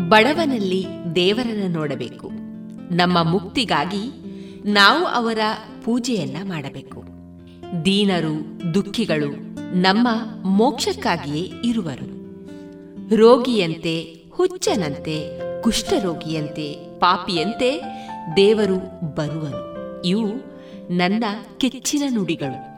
[0.00, 2.30] ಬಡವನಲ್ಲಿ ದೇವರನ್ನು ನೋಡಬೇಕು.
[2.94, 4.10] ನಮ್ಮ ಮುಕ್ತಿಗಾಗಿ
[4.64, 5.38] ನಾವು ಅವರ
[5.84, 7.04] ಪೂಜೆಯನ್ನ ಮಾಡಬೇಕು.
[7.84, 9.30] ದೀನರು, ದುಃಖಿಗಳು
[9.76, 10.08] ನಮ್ಮ
[10.44, 12.14] ಮೋಕ್ಷಕ್ಕಾಗಿಯೇ ಇರುವರು.
[13.16, 17.82] ರೋಗಿಯಂತೆ, ಹುಚ್ಚನಂತೆ, ಕುಷ್ಠರೋಗಿಯಂತೆ, ಪಾಪಿಯಂತೆ
[18.36, 18.76] ದೇವರು
[19.14, 20.02] ಬರುವನು.
[20.02, 20.54] ಇವು
[20.90, 21.24] ನನ್ನ
[21.58, 22.74] ಕೆಚ್ಚಿನ ನುಡಿಗಳು.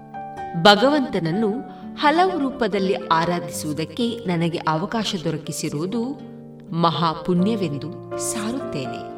[0.63, 1.51] ಭಗವಂತನನ್ನು
[1.97, 6.36] ಹಲವು ರೂಪದಲ್ಲಿ ಆರಾಧಿಸುವುದಕ್ಕೆ ನನಗೆ ಅವಕಾಶ ದೊರಕಿಸಿರುವುದು
[6.73, 9.17] ಮಹಾಪುಣ್ಯವೆಂದು ಸಾರುತ್ತೇನೆ.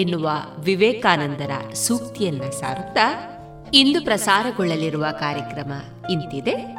[0.00, 3.28] ಎನ್ನುವ ವಿವೇಕಾನಂದರ ಸೂಕ್ತಿಯನ್ನ ಸಾರುತ್ತಾ,
[3.74, 5.72] ಇಂದು ಪ್ರಸಾರಗೊಳ್ಳಲಿರುವ ಕಾರ್ಯಕ್ರಮ
[6.10, 6.76] ಇಂತಿದೆ.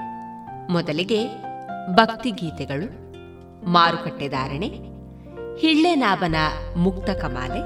[0.69, 1.25] ಮೊದಲಿಗೆ
[1.93, 3.03] ಭಕ್ತಿಗೀತೆಗಳು,
[3.69, 4.67] ಮಾರುಕಟ್ಟೆ ಧಾರಣೆ
[5.59, 6.35] ಹಿಳ್ಳೆನಾಭನ
[6.77, 7.59] ಮುಕ್ತ ಕಮಾಲೆ,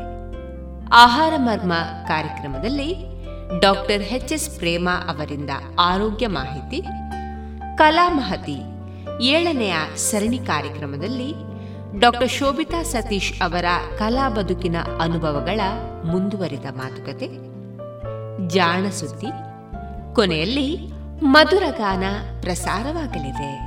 [0.93, 1.73] ಆಹಾರ ಮರ್ಮ
[2.07, 2.95] ಕಾರ್ಯಕ್ರಮದಲ್ಲಿ
[3.59, 5.49] ಡಾಕ್ಟರ್ ಎಚ್ ಎಸ್ ಪ್ರೇಮ ಅವರಿಂದ
[5.79, 6.81] ಆರೋಗ್ಯ ಮಾಹಿತಿ,
[7.77, 8.57] ಕಲಾ ಮಹತಿ,
[9.21, 11.56] ಏಳನೆಯ ಸರಣಿ ಕಾರ್ಯಕ್ರಮದಲ್ಲಿ
[11.99, 13.65] ಡಾಕ್ಟರ್ ಶೋಭಿತಾ ಸತೀಶ್ ಅವರ
[13.97, 15.61] ಕಲಾ ಬದುಕಿನ ಅನುಭವಗಳ
[16.05, 17.29] ಮುಂದುವರಿದ ಮಾತುಕತೆ.
[18.47, 19.27] ಜಾಣ ಸುದ್ದಿ.
[20.15, 20.91] ಕೊನೆಯಲ್ಲಿ
[21.23, 22.03] ಮಧುರಗಾನ
[22.41, 23.66] ಪ್ರಸಾರವಾಗಲಿದೆ.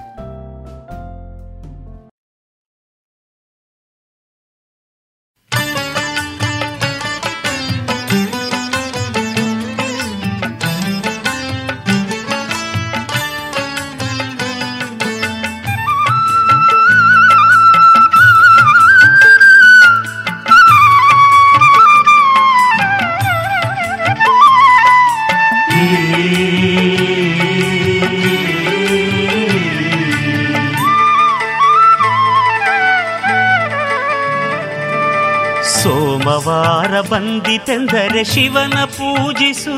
[37.51, 39.73] ಬಂದಿತೆಂದರೆ ಶಿವನ ಪೂಜಿಸು,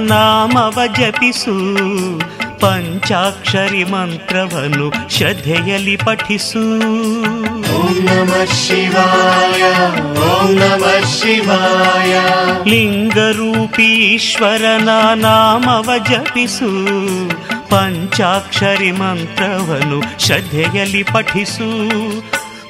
[0.00, 1.78] ನಾಮವ ಜಪಿಸು.
[2.58, 7.76] ಪಂಚಾಕ್ಷರಿ ಮಂತ್ರವನ್ನು ಶ್ರದ್ಧೆಯಲ್ಲಿ ಪಠಿಸು.
[7.76, 9.62] ಓಂ ನಮ ಶಿವಾಯ
[10.20, 12.20] ಓಂ ನಮ ಶಿವಾಯ.
[12.70, 16.70] ಲಿಂಗರೂಪೀಶ್ವರನ ನಾಮವ ಜಪಿಸು.
[17.68, 21.68] ಪಂಚಾಕ್ಷರಿ ಮಂತ್ರವನ್ನು ಶ್ರದ್ಧೆಯಲ್ಲಿ ಪಠಿಸು.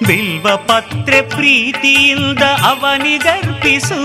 [0.07, 4.01] ಬಿಲ್ವ ಪತ್ರೆ ಪ್ರೀತಿಯಿಂದ ಅವನಿಗರ್ಪಿಸು.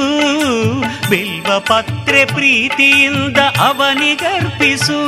[1.10, 1.60] ಬಿಲ್ವ ಬಿಲ್ವ
[2.14, 5.00] ಪತ್ರೆ ಪ್ರೀತಿಯಿಂದ ಅವನಿಗರ್ಪಿಸು.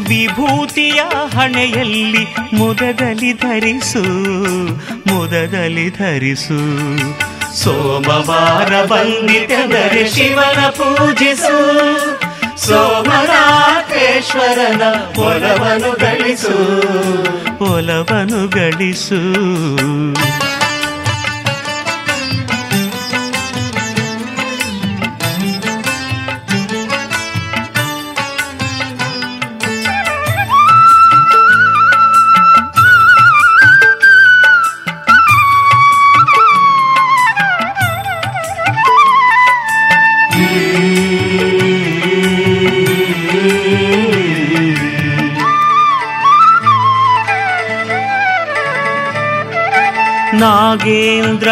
[0.00, 1.02] ವಿಭೂತಿಯ
[1.38, 4.02] ಹಣೆಯಲ್ಲಿ ಮುದದಲ್ಲಿ ಧರಿಸು
[5.12, 6.60] ಮುದದಲ್ಲಿ ಧರಿಸು.
[7.56, 11.56] ಸೋಮವಾರ ಬಂದಿತೆಂದರೆ ಶಿವನ ಪೂಜಿಸು.
[12.66, 14.82] ಸೋಮನಾಥೇಶ್ವರನ
[15.18, 16.56] ಒಲವನು ಗಳಿಸು.
[17.64, 19.22] ಒಲವನು ಗಳಿಸು.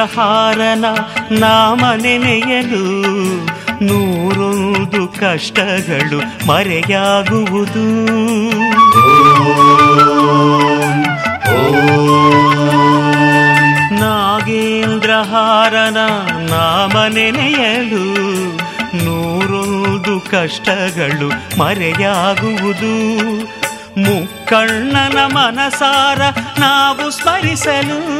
[0.00, 0.84] ನಾಗೇಂದ್ರಹಾರನ
[1.30, 2.84] ನಾಮ ನೆನೆಯಲು
[3.84, 7.84] ನೂರೊಂದು ಕಷ್ಟಗಳು ಮರೆಯಾಗುವುದು.
[14.00, 15.96] ನಾಗೇಂದ್ರಹಾರನ
[16.48, 18.04] ನಾಮ ನೆನೆಯಲು
[19.04, 22.94] ನೂರೊಂದು ಕಷ್ಟಗಳು ಮರೆಯಾಗುವುದು.
[24.00, 26.20] ಮುಕ್ಕಣ್ಣನ ಮನಸಾರ
[26.58, 28.19] ನಾವು ಸ್ಮರಿಸಲು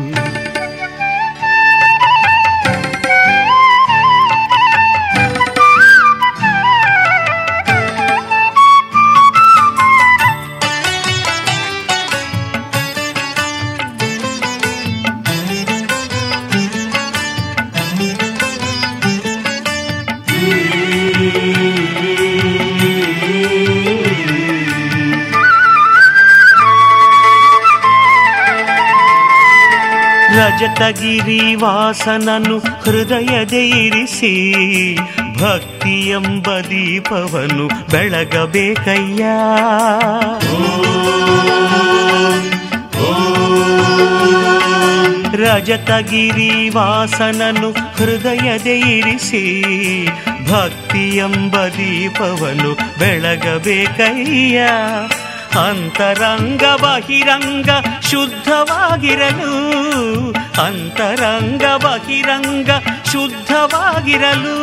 [30.61, 34.95] ರಜತಗಿರಿ ವಾಸನನು ಹೃದಯದೆ ಇರಿಸಿ,
[35.39, 39.23] ಭಕ್ತಿ ಎಂಬ ದೀಪವನ್ನು ಬೆಳಗಬೇಕಯ್ಯ.
[45.37, 49.63] ರಜತಗಿರಿ ವಾಸನನು ಹೃದಯದೆ ಇರಿಸಿ,
[50.51, 54.59] ಭಕ್ತಿ ಎಂಬ ದೀಪವನ್ನು ಬೆಳಗಬೇಕಯ್ಯ.
[55.67, 57.69] ಅಂತರಂಗ ಬಹಿರಂಗ
[58.11, 60.00] ಶುದ್ಧವಾಗಿರಲು
[60.33, 62.69] ಅಂತರಂಗ ಬಹಿರಂಗ
[63.11, 64.57] ಶುದ್ಧವಾಗಿರಲು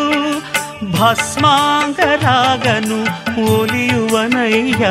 [0.92, 3.00] ಭಸ್ಮಾಂಗರಾಗನು
[3.52, 4.84] ಒಲಿಯುವನಯ್ಯ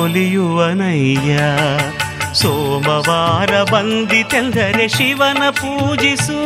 [0.00, 1.38] ಒಲಿಯುವನಯ್ಯ.
[2.34, 6.40] ಸೋಮವಾರ ಬಂದಿತೆಂದರೆ ಶಿವನ ಪೂಜಿಸು,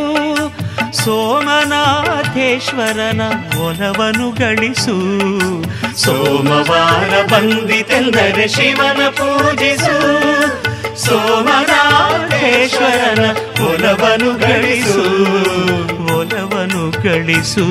[1.04, 3.22] ಸೋಮನಾಥೇಶ್ವರನ
[3.58, 4.96] ಒಲವನು ಗಳಿಸು.
[6.02, 9.96] ಸೋಮವಾರ ಬಂದಿತೆಂದರೆ ಶಿವನ ಪೂಜಿಸು
[12.42, 13.24] ಸೋಮನಾಥೇಶ್ವರನ
[13.66, 15.04] ಒಲವನು ಗಳಿಸು
[16.16, 17.66] ಒಲವನು ಗಳಿಸು.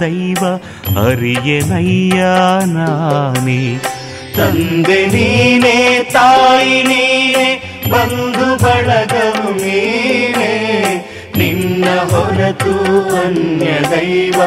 [0.00, 0.44] ದೈವ
[1.06, 2.20] ಅರಿಯನಯ್ಯ
[2.66, 3.78] ನಾನೇ.
[4.36, 7.60] ತಂದೆ ನೀನೇ ತಾಯಿ ನೀನೇ
[7.90, 10.52] ಬಂಧು ಬಳಗವು ನೀನೇ.
[11.36, 12.74] ನಿನ್ನ ಹೊರತು
[13.16, 14.40] ಅನ್ಯ ದೈವ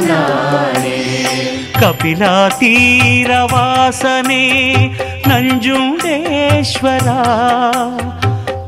[0.00, 0.98] ನಾನೇ.
[1.80, 4.44] ಕಪಿಲಾ ತೀರವಾಸನೆ
[5.28, 7.08] ನಂಜುಂಡೇಶ್ವರ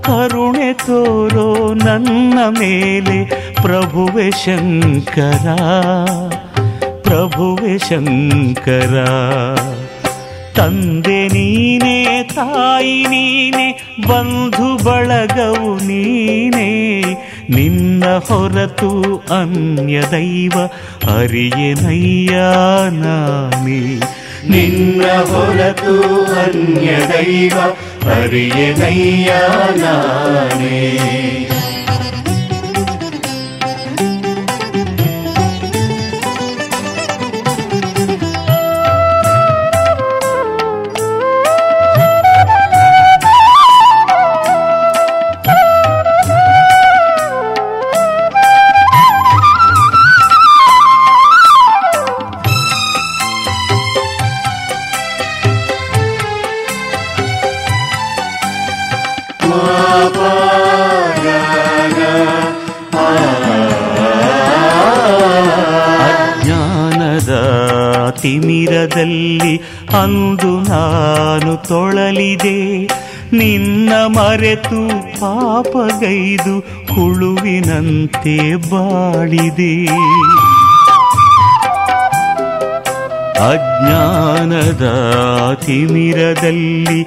[0.00, 3.18] ಕರುಣೆ ತೋರೋ ನನ್ನ ಮೇಲೆ
[3.62, 5.48] ಪ್ರಭುವೆ ಶಂಕರ
[7.02, 9.06] ಪ್ರಭುವೆ ಶಂಕರ.
[10.56, 17.00] ತಂದೆ ನೀನೆ, ತಾಯಿ ನೀನೆ, ಬಂಧು ಬಳಗವು ನೀನೆ.
[17.50, 20.52] ನಿನ್ನ ಹೊರತು ಅನ್ಯ ದೈವ
[21.18, 22.36] ಅರಿಯನಯ್ಯ
[22.90, 24.00] ನಾನೇ.
[24.48, 27.58] ನಿನ್ನ ಹೊರತು ಅನ್ಯ ದೈವ
[28.20, 29.32] ಅರಿಯನಯ್ಯ
[29.76, 30.98] ನಾನೇ.
[74.52, 74.88] ಮರೆತು
[75.20, 76.58] ಪಾಪಗೈದು
[76.94, 79.86] ಹುಳುವಿನಂತೆ ಬಾಳಿದೆ.
[83.34, 84.84] ಅಜ್ಞಾನದ
[85.66, 87.02] ತಿಮಿರದಲ್ಲಿ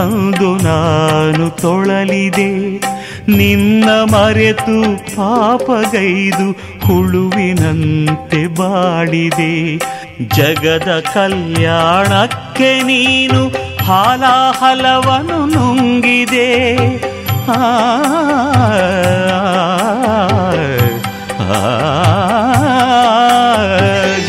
[0.00, 2.78] ಅಂದು ನಾನು ತೊಳಲಿದೆ.
[3.36, 6.52] ನಿನ್ನ ಮರೆತು ಪಾಪಗೈದು
[6.86, 9.76] ಹುಳುವಿನಂತೆ ಬಾಳಿದೆ.
[10.36, 16.48] ಜಗದ ಕಲ್ಯಾಣಕ್ಕೆ ನೀನು ಹಾಲಾಹಲವನ್ನು ನುಂಗಿದೆ
[17.50, 17.60] ಆ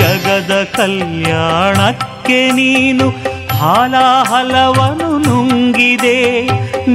[0.02, 3.08] ಜಗದ ಕಲ್ಯಾಣಕ್ಕೆ ನೀನು
[3.60, 6.20] ಹಾಲಾಹಲವನ್ನು ನುಂಗಿದೆ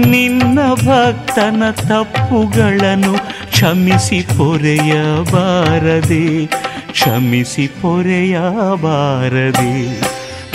[0.06, 3.14] ನಿನ್ನ ಭಕ್ತನ ತಪ್ಪುಗಳನ್ನು
[3.50, 6.24] ಕ್ಷಮಿಸಿ ಪೊರೆಯಬಾರದೆ
[6.90, 9.72] ಕ್ಷಮಿಸಿ ಪೊರೆಯಬಾರದೆ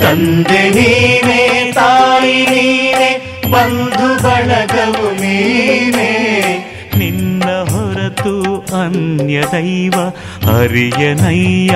[0.01, 3.10] ತಂದೆ ನೀನೇ, ತಾಯಿ ನೀನೇ,
[3.51, 6.12] ಬಂಧು ಬಳಗವು ನೀನೇ.
[6.98, 9.93] ನಿನ್ನ ಹೊರತು ಅನ್ಯ ದೈವ
[10.58, 11.72] ಅರಿಯನಯ್ಯ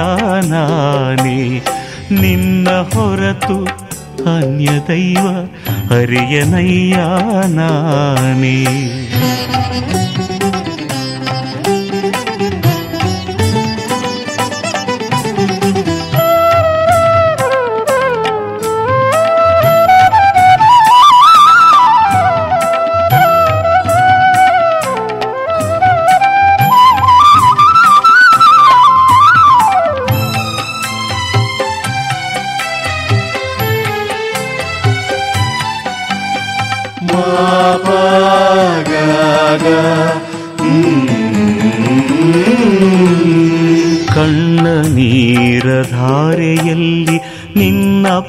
[0.49, 1.61] ನಾನೇ.
[2.11, 3.57] ನಿನ್ನ ಹೊರತು
[4.35, 5.25] ಅನ್ಯ ದೈವ
[5.93, 6.95] ಅರಿಯನಯ್ಯ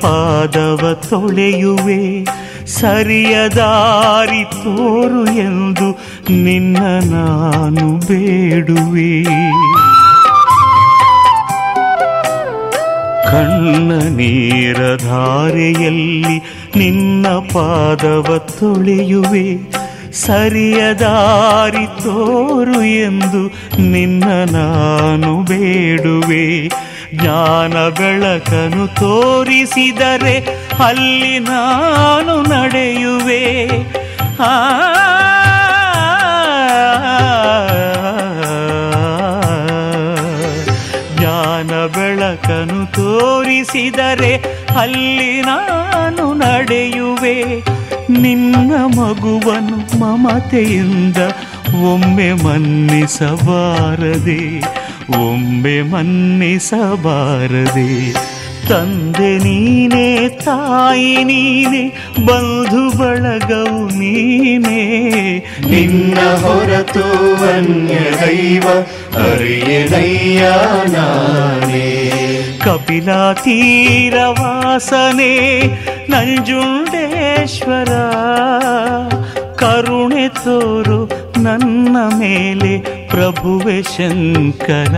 [0.03, 2.25] ಪಾದವ ತೊಳೆಯುವೆ
[2.67, 5.89] ಸರಿಯದಾರಿ ತೋರು ಎಂದು
[6.43, 6.79] ನಿನ್ನ
[7.15, 9.25] ನಾನು ಬೇಡುವೆ.
[13.31, 16.37] ಕಣ್ಣ ನೀರ ಧಾರೆಯಲ್ಲಿ
[16.77, 19.47] ನಿನ್ನ ಪಾದವ ತೊಳೆಯುವೆ
[20.13, 23.43] ಸರಿಯದಾರಿ ತೋರು ಎಂದು
[23.83, 24.25] ನಿನ್ನ
[24.57, 26.47] ನಾನು ಬೇಡುವೆ.
[27.17, 30.37] ಜ್ಞಾನ ಬೆಳಕನು ತೋರಿಸಿದರೆ
[30.87, 33.43] ಅಲ್ಲಿ ನಾನು ನಡೆಯುವೆ
[41.13, 44.33] ಜ್ಞಾನ ಬೆಳಕನು ತೋರಿಸಿದರೆ
[44.79, 47.37] ಅಲ್ಲಿ ನಾನು ನಡೆಯುವೆ
[48.21, 51.21] ನಿನ್ನ ಮಗುವನು ಮಮತೆಯಿಂದ
[51.91, 54.43] ಒಮ್ಮೆ ಮನ್ನಿಸಬಾರದೆ
[55.11, 58.13] ಒಮ್ಮೆ ಮನ್ನಿಸಬಾರದೆ.
[58.69, 61.93] ತಂದೆ ನೀನೇ, ತಾಯಿ ನೀನೇ,
[62.27, 65.45] ಬಂಧು ಬಳಗವು ನೀನೇ.
[65.71, 68.67] ನಿನ್ನ ಹೊರತು ಅನ್ಯ ದೈವ
[69.31, 70.53] ಅರಿಯನಯ್ಯ
[70.93, 72.13] ನಾನೇ.
[72.65, 75.63] ಕಪಿಲ ತೀರವಾಸನೆ
[76.11, 77.89] ನಂಜುಂಡೇಶ್ವರ.
[79.55, 81.11] ಕರುಣೆ ತೋರು
[81.43, 84.95] ನನ್ನ ಮೇಲೆ ಪ್ರಭುವೆ ಶಂಕರ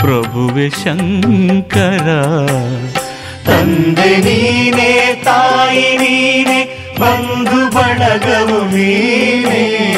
[0.00, 2.06] ಪ್ರಭುವೆ ಶಂಕರ.
[3.46, 6.60] ತಂದೆ ನೀನೇ ತಾಯಿ ನೀನೇ
[7.00, 9.90] ಬಂಧು ಬಳಗವು ನೀನೇ.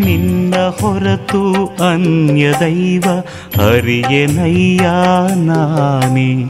[0.00, 3.04] ನಿನ್ನ ಹೊರತು ಅನ್ಯ ದೈವ
[3.70, 4.82] ಅರಿಯನಯ್ಯ
[5.34, 6.44] ನಾನೇ.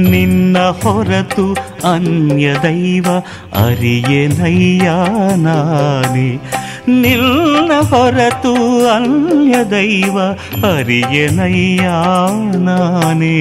[0.00, 1.52] ನಿನ್ನ ಹೊರತು
[1.94, 3.06] ಅನ್ಯ ದೈವ
[3.66, 4.90] ಅರಿಯನಯ್ಯ
[5.36, 6.40] ನಾನೇ.
[6.88, 8.54] ನಿನ್ನ ಹೊರತು
[8.86, 10.18] ಅನ್ಯ ದೈವ
[10.66, 11.86] ಅರಿಯನಯ್ಯ
[12.56, 13.36] ನಾನೇ.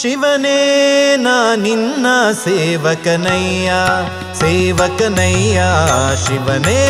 [0.00, 2.06] ಶಿವನೇ, ನಾ ನಿನ್ನ
[2.44, 3.72] ಸೇವಕನಯ್ಯ
[4.34, 5.62] ಸೇವಕನಯ್ಯ.
[6.26, 6.80] ಶಿವನೇ,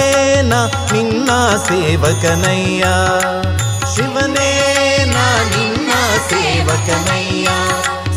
[0.42, 1.30] ನಾ ನಿನ್ನ
[1.68, 2.84] ಸೇವಕನಯ್ಯ.
[3.96, 4.50] ಶಿವನೇ,
[5.04, 5.92] ನಾ ನಿನ್ನ
[6.30, 7.48] ಸೇವಕನಯ್ಯ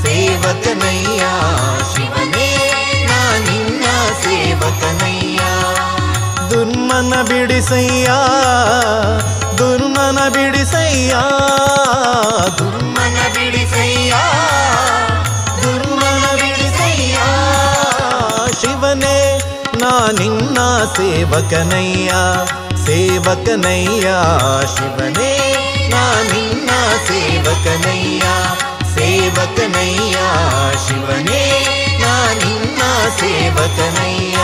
[0.03, 1.23] ಸೇವಕನಯ್ಯ.
[1.95, 2.47] ಶಿವನೇ,
[3.09, 3.85] ನಾ ನಿನ್ನ
[4.23, 5.39] ಸೇವಕನಯ್ಯ.
[6.49, 8.11] ದುರ್ಮನ ಬಿಡಿಸಯ್ಯ
[9.57, 11.13] ದುರ್ಮನ ಬಿಡಿಸಯ್ಯ.
[12.57, 14.13] ದುರ್ಮನ ಬಿಡಿಸಯ್ಯ.
[20.19, 20.59] ನಿನ್ನ
[20.97, 22.11] ಸೇವಕನಯ್ಯ
[22.85, 24.07] ಸೇವಕನಯ್ಯ
[24.75, 25.31] ಶಿವನೇ
[25.89, 26.03] ನಾ
[26.33, 26.69] ನಿನ್ನ
[27.07, 28.25] ಸೇವಕನಯ್ಯ
[28.95, 30.17] ಸೇವಕನಯ್ಯ
[30.87, 31.43] ಶಿವನೇ
[31.99, 32.81] ನಾ ನಿನ್ನ
[33.19, 34.39] ಸೇವಕನಯ್ಯ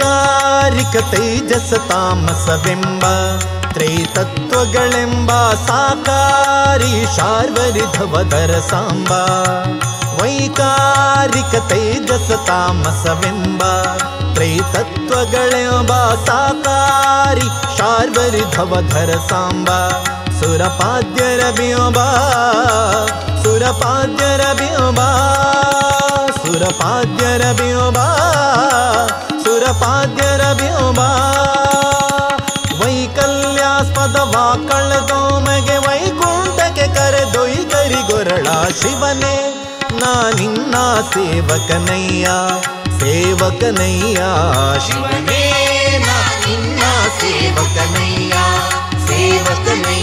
[0.00, 3.04] ವೈಕಾರಿಕ ತೇಜಸ ತಾಮಸವೆಂಬ
[3.72, 5.30] ತ್ರೈತತ್ವಗಳೆಂಬ
[5.66, 9.12] ಸಾಕಾರಿ ಶಾರ್ವರಿಧವದರ ಸಾಂಬ
[10.20, 13.62] ವೈಕಾರಿಕ ತೇಜಸ ತಾಮಸವೆಂಬ
[14.34, 15.92] ತ್ರೈತತ್ವಗಳೆಂಬ
[16.26, 19.70] ಸಾಕಾರಿ ಶಾರ್ವರಿಧವಧರ ಸಾಂಬ
[20.40, 21.98] ಸುರಪಾದ್ಯರ ಬಿಂಬ
[23.44, 24.42] ಸುರಪಾದ್ಯರ
[27.52, 27.98] ಬಿಂಬ
[29.51, 30.99] ಸುರಪಾದ್ಯರ ವ್ಯೋಮ ಸುರಪಾದ್ಯರ ಬಿಂಬ
[32.83, 38.47] ವೈಕಲ್ಯಾಸ್ಪದ ವಾಕಳದೋಮಗೆ ವೈಕುಂಠಕ್ಕೆ ಕರೆದೊಯ್ ಕರಿಗೊರಳ
[38.81, 39.63] ಶಿವನೇ.
[39.91, 40.75] ನಾ ನಿನ್ನ
[41.13, 42.27] ಸೇವಕನಯ್ಯ
[42.99, 44.15] ಸೇವಕನಯ್ಯ.
[44.87, 45.43] ಶಿವನೇ,
[46.07, 46.81] ನಾ ನಿನ್ನ
[47.19, 48.33] ಸೇವಕನಯ್ಯ
[49.07, 50.00] ಸೇವಕನಯ್ಯ.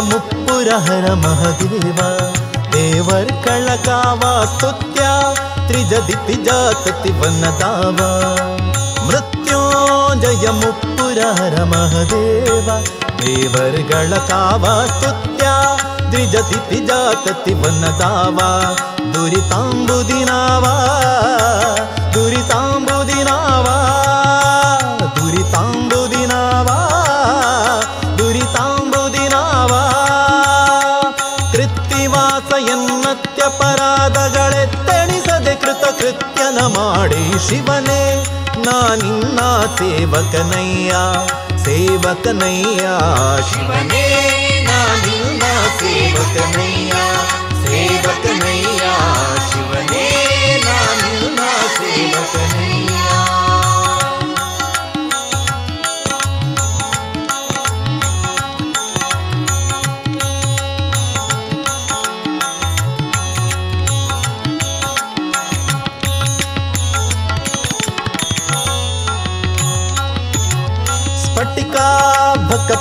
[0.00, 1.98] ಮುಪ್ಪುರಹರ ಮಹದೇವ,
[2.72, 5.02] ದೇವರ್ ಕಳಕಾವ ಸ್ತುತ್ಯ,
[5.68, 7.98] ತ್ರಿಜದಿ ತ್ರಿಜಾತತಿ ವನ್ನದಾವ
[9.06, 12.68] ಮೃತ್ಯೋಂಜಯ ಮುಪ್ಪುರಹರ ಮಹದೇವ,
[13.22, 15.46] ದೇವರ್ಗಳ ಕಾವ ಸ್ತುತ್ಯ
[16.68, 18.38] ತ್ರಿಜಾತತಿ ವನ್ನದಾವ
[19.14, 20.64] ದುರಿತಾಂಬುದಿನಾವ ದುರಿತಾಂಬುದಿನಾವ
[36.76, 38.02] ಮಾಡಿ ಶಿವನೇ
[38.66, 39.40] ನಾ ನಿನ್ನ
[39.78, 40.92] ಸೇವಕನಯ್ಯ
[41.64, 42.86] ಸೇವಕನಯ್ಯ
[43.50, 44.04] ಶಿವನೇ
[44.68, 45.42] ನಾ ನಿನ್ನ
[45.80, 46.94] ಸೇವಕನಯ್ಯ
[47.64, 48.84] ಸೇವಕನಯ್ಯ
[49.50, 50.06] ಶಿವನೇ
[50.66, 51.40] ನಾ ನಿನ್ನ
[51.78, 52.67] ಸೇವಕನಯ್ಯ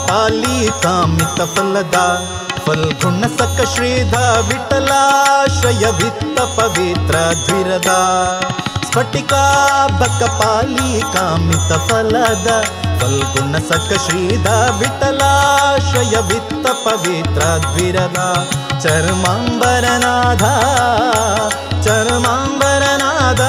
[0.08, 1.98] ಪಾಲಿ ಕಾಮಿತ ಫಲದ
[2.65, 4.15] ಫಲ್ಗುಣ ಸಕ ಶ್ರೀಧ
[4.48, 7.91] ವಿಠಲಾಶ್ರಯ ವಿತ್ತ ಪವಿತ್ರ ಧ್ವಿರದ
[8.88, 12.50] ಸ್ಫಟಿಕಾಭಕ ಪಾಲಿ ಕಾಮಿತ ಫಲದ
[13.00, 14.48] ಫಲ್ಗುಣ ಸಕ ಶ್ರೀಧ
[14.80, 18.20] ವಿಠಲಾಶ್ರಯ ವಿತ್ತ ಪವಿತ್ರ ಧ್ವಿರದ
[18.84, 20.46] ಚರ್ಮಾಂಬರನಾದ
[21.88, 23.41] ಚರ್ಮಾಂಬರನಾಥ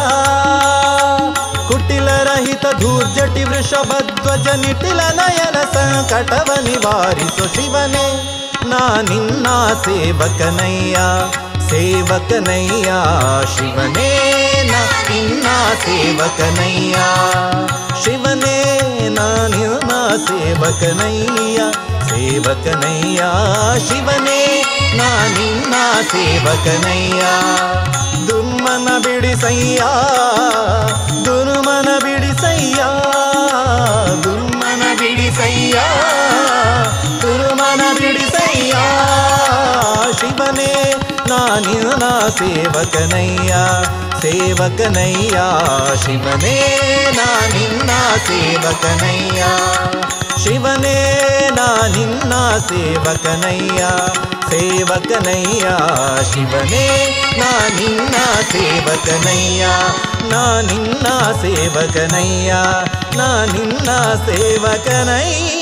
[3.09, 8.07] ಧೂರ್ಜಟಿ ವೃಷಭಧ್ವಜ ನಿಟಿಲ ನಯನ ಸಂಕಟವ ನಿವಾರಿಸು ಶಿವನೇ.
[8.67, 9.47] ನಾ ನಿನ್ನ
[9.85, 10.99] ಸೇವಕನಯ್ಯ
[11.69, 12.93] ಸೇವಕನಯ್ಯ
[13.57, 14.11] ಶಿವನೇ.
[14.73, 15.47] ನಾ ನಿನ್ನ
[15.85, 16.97] ಸೇವಕನಯ್ಯ,
[18.05, 18.89] ಶಿವನೇ.
[19.09, 21.57] ನಾ ನಿನ್ನ ಸೇವಕನಯ್ಯ
[22.09, 23.23] ಸೇವಕನಯ್ಯ
[23.89, 24.65] ಶಿವನೇ.
[24.97, 25.75] ನಾ ನಿನ್ನ
[26.13, 27.23] ಸೇವಕನಯ್ಯ.
[28.69, 29.83] ದುರ್ಮನ ಬಿಡಿಸಯ್ಯ
[31.25, 32.83] ದುರ್ಮನ ಬಿಡಿಸಯ್ಯ
[34.23, 35.79] ದುರ್ಮನ ಬಿಡಿಸ ಬಿಡಿಸಯ್ಯ
[37.23, 38.73] ದುರ್ಮನ ಬಿಡಿಸಯ್ಯ.
[40.21, 40.95] ಶಿವನೇ
[41.29, 43.55] ನಾನಿನ ಸೇವಕನಯ್ಯ.
[44.23, 45.41] ಸೇವಕನಯ್ಯ
[46.05, 46.79] ಶಿವನೇ
[47.17, 47.91] ನಾನಿನ್ನ
[48.27, 49.45] ಸೇವಕನಯ್ಯ.
[50.43, 51.21] ಶಿವನೇ
[51.57, 53.85] ನಾನಿನ್ನ ಸೇವಕನಯ್ಯ.
[54.51, 55.61] ಸೇವಕನಯ್ಯ,
[56.33, 58.15] ಶಿವನೇ ನಾನಿನ್ನ
[58.53, 59.67] ಸೇವಕನಯ್ಯ.
[60.29, 62.55] ನಾನಿನ್ನ ಸೇವಕನಯ್ಯ.
[63.17, 63.91] ನಾನಿನ್ನ
[64.27, 65.58] ಸೇವಕನಯ್ಯ.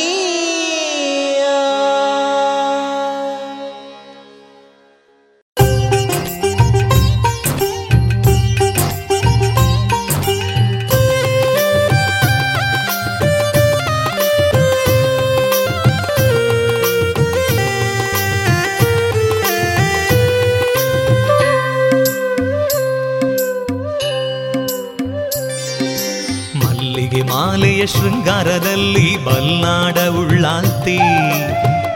[27.87, 30.99] ಶೃಂಗಾರದಲ್ಲಿ ಬಲ್ನಾಡ ಉಳ್ಳಾಲ್ತಿ.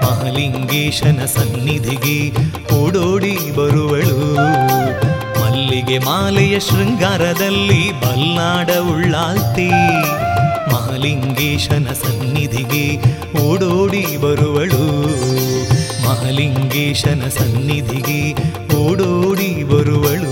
[0.03, 2.33] ಮಹಲಿಂಗೇಶನ ಸನ್ನಿಧಿಗೆ
[2.74, 4.35] ಓಡೋಡಿ ಬರುವಳು.
[5.40, 9.70] ಮಲ್ಲಿಗೆ ಮಾಲೆಯ ಶೃಂಗಾರದಲ್ಲಿ ಬಲ್ನಾಡ ಉಳ್ಳಾಲ್ತಿ.
[10.72, 13.00] ಮಹಲಿಂಗೇಶನ ಸನ್ನಿಧಿಗೆ
[13.40, 14.87] ಓಡೋಡಿ ಬರುವಳು.
[16.09, 18.33] ಮಹಲಿಂಗೇಶನ ಸನ್ನಿಧಿಗೆ
[18.76, 20.30] ಓಡೋಡಿ ಬರುವಳು.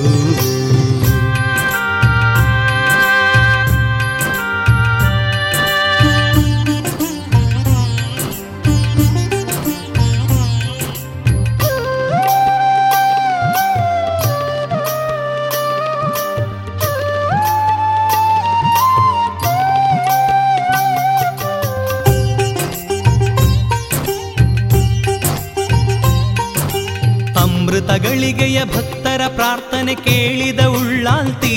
[29.95, 31.57] ಕೇಳಿದ ಉಳ್ಳಾಲ್ತಿ,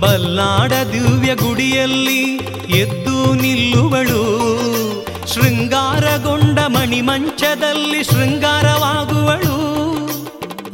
[0.00, 2.36] ಬಲ್ಲಾಡ ದಿವ್ಯ ಗುಡಿಯಲ್ಲಿ
[2.76, 4.22] ಎದ್ದು ನಿಲ್ಲುವಳು.
[5.34, 9.56] ಶೃಂಗಾರಗೊಂಡ ಮಣಿಮಂಚದಲ್ಲಿ ಶೃಂಗಾರವಾಗುವಳು.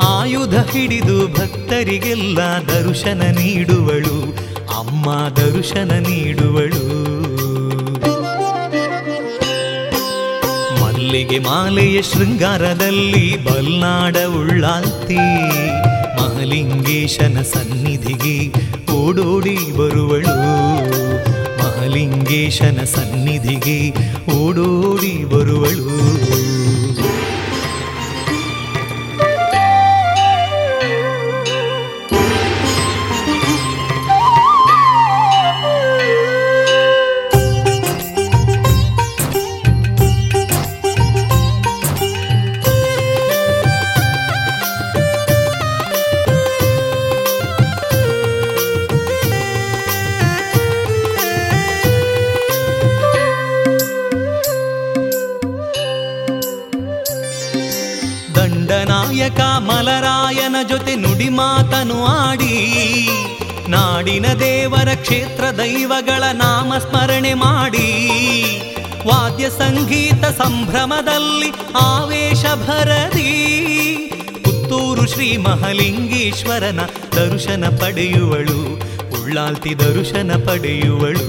[0.03, 4.37] ಆಯುಧ ಹಿಡಿದು ಭಕ್ತರಿಗೆಲ್ಲ ದರ್ಶನ ನೀಡುವಳು,
[4.79, 6.83] ಅಮ್ಮ ದರ್ಶನ ನೀಡುವಳು.
[10.83, 15.19] ಮಲ್ಲಿಗೆ ಮಾಲೆಯ ಶೃಂಗಾರದಲ್ಲಿ ಬಲ್ನಾಡ ಉಳ್ಳಾಲ್ತಿ
[16.53, 18.53] ಮಹಲಿಂಗೇಶನ ಸನ್ನಿಧಿಗೆ
[18.93, 20.35] ಓಡೋಡಿ ಬರುವಳು.
[21.59, 23.91] ಮಹಾಲಿಂಗೇಶನ ಸನ್ನಿಧಿಗೆ
[24.33, 25.89] ಓಡೋಡಿ ಬರುವಳು.
[64.13, 67.87] ನಾಡಿನ ದೇವರ ಕ್ಷೇತ್ರ ದೈವಗಳ ನಾಮ ಸ್ಮರಣೆ ಮಾಡಿ
[69.07, 71.49] ವಾದ್ಯ ಸಂಗೀತ ಸಂಭ್ರಮದಲ್ಲಿ
[71.81, 73.33] ಆವೇಶ ಭರದಿ.
[74.45, 76.81] ಪುತ್ತೂರು ಶ್ರೀ ಮಹಲಿಂಗೇಶ್ವರನ
[77.17, 78.59] ದರ್ಶನ ಪಡೆಯುವಳು,
[79.17, 81.29] ಉಳ್ಳಾಲ್ತಿ ದರ್ಶನ ಪಡೆಯುವಳು.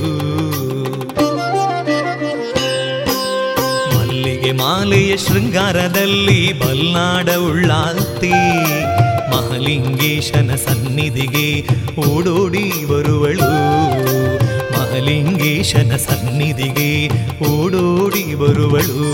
[3.95, 8.35] ಮಲ್ಲಿಗೆ ಮಾಲೆಯ ಶೃಂಗಾರದಲ್ಲಿ ಬಲ್ನಾಡ ಉಳ್ಳಾಲ್ತಿ.
[9.65, 11.45] ಮಹಲಿಂಗೇಶನ ಸನ್ನಿಧಿಗೆ
[12.05, 13.47] ಓಡೋಡಿ ಬರುವಳು
[14.73, 16.89] ಮಹಾಲಿಂಗೇಶನ ಸನ್ನಿಧಿಗೆ
[17.49, 19.05] ಓಡೋಡಿ ಬರುವಳು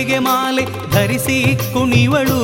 [0.00, 2.38] ಮಲ್ಲಿಗೆ ಮಾಲೆ ಧರಿಸಿ ಕುಣಿವಳು.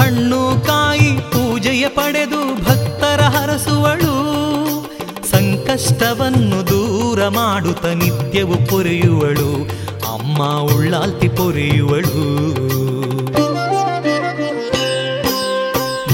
[0.00, 4.14] ಹಣ್ಣು ಕಾಯಿ ಪೂಜೆಯ ಪಡೆದು ಭಕ್ತರ ಹರಸುವಳು.
[5.30, 9.70] ಸಂಕಷ್ಟವನ್ನು ದೂರ ಮಾಡುತ್ತ ನಿತ್ಯವು ಪೊರೆಯುವಳು.
[10.14, 12.22] ಅಮ್ಮ ಉಳ್ಳಾಲ್ತಿ ಪೊರೆಯುವಳು.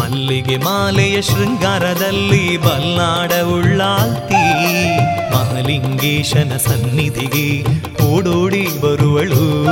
[0.00, 4.33] ಮಲ್ಲಿಗೆ ಮಾಲೆಯ ಶೃಂಗಾರದಲ್ಲಿ ಬಲ್ಲಾಡ ಉಳ್ಳಾಲ್ತಿ
[5.54, 7.62] ಮಹಲಿಂಗೇಶನ ಸನ್ನಿಧಿಗೆ
[8.04, 9.64] ಓಡೋಡಿ ಬರುವಳು.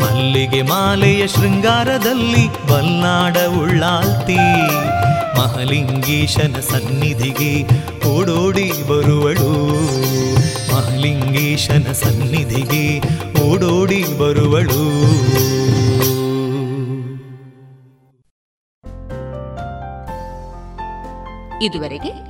[0.00, 4.36] ಮಲ್ಲಿಗೆ ಮಾಲೆಯ ಶೃಂಗಾರದಲ್ಲಿ ಬಲ್ನಾಡ ಉಳ್ಳಾಲ್ತಿ.
[5.38, 7.62] ಮಹಾಲಿಂಗೇಶನ ಸನ್ನಿಧಿಗೆ
[8.08, 9.52] ಓಡೋಡಿ ಬರುವಳು.
[10.74, 12.98] ಮಹಾಲಿಂಗೇಶನ ಸನ್ನಿಧಿಗೆ
[13.48, 14.80] ಓಡೋಡಿ ಬರುವಳು.
[21.64, 22.29] ಇದುವರೆಗೆ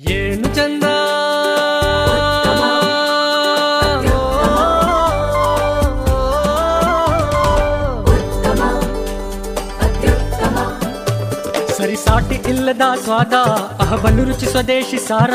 [0.00, 0.84] ಏನು ಚಂದ
[11.76, 13.34] ಸರಿಸಾಟಿ ಇಲ್ಲದ ಸ್ವಾದ
[13.80, 15.32] ಅಹಬಲು ರುಚಿ ಸ್ವದೇಶಿ ಸಾರ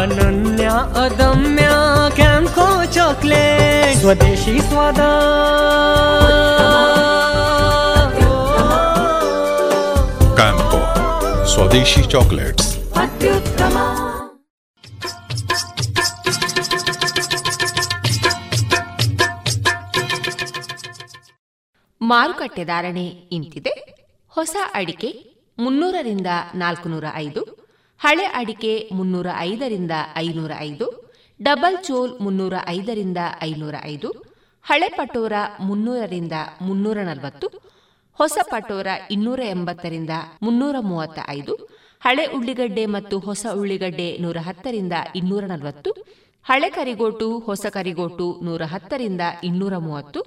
[0.00, 0.66] ಅನನ್ಯ
[1.02, 1.66] ಅದಮ್ಯ
[2.16, 5.00] ಕ್ಯಾಂಕೋ ಚಾಕ್ಲೇಟ್ ಸ್ವದೇಶಿ ಸ್ವಾದ
[10.34, 10.80] ಕ್ಯಾಂಪೋ
[11.46, 12.70] ಸ್ವದೇಶಿ ಚಾಕ್ಲೇಟ್ಸ್
[22.11, 23.05] ಮಾರುಕಟ್ಟೆ ಧಾರಣೆ
[23.37, 23.73] ಇಂತಿದೆ.
[24.33, 25.09] ಹೊಸ ಅಡಿಕೆ
[25.57, 27.41] ಮುನ್ನೂರರಿಂದ ನಾಲ್ಕುನೂರ ಐದು,
[28.01, 30.87] ಹಳೆ ಅಡಿಕೆ ಮುನ್ನೂರ ಐದರಿಂದ ಐನೂರ ಐದು,
[31.41, 34.09] ಡಬಲ್ ಚೋಲ್ ಮುನ್ನೂರ ಐದರಿಂದ ಐನೂರ ಐದು,
[34.65, 37.47] ಹಳೆ ಪಟೋರ ಮುನ್ನೂರರಿಂದ ಮುನ್ನೂರ ನಲವತ್ತು,
[38.19, 40.09] ಹೊಸ ಪಟೋರ ಇನ್ನೂರ ಎಂಬತ್ತರಿಂದ
[40.41, 41.55] ಮುನ್ನೂರ ಮೂವತ್ತ ಐದು,
[42.01, 45.91] ಹಳೆ ಉಳ್ಳಿಗಡ್ಡೆ ಮತ್ತು ಹೊಸ ಉಳ್ಳಿಗಡ್ಡೆ ನೂರ ಹತ್ತರಿಂದ ಇನ್ನೂರ ನಲವತ್ತು,
[46.45, 50.21] ಹಳೆ ಕರಿಗೋಟು, ಹೊಸ ಕರಿಗೋಟು ನೂರ ಹತ್ತರಿಂದ ಇನ್ನೂರ ಮೂವತ್ತು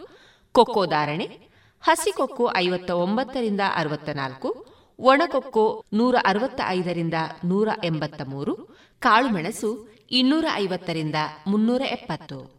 [0.54, 1.47] ಕೊಕ್ಕೋ ಧಾರಣೆ
[1.82, 4.66] ಹಸಿಕೊಕ್ಕೋ ಐವತ್ತ ಒಂಬತ್ತರಿಂದ ಅರವತ್ತ ನಾಲ್ಕು
[4.98, 7.14] ಒಣಕೊಕ್ಕೋ ನೂರ ಅರವತ್ತ ಐದರಿಂದ
[7.44, 8.54] ನೂರ ಎಂಬತ್ತ ಮೂರು
[9.00, 11.14] ಕಾಳುಮೆಣಸು ಇನ್ನೂರ ಐವತ್ತರಿಂದ
[11.46, 12.58] ಮುನ್ನೂರ ಎಪ್ಪತ್ತು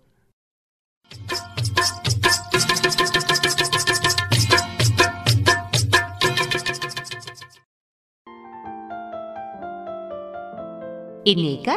[11.25, 11.69] ಇನ್ನೀಗ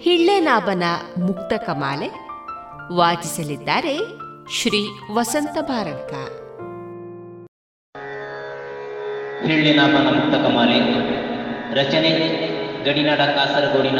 [0.00, 0.82] ಹಿಳ್ಳೆನಾಭನ
[1.18, 2.08] ಮುಕ್ತ ಕಮಾಲೆ
[2.92, 3.98] ವಾಚಿಸಲಿದ್ದಾರೆ
[4.52, 6.12] ಶ್ರೀ ವಸಂತ ಭಾರಡ್ಕ.
[9.44, 10.78] ಹಿಳ್ಳಿನಾಭನ ಮುಕ್ತ ಕಮಾಲೆ.
[11.74, 12.10] ರಚನೆ,
[12.84, 13.98] ಗಡಿನಾಡ ಕಾಸರಗೋಡಿನ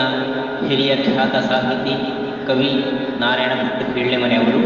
[0.68, 1.94] ಹಿರಿಯ ಖ್ಯಾತ ಸಾಹಿತಿ
[2.46, 2.84] ಕವಿ
[3.20, 4.58] ನಾರಾಯಣ ಭಟ್ ಹಿಳ್ಳೆಮನೆಯವರು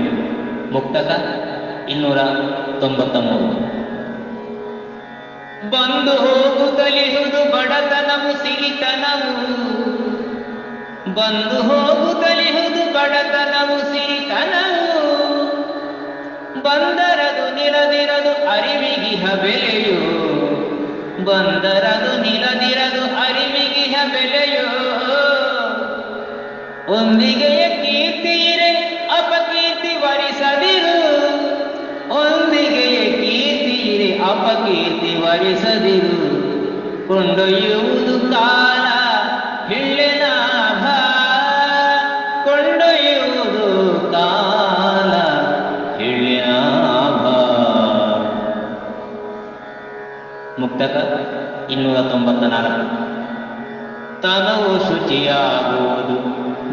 [0.72, 1.10] ಮುಕ್ತಕ
[1.90, 2.18] ಇನ್ನೂರ
[2.80, 3.80] ತೊಂಬತ್ತ ಮೂರು.
[5.70, 9.60] ಬಂದು ಹೋಗುತ್ತಲಿಹುದು ಬಡತನವು ಸಿರಿತನವು
[11.14, 15.00] ಬಂದು ಹೋಗುತ್ತಲಿಹುದು ಬಡತನವು ಸಿರಿತನವು
[16.62, 20.29] ಬಂದರದು, ನಿರದಿರದು, ಅರಿವಿಗಿಹ ಬೆಲೆಯು.
[21.24, 24.66] ಬಂದರದು ನಿರದಿರದು ಅರಿವಿಗಿಹ ಬೆಲೆಯೋ?
[26.92, 28.70] ಒಂದಿಗೆಯ ಕೀರ್ತಿಯಿರೆ
[29.16, 31.00] ಅಪಕೀರ್ತಿ ವರಿಸದಿರು.
[32.14, 36.40] ಒಂದಿಗೆಯ ಕೀರ್ತಿಯಿರೆ ಅಪಕೀರ್ತಿ ವರಿಸದಿರು.
[37.08, 38.89] ಕೊಂಡೊಯ್ಯುವುದು ಕಾಲ
[50.80, 52.96] ಮುಕ್ತಕ ಇನ್ನೂರ ತೊಂಬತ್ತ ನಾಲ್ಕು
[54.22, 56.16] ತನವು ಶುಚಿಯಾಗುವುದು,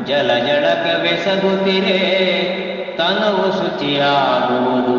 [0.05, 1.99] ಜಲ ಜಳಕವೆಸಗುತ್ತಿರೆ
[2.97, 4.95] ತನವು ಶುಚಿಯಾಗುವುದು,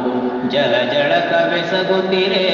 [0.50, 2.44] ಜಲ ಜಳಕವೆಸಗುತ್ತಿರೆ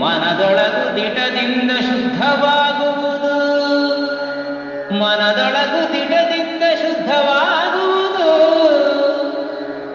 [0.00, 3.34] ಮನದೊಳಗು ದಿಟದಿಂದ ಶುದ್ಧವಾಗುವುದು,
[4.94, 8.30] ಮನದೊಳಗು ದಿಟದಿಂದ ಶುದ್ಧವಾಗುವುದು.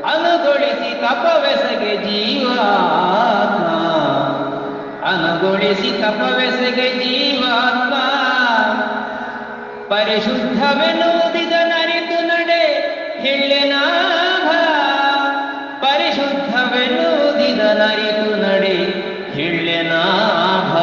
[0.04, 3.61] ಅನುಗೊಳಿಸಿ ತಪವೆಸಗೆ ಜೀವಾತ್ಮ
[5.14, 7.94] ಅನುಗೊಳಿಸಿ ತಪವೆಸೆಗೆ ಜೀವಾತ್ಮ
[9.90, 12.64] ಪರಿಶುದ್ಧವೆನ್ನುವುದಿದನರಿತು ನಡೆ
[13.22, 14.50] ಹಿಳ್ಳೆನಾಭ
[15.84, 18.76] ಪರಿಶುದ್ಧವೆನ್ನುವುದಿದನರಿತು ನಡೆ
[19.34, 20.76] ಹಿಳ್ಳೆನಾಭ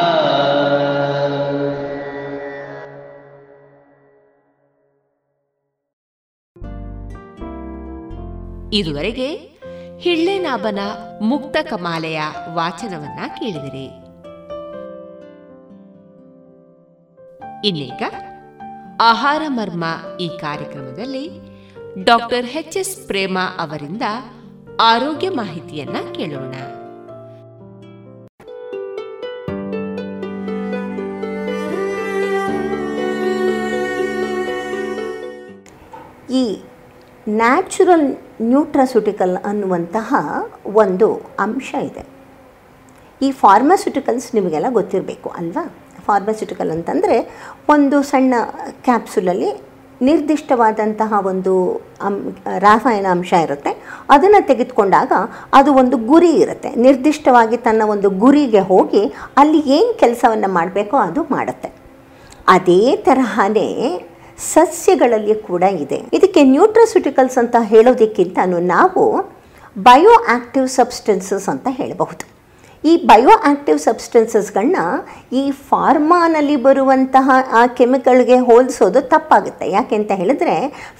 [8.73, 9.29] ಇದುವರೆಗೆ
[9.99, 10.79] ಹಿಳ್ಳೆನಾಭನ
[11.21, 12.21] ಮುಕ್ತ ಕಮಾಲೆಯ
[12.53, 13.87] ವಾಚನವನ್ನ ಕೇಳಿದಿರಿ.
[17.63, 18.03] ಇನ್ನೀಗ
[19.01, 19.83] ಆಹಾರ ಮರ್ಮ
[20.19, 21.29] ಈ ಕಾರ್ಯಕ್ರಮದಲ್ಲಿ
[22.03, 24.01] ಡಾಕ್ಟರ್ ಎಚ್ ಎಸ್ ಪ್ರೇಮ ಅವರಿಂದ
[24.79, 26.53] ಆರೋಗ್ಯ ಮಾಹಿತಿಯನ್ನ ಕೇಳೋಣ.
[36.31, 36.61] ಈ
[37.29, 38.07] ನ್ಯಾಚುರಲ್
[38.41, 40.15] ನ್ಯೂಟ್ರಾಸುಟಿಕಲ್ ಅನ್ನುವಂತಹ
[40.65, 42.05] ಒಂದು ಅಂಶ ಇದೆ.
[43.21, 45.73] ಈ ಫಾರ್ಮಾಸ್ಯೂಟಿಕಲ್ಸ್ ನಿಮಗೆಲ್ಲ ಗೊತ್ತಿರಬೇಕು ಅಲ್ವಾ?
[46.09, 47.17] ಫಾರ್ಮಾಸ್ಯೂಟಿಕಲ್ ಅಂತಂದರೆ
[47.69, 48.33] ಒಂದು ಸಣ್ಣ
[48.83, 49.49] ಕ್ಯಾಪ್ಸುಲಲ್ಲಿ
[50.01, 51.53] ನಿರ್ದಿಷ್ಟವಾದಂತಹ ಒಂದು,
[52.01, 52.13] ಅಂ
[52.59, 53.71] ರಾಸಾಯನ ಅಂಶ ಇರುತ್ತೆ.
[54.09, 55.11] ಅದನ್ನು ತೆಗೆದುಕೊಂಡಾಗ
[55.53, 56.69] ಅದು ಒಂದು ಗುರಿ ಇರುತ್ತೆ.
[56.75, 59.03] ನಿರ್ದಿಷ್ಟವಾಗಿ ತನ್ನ ಒಂದು ಗುರಿಗೆ ಹೋಗಿ
[59.37, 61.69] ಅಲ್ಲಿ ಏನು ಕೆಲಸವನ್ನು ಮಾಡಬೇಕೋ ಅದು ಮಾಡುತ್ತೆ.
[62.47, 63.67] ಅದೇ ತರಹನೇ
[64.53, 65.99] ಸಸ್ಯಗಳಲ್ಲಿ ಕೂಡ ಇದೆ.
[66.13, 69.03] ಇದಕ್ಕೆ ನ್ಯೂಟ್ರಸ್ಯುಟಿಕಲ್ಸ್ ಅಂತ ಹೇಳೋದಕ್ಕಿಂತ ನಾವು
[69.77, 72.38] ಬಯೋ ಆಕ್ಟಿವ್ ಸಬ್ಸ್ಟೆನ್ಸಸ್ ಅಂತ ಹೇಳಬಹುದು.
[72.83, 74.77] ಈ ಬಯೋ ಆಕ್ಟಿವ್ ಸಬ್ಸ್ಟೆನ್ಸಸ್ಗಳನ್ನ
[75.33, 79.71] ಈ ಫಾರ್ಮಾನಲ್ಲಿ ಬರುವಂತಹ ಆ ಕೆಮಿಕಲ್ಗೆ ಹೋಲಿಸೋದು ತಪ್ಪಾಗುತ್ತೆ.
[79.71, 80.53] ಯಾಕೆ ಅಂತ ಹೇಳಿದ್ರೆ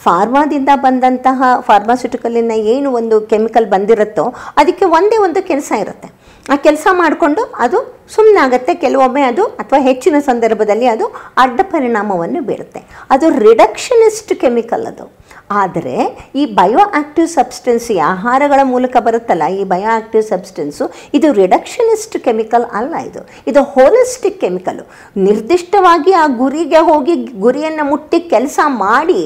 [0.03, 6.09] ಫಾರ್ಮಾದಿಂದ ಬಂದಂತಹ ಫಾರ್ಮಾಸ್ಯೂಟಿಕಲಿನ ಏನು ಒಂದು ಕೆಮಿಕಲ್ ಬಂದಿರುತ್ತೋ, ಅದಕ್ಕೆ ಒಂದೇ ಒಂದು ಕೆಲಸ ಇರುತ್ತೆ.
[6.51, 12.83] ಆ ಕೆಲಸ ಮಾಡಿಕೊಂಡು ಅದು ಸುಮ್ಮನಾಗತ್ತೆ ಕೆಲವೊಮ್ಮೆ ಅದು ಅಥವಾ ಹೆಚ್ಚಿನ ಸಂದರ್ಭದಲ್ಲಿ ಅದು ಅಡ್ಡ ಪರಿಣಾಮವನ್ನು ಬೀರುತ್ತೆ.
[13.09, 15.18] ಅದು ರಿಡಕ್ಷನಿಸ್ಟ್ ಕೆಮಿಕಲ್ ಅದು.
[15.61, 15.95] ಆದರೆ
[16.41, 20.85] ಈ ಬಯೋ ಆಕ್ಟಿವ್ ಸಬ್ಸ್ಟೆನ್ಸ್ ಈ ಆಹಾರಗಳ ಮೂಲಕ ಬರುತ್ತಲ್ಲ, ಈ ಬಯೋ ಆಕ್ಟಿವ್ ಸಬ್ಸ್ಟೆನ್ಸು
[21.17, 23.21] ಇದು ರಿಡಕ್ಷನಿಸ್ಟ್ ಕೆಮಿಕಲ್ ಅಲ್ಲ ಇದು.
[23.51, 24.85] ಇದು ಹೋಲಿಸ್ಟಿಕ್ ಕೆಮಿಕಲು
[25.27, 29.21] ನಿರ್ದಿಷ್ಟವಾಗಿ ಆ ಗುರಿಗೆ ಹೋಗಿ ಗುರಿಯನ್ನು ಮುಟ್ಟಿ ಕೆಲಸ ಮಾಡಿ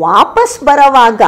[0.00, 1.22] ವಾಪಸ್ ಬರೋವಾಗ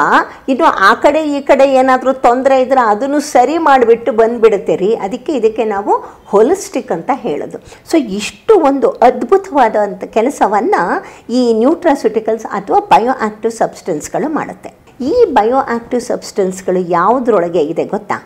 [0.53, 5.65] ಇನ್ನು ಆ ಕಡೆ ಈ ಕಡೆ ಏನಾದರೂ ತೊಂದರೆ ಇದ್ದರೆ ಅದನ್ನು ಸರಿ ಮಾಡಿಬಿಟ್ಟು ಬಂದುಬಿಡುತ್ತೆ ರೀ ಅದಕ್ಕೆ ಇದಕ್ಕೆ
[5.65, 5.93] ನಾವು
[6.33, 7.59] ಹೋಲಿಸ್ಟಿಕ್ ಅಂತ ಹೇಳೋದು.
[7.91, 10.83] ಸೊ ಇಷ್ಟು ಒಂದು ಅದ್ಭುತವಾದಂಥ ಕೆಲಸವನ್ನು
[11.39, 14.73] ಈ ನ್ಯೂಟ್ರಾಸ್ಯೂಟಿಕಲ್ಸ್ ಅಥವಾ ಬಯೋ ಆಕ್ಟಿವ್ ಸಬ್ಸ್ಟೆನ್ಸ್ಗಳು ಮಾಡುತ್ತೆ.
[15.11, 18.19] ಈ ಬಯೋ ಆಕ್ಟಿವ್ ಸಬ್ಸ್ಟೆನ್ಸ್ಗಳು ಯಾವುದ್ರೊಳಗೆ ಇದೆ ಗೊತ್ತಾ?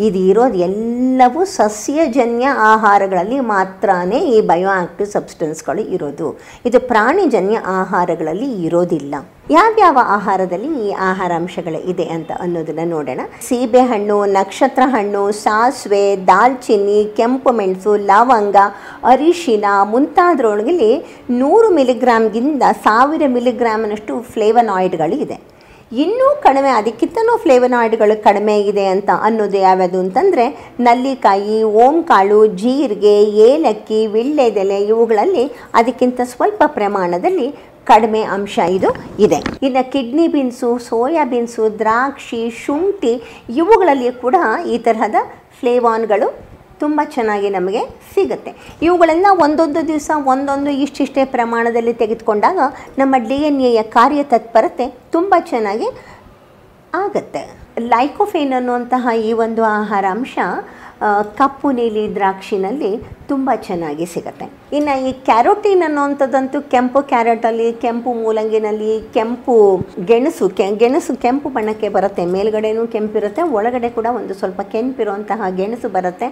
[0.00, 6.40] ಇದು ಇರೋದು ಎಲ್ಲವೂ ಸಸ್ಯಜನ್ಯ ಆಹಾರಗಳಲ್ಲಿ ಮಾತ್ರನೇ ಈ ಬಯೋ ಆಕ್ಟಿವ್ ಸಬ್ಸ್ಟೆನ್ಸ್ಗಳು ಇರೋದು.
[6.66, 9.14] ಇದು ಪ್ರಾಣಿಜನ್ಯ ಆಹಾರಗಳಲ್ಲಿ ಇರೋದಿಲ್ಲ.
[9.50, 13.20] ಯಾವ್ಯಾವ ಆಹಾರದಲ್ಲಿ ಈ ಆಹಾರಾಂಶಗಳು ಇದೆ ಅಂತ ಅನ್ನೋದನ್ನ ನೋಡೋಣ.
[13.48, 18.56] ಸೀಬೆಹಣ್ಣು ನಕ್ಷತ್ರ ಹಣ್ಣು, ಸಾಸಿವೆ, ದಾಲ್ಚಿನ್ನಿ, ಕೆಂಪು ಮೆಣಸು, ಲವಂಗ,
[19.04, 20.92] ಅರಿಶಿನ ಮುಂತಾದ್ರೊಳಗಲ್ಲಿ
[21.30, 25.59] ನೂರು ಮಿಲಿಗ್ರಾಮ್ಗಿಂತ ಸಾವಿರ ಮಿಲಿಗ್ರಾಮ್ನಷ್ಟು ಫ್ಲೇವನಾಯ್ಡ್ಗಳು ಇದೆ.
[25.92, 34.86] ಇನ್ನೂ ಕಡಿಮೆ, ಅದಕ್ಕಿಂತನೂ ಫ್ಲೇವನಾಯ್ಡ್ಗಳು ಕಡಿಮೆ ಇದೆ ಅಂತ ಅನ್ನೋದು ಯಾವ್ಯಾವುದು ಅಂತಂದರೆ, ನಲ್ಲಿಕಾಯಿ, ಓಂಕಾಳು, ಜೀರಿಗೆ, ಏಲಕ್ಕಿ ವಿಳ್ಳೆದೆಲೆ
[34.86, 39.42] ಇವುಗಳಲ್ಲಿ ಅದಕ್ಕಿಂತ ಸ್ವಲ್ಪ ಪ್ರಮಾಣದಲ್ಲಿ ಕಡಿಮೆ ಅಂಶ ಇದು ಇದೆ.
[39.62, 44.34] ಇನ್ನು ಕಿಡ್ನಿ ಬೀನ್ಸು, ಸೋಯಾ ಬೀನ್ಸು, ದ್ರಾಕ್ಷಿ, ಶುಂಠಿ ಇವುಗಳಲ್ಲಿ ಕೂಡ
[44.66, 45.14] ಈ ತರಹದ
[45.60, 46.49] ಫ್ಲೇವಾನ್ಗಳು
[46.82, 47.82] ತುಂಬ ಚೆನ್ನಾಗಿ ನಮಗೆ
[48.14, 48.50] ಸಿಗುತ್ತೆ.
[48.86, 52.58] ಇವುಗಳೆಲ್ಲ ಒಂದೊಂದು ದಿವಸ, ಒಂದೊಂದು ಇಷ್ಟಿಷ್ಟೇ ಪ್ರಮಾಣದಲ್ಲಿ ತೆಗೆದುಕೊಂಡಾಗ
[53.00, 55.88] ನಮ್ಮ ಡಿ ಎನ್ ಎಯ ಕಾರ್ಯತತ್ಪರತೆ ತುಂಬ ಚೆನ್ನಾಗಿ
[57.02, 57.42] ಆಗುತ್ತೆ.
[57.94, 60.38] ಲೈಕೋಫೇನ್ ಅನ್ನುವಂತಹ ಈ ಒಂದು ಆಹಾರಾಂಶ
[61.40, 62.90] ಕಪ್ಪು ನೀಲಿ ದ್ರಾಕ್ಷಿನಲ್ಲಿ
[63.32, 64.46] ತುಂಬ ಚೆನ್ನಾಗಿ ಸಿಗುತ್ತೆ.
[64.76, 69.56] ಇನ್ನು ಈ ಕ್ಯಾರೋಟಿನ್ ಅನ್ನೋವಂಥದ್ದಂತೂ ಕೆಂಪು ಕ್ಯಾರೆಟಲ್ಲಿ, ಕೆಂಪು ಮೂಲಂಗಿನಲ್ಲಿ, ಕೆಂಪು
[70.10, 72.24] ಗೆಣಸು, ಕೆ, ಗೆಣಸು ಕೆಂಪು ಬಣ್ಣಕ್ಕೆ ಬರುತ್ತೆ.
[72.36, 76.28] ಮೇಲ್ಗಡೆನೂ ಕೆಂಪಿರುತ್ತೆ, ಒಳಗಡೆ ಕೂಡ ಒಂದು ಸ್ವಲ್ಪ ಕೆಂಪಿರುವಂತಹ ಗೆಣಸು ಬರುತ್ತೆ.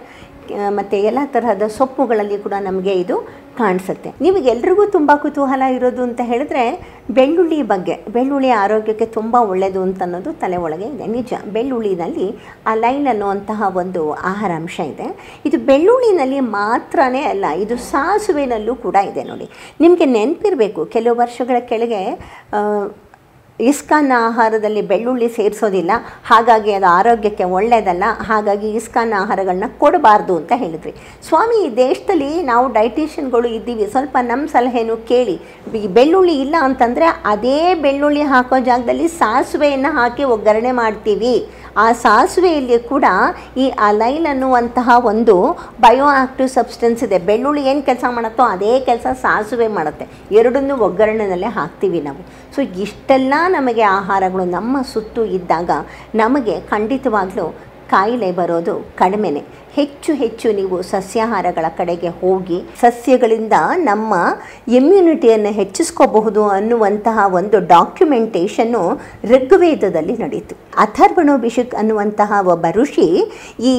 [0.79, 3.17] ಮತ್ತು ಎಲ್ಲ ತರಹದ ಸೊಪ್ಪುಗಳಲ್ಲಿ ಕೂಡ ನಮಗೆ ಇದು
[3.59, 4.11] ಕಾಣಿಸುತ್ತೆ.
[4.25, 6.63] ನಿಮಗೆಲ್ರಿಗೂ ತುಂಬ ಕುತೂಹಲ ಇರೋದು ಅಂತ ಹೇಳಿದ್ರೆ,
[7.17, 11.07] ಬೆಳ್ಳುಳ್ಳಿ ಬಗ್ಗೆ, ಬೆಳ್ಳುಳ್ಳಿ ಆರೋಗ್ಯಕ್ಕೆ ತುಂಬ ಒಳ್ಳೆಯದು ಅಂತ ಅನ್ನೋದು ತಲೆ ಒಳಗೆ ಇದೆ.
[11.17, 12.27] ನಿಜ, ಬೆಳ್ಳುಳ್ಳಿನಲ್ಲಿ
[12.67, 15.09] ಅಲೈನ್ ಅನ್ನುವಂತಹ ಒಂದು ಆಹಾರಾಂಶ ಇದೆ.
[15.49, 16.41] ಇದು ಬೆಳ್ಳುಳ್ಳಿನಲ್ಲಿ
[16.89, 19.47] ಮಾತ್ರನೇ ಅಲ್ಲ, ಇದು ಸಾಸುವೆನಲ್ಲೂ ಕೂಡ ಇದೆ ನೋಡಿ.
[19.83, 22.01] ನಿಮಗೆ ನೆನಪಿರಬೇಕು, ಕೆಲವು ವರ್ಷಗಳ ಕೆಳಗೆ
[23.71, 25.93] ಇಸ್ಕಾನ್ ಆಹಾರದಲ್ಲಿ ಬೆಳ್ಳುಳ್ಳಿ ಸೇರಿಸೋದಿಲ್ಲ,
[26.31, 30.93] ಹಾಗಾಗಿ ಅದು ಆರೋಗ್ಯಕ್ಕೆ ಒಳ್ಳೆಯದಲ್ಲ ಹಾಗಾಗಿ ಇಸ್ಕಾನ್ ಆಹಾರಗಳನ್ನ ಕೊಡಬಾರ್ದು ಅಂತ ಹೇಳಿದ್ರಿ
[31.29, 35.37] ಸ್ವಾಮಿ, ಈ ದೇಶದಲ್ಲಿ ನಾವು ಡೈಟಿಷಿಯನ್ಗಳು ಇದ್ದೀವಿ, ಸ್ವಲ್ಪ ನಮ್ಮ ಸಲಹೆನೂ ಕೇಳಿ.
[35.99, 41.35] ಬೆಳ್ಳುಳ್ಳಿ ಇಲ್ಲ ಅಂತಂದರೆ, ಅದೇ ಬೆಳ್ಳುಳ್ಳಿ ಹಾಕೋ ಜಾಗದಲ್ಲಿ ಸಾಸಿವೆಯನ್ನು ಹಾಕಿ ಒಗ್ಗರಣೆ ಮಾಡ್ತೀವಿ.
[41.77, 43.05] ಆ ಸಾಸಿವೆಯಲ್ಲಿ ಕೂಡ
[43.57, 45.35] ಈ ಅಲೈನ್ ಅನ್ನುವಂತಹ ಒಂದು
[45.81, 47.19] ಬಯೋ ಆಕ್ಟಿವ್ ಸಬ್ಸ್ಟೆನ್ಸ್ ಇದೆ.
[47.19, 50.07] ಬೆಳ್ಳುಳ್ಳಿ ಏನು ಕೆಲಸ ಮಾಡುತ್ತೋ ಅದೇ ಕೆಲಸ ಸಾಸಿವೆ ಮಾಡುತ್ತೆ.
[50.33, 52.27] ಎರಡನ್ನೂ ಒಗ್ಗರಣೆಯಲ್ಲೇ ಹಾಕ್ತೀವಿ ನಾವು.
[52.55, 55.71] ಸೊ ಇಷ್ಟೆಲ್ಲ ನಮಗೆ ಆಹಾರಗಳು ನಮ್ಮ ಸುತ್ತು ಇದ್ದಾಗ
[56.15, 57.55] ನಮಗೆ ಖಂಡಿತವಾಗ್ಲೂ
[57.91, 59.43] ಕಾಯಿಲೆ ಬರೋದು ಕಡಿಮೆನೆ.
[59.75, 64.15] ಹೆಚ್ಚು ಹೆಚ್ಚು ನೀವು ಸಸ್ಯಾಹಾರಗಳ ಕಡೆಗೆ ಹೋಗಿ ಸಸ್ಯಗಳಿಂದ ನಮ್ಮ
[64.69, 68.83] ಇಮ್ಯುನಿಟಿಯನ್ನು ಹೆಚ್ಚಿಸ್ಕೋಬಹುದು ಅನ್ನುವಂತಹ ಒಂದು ಡಾಕ್ಯುಮೆಂಟೇಷನ್ನು
[69.25, 70.57] ಋಗ್ವೇದದಲ್ಲಿ ನಡೀತು.
[70.79, 73.09] ಅಥರ್ವಣೋಭಿಷಕ್ ಅನ್ನುವಂತಹ ಒಬ್ಬ ಋಷಿ
[73.61, 73.75] ಈ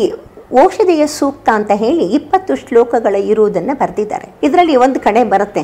[0.64, 4.28] ಔಷಧಿಯ ಸೂಕ್ತ ಅಂತ ಹೇಳಿ ಇಪ್ಪತ್ತು ಶ್ಲೋಕಗಳ ಇರುವುದನ್ನು ಬರೆದಿದ್ದಾರೆ.
[4.44, 5.64] ಇದರಲ್ಲಿ ಒಂದು ಕಡೆ ಬರುತ್ತೆ.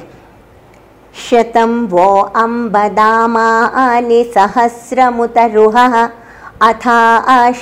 [1.30, 5.78] ಶತಂ ವೋ ಅಂಬದಾಮಾನಿ ಸಹಸ್ರಮುತರುಹ
[6.62, 6.98] ಅಥಾ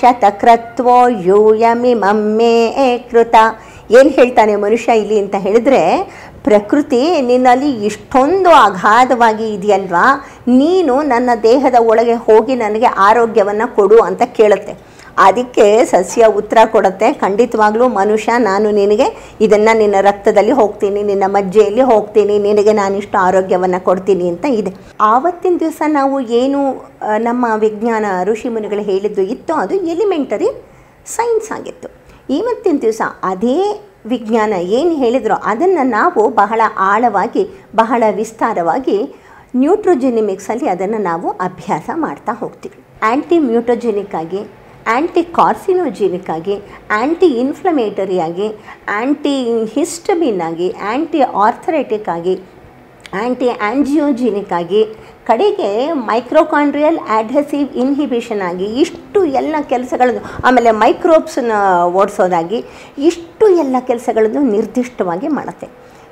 [0.02, 3.36] ಶತಕ್ರತ್ವೋ ಯೂಯಮಿಮಂ ಮೇ ಕೃತ
[3.92, 6.04] ಏನು ಹೇಳ್ತಾನೆ ಮನುಷ್ಯ ಇಲ್ಲಿ ಅಂತ ಹೇಳಿದ್ರೆ,
[6.44, 10.28] ಪ್ರಕೃತಿ ನಿನ್ನಲ್ಲಿ ಇಷ್ಟೊಂದು ಅಗಾಧವಾಗಿ ಇದೆಯಲ್ವಾ?
[10.48, 14.93] ನೀನು ನನ್ನ ದೇಹದ ಒಳಗೆ ಹೋಗಿ ನನಗೆ ಆರೋಗ್ಯವನ್ನು ಕೊಡು ಅಂತ ಕೇಳುತ್ತೆ.
[15.26, 17.08] ಅದಕ್ಕೆ ಸಸ್ಯ ಉತ್ತರ ಕೊಡುತ್ತೆ.
[17.24, 19.08] ಖಂಡಿತವಾಗ್ಲೂ ಮನುಷ್ಯ, ನಾನು ನಿನಗೆ
[19.46, 24.74] ಇದನ್ನು ನಿನ್ನ ರಕ್ತದಲ್ಲಿ ಹೋಗ್ತೀನಿ, ನಿನ್ನ ಮಜ್ಜೆಯಲ್ಲಿ ಹೋಗ್ತೀನಿ, ನಿನಗೆ ನಾನಿಷ್ಟು ಆರೋಗ್ಯವನ್ನು ಕೊಡ್ತೀನಿ ಅಂತ ಇದೆ.
[25.14, 26.62] ಆವತ್ತಿನ ದಿವಸ ನಾವು ಏನು
[27.28, 30.50] ನಮ್ಮ ವಿಜ್ಞಾನ ಋಷಿ ಮುನಿಗಳು ಹೇಳಿದ್ದು ಇತ್ತು ಅದು ಎಲಿಮೆಂಟರಿ
[31.16, 31.90] ಸೈನ್ಸ್ ಆಗಿತ್ತು.
[32.40, 33.02] ಇವತ್ತಿನ ದಿವಸ
[33.32, 33.58] ಅದೇ
[34.14, 36.62] ವಿಜ್ಞಾನ ಏನು ಹೇಳಿದ್ರೋ ಅದನ್ನು ನಾವು ಬಹಳ
[36.92, 37.44] ಆಳವಾಗಿ,
[37.82, 38.98] ಬಹಳ ವಿಸ್ತಾರವಾಗಿ
[39.62, 42.78] ನ್ಯೂಟ್ರೋಜೆನಿಮಿಕ್ಸಲ್ಲಿ ಅದನ್ನು ನಾವು ಅಭ್ಯಾಸ ಮಾಡ್ತಾ ಹೋಗ್ತೀವಿ.
[43.08, 44.42] ಆ್ಯಂಟಿ ಮ್ಯೂಟೋಜೆನಿಕ್ ಆಗಿ
[44.92, 46.56] ಆ್ಯಂಟಿ ಕಾರ್ಸಿನೋಜಿನಿಕ್ ಆಗಿ
[46.98, 48.48] ಆ್ಯಂಟಿ ಇನ್ಫ್ಲಮೇಟರಿಯಾಗಿ
[48.96, 49.36] ಆ್ಯಂಟಿ
[49.76, 52.36] ಹಿಸ್ಟಮಿನ್ ಆಗಿ ಆ್ಯಂಟಿ ಆರ್ಥರೈಟಿಕ್ ಆಗಿ
[53.22, 54.82] ಆ್ಯಂಟಿ ಆ್ಯಂಜಿಯೋಜಿನಿಕ್ ಆಗಿ
[55.28, 55.70] ಕಡೆಗೆ
[56.10, 61.54] ಮೈಕ್ರೋಕಾಂಡ್ರಿಯಲ್ ಆಡ್ಹೆಸಿವ್ ಇನ್ಹಿಬಿಷನ್ ಆಗಿ ಇಷ್ಟು ಎಲ್ಲ ಕೆಲಸಗಳನ್ನು, ಆಮೇಲೆ ಮೈಕ್ರೋಬ್ಸನ್ನ
[62.00, 62.60] ಓಡಿಸೋದಾಗಿ
[63.10, 65.70] ಇಷ್ಟು ಎಲ್ಲ ಕೆಲಸಗಳನ್ನು ನಿರ್ದಿಷ್ಟವಾಗಿ ಮಾಡುತ್ತೆ.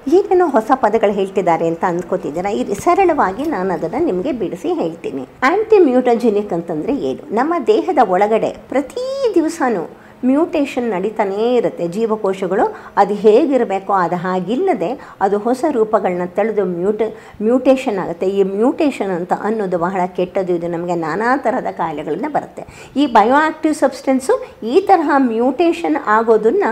[0.08, 2.52] ಏನೇನೋ ಹೊಸ ಪದಗಳು ಹೇಳ್ತಿದ್ದಾರೆ ಅಂತ ಅಂದ್ಕೋತಿದ್ದೀರಾ?
[2.62, 5.24] ಇದು ಸರಳವಾಗಿ ನಾನು ಅದನ್ನು ನಿಮಗೆ ಬಿಡಿಸಿ ಹೇಳ್ತೀನಿ.
[5.48, 7.24] ಆ್ಯಂಟಿ ಮ್ಯೂಟಜೆನಿಕ್ ಅಂತಂದರೆ ಏನು?
[7.40, 9.04] ನಮ್ಮ ದೇಹದ ಒಳಗಡೆ ಪ್ರತಿ
[9.36, 9.84] ದಿವಸನೂ
[10.30, 11.86] ಮ್ಯೂಟೇಷನ್ ನಡೀತಾನೇ ಇರುತ್ತೆ.
[11.96, 12.66] ಜೀವಕೋಶಗಳು
[13.02, 14.90] ಅದು ಹೇಗಿರಬೇಕೋ ಅದು ಹಾಗಿಲ್ಲದೆ
[15.26, 17.02] ಅದು ಹೊಸ ರೂಪಗಳನ್ನ ತಳೆದು ಮ್ಯೂಟ
[17.48, 18.28] ಮ್ಯೂಟೇಷನ್ ಆಗುತ್ತೆ.
[18.38, 22.66] ಈ ಮ್ಯೂಟೇಷನ್ ಅಂತ ಅನ್ನೋದು ಬಹಳ ಕೆಟ್ಟದು ಇದು ನಮಗೆ ನಾನಾ ಥರದ ಕಾಯಿಲೆಗಳನ್ನ ಬರುತ್ತೆ.
[22.96, 26.72] ಈ ಬಯೋ ಆಕ್ಟಿವ್ ಸಬ್ಸ್ಟೆನ್ಸು ಈ ತರಹ ಮ್ಯೂಟೇಷನ್ ಆಗೋದನ್ನು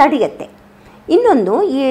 [0.00, 0.48] ತಡೆಯುತ್ತೆ.
[1.14, 1.82] ಇನ್ನೊಂದು ಈ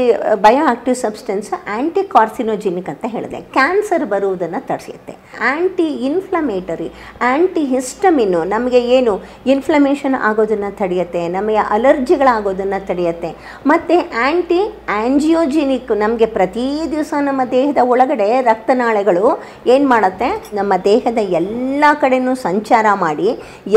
[0.45, 3.39] bio active substance anti carcinogenic ಅಂತ ಹೇಳಿದೆ.
[3.55, 5.13] ಕ್ಯಾನ್ಸರ್ ಬರುವುದನ್ನು ತಡೆಯುತ್ತೆ
[5.49, 6.89] ಆ್ಯಂಟಿ ಇನ್ಫ್ಲಮೇಟರಿ
[7.30, 9.13] ಆ್ಯಂಟಿ ಹಿಸ್ಟಮಿನು ನಮಗೆ ಏನು?
[9.53, 13.32] ಇನ್ಫ್ಲಮೇಷನ್ ಆಗೋದನ್ನು ತಡೆಯುತ್ತೆ, ನಮಗೆ ಅಲರ್ಜಿಗಳಾಗೋದನ್ನು ತಡೆಯುತ್ತೆ.
[13.65, 14.59] ಮತ್ತು ಆ್ಯಂಟಿ
[14.97, 19.26] ಆ್ಯಂಜಿಯೋಜಿನಿಕ್ ನಮಗೆ ಪ್ರತಿ ದಿವಸ ನಮ್ಮ ದೇಹದ ಒಳಗಡೆ ರಕ್ತನಾಳಗಳು
[19.65, 20.30] ಏನು ಮಾಡುತ್ತೆ?
[20.53, 23.30] ನಮ್ಮ ದೇಹದ ಎಲ್ಲ ಕಡೆಯೂ ಸಂಚಾರ ಮಾಡಿ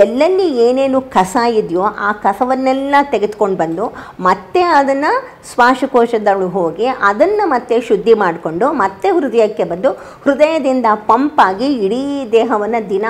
[0.04, 3.86] ಎಲ್ಲೆಲ್ಲಿ ಏನೇನು ಕಸ ಇದೆಯೋ ಆ ಕಸವನ್ನೆಲ್ಲ ತೆಗೆದುಕೊಂಡು ಬಂದು
[4.28, 5.12] ಮತ್ತೆ ಅದನ್ನು
[5.50, 9.90] ಶ್ವಾಸಕೋಶದೊಳಗೆ ಹೋಗಿ ಅದನ್ನು ಮತ್ತೆ ಶುದ್ಧಿ ಮಾಡಿಕೊಂಡು ಮತ್ತೆ ಹೃದಯಕ್ಕೆ ಬಂದು
[10.24, 12.02] ಹೃದಯದಿಂದ ಪಂಪಾಗಿ ಇಡೀ
[12.32, 13.06] ದೇಹವನ್ನು ದಿನ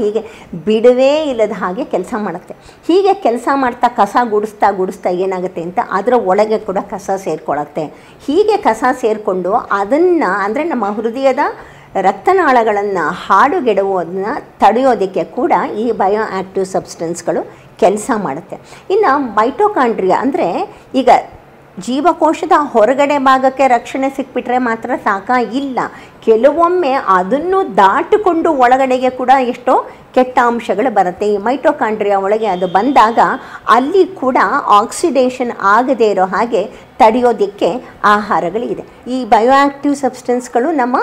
[0.00, 0.22] ಹೀಗೆ
[0.66, 2.54] ಬಿಡುವೇ ಇಲ್ಲದ ಹಾಗೆ ಕೆಲಸ ಮಾಡುತ್ತೆ.
[2.88, 7.86] ಹೀಗೆ ಕೆಲಸ ಮಾಡ್ತಾ ಕಸ ಗುಡಿಸ್ತಾ ಗುಡಿಸ್ತಾ ಏನಾಗುತ್ತೆ ಅಂತ ಅದರ ಒಳಗೆ ಕೂಡ ಕಸ ಸೇರಿಕೊಳ್ಳುತ್ತೆ.
[8.26, 11.44] ಹೀಗೆ ಕಸ ಸೇರಿಕೊಂಡು ಅದನ್ನು ಅಂದರೆ ನಮ್ಮ ಹೃದಯದ
[12.08, 15.52] ರಕ್ತನಾಳಗಳನ್ನು ಹಾಡುಗೆಡುವುದನ್ನು ತಡೆಯೋದಕ್ಕೆ ಕೂಡ
[15.82, 17.42] ಈ ಬಯೋ ಆ್ಯಕ್ಟಿವ್ ಸಬ್ಸ್ಟೆನ್ಸ್ಗಳು
[17.82, 18.56] ಕೆಲಸ ಮಾಡುತ್ತೆ.
[18.94, 20.46] ಇನ್ನು ಮೈಟೋಕಾಂಡ್ರಿಯಾ ಅಂದರೆ
[20.94, 21.10] ಈಗ
[21.84, 25.78] ಜೀವಕೋಶದ ಹೊರಗಡೆ ಭಾಗಕ್ಕೆ ರಕ್ಷಣೆ ಸಿಕ್ಬಿಟ್ರೆ ಮಾತ್ರ ಸಾಕ ಇಲ್ಲ
[26.26, 29.74] ಕೆಲವೊಮ್ಮೆ ಅದನ್ನು ದಾಟಿಕೊಂಡು ಒಳಗಡೆಗೆ ಕೂಡ ಎಷ್ಟೋ
[30.14, 31.26] ಕೆಟ್ಟ ಅಂಶಗಳು ಬರುತ್ತೆ.
[31.34, 33.18] ಈ ಮೈಟೋಕಾಂಡ್ರಿಯಾ ಒಳಗೆ ಅದು ಬಂದಾಗ
[33.76, 34.38] ಅಲ್ಲಿ ಕೂಡ
[34.80, 36.62] ಆಕ್ಸಿಡೇಷನ್ ಆಗದೇ ಇರೋ ಹಾಗೆ
[37.02, 37.70] ತಡೆಯೋದಕ್ಕೆ
[38.14, 38.84] ಆಹಾರಗಳಿದೆ.
[39.14, 40.96] ಈ ಬಯೋ ಆಕ್ಟಿವ್ ಸಬ್ಸ್ಟೆನ್ಸ್ಗಳು ನಮ್ಮ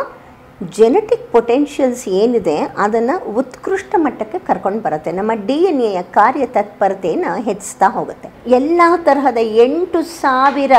[0.77, 2.55] ಜೆನೆಟಿಕ್ ಪೊಟೆನ್ಷಿಯಲ್ಸ್ ಏನಿದೆ,
[2.85, 5.11] ಅದನ್ನು ಉತ್ಕೃಷ್ಟ ಮಟ್ಟಕ್ಕೆ ಕರ್ಕೊಂಡು ಬರುತ್ತೆ.
[5.11, 8.29] ನಮ್ಮ ಡಿ ಎನ್ ಎಯ ಕಾರ್ಯ ತತ್ಪರತೆಯನ್ನು ಹೆಚ್ಚಿಸ್ತಾ ಹೋಗುತ್ತೆ.
[8.59, 10.71] ಎಲ್ಲ ತರಹದ ಎಂಟು ಸಾವಿರ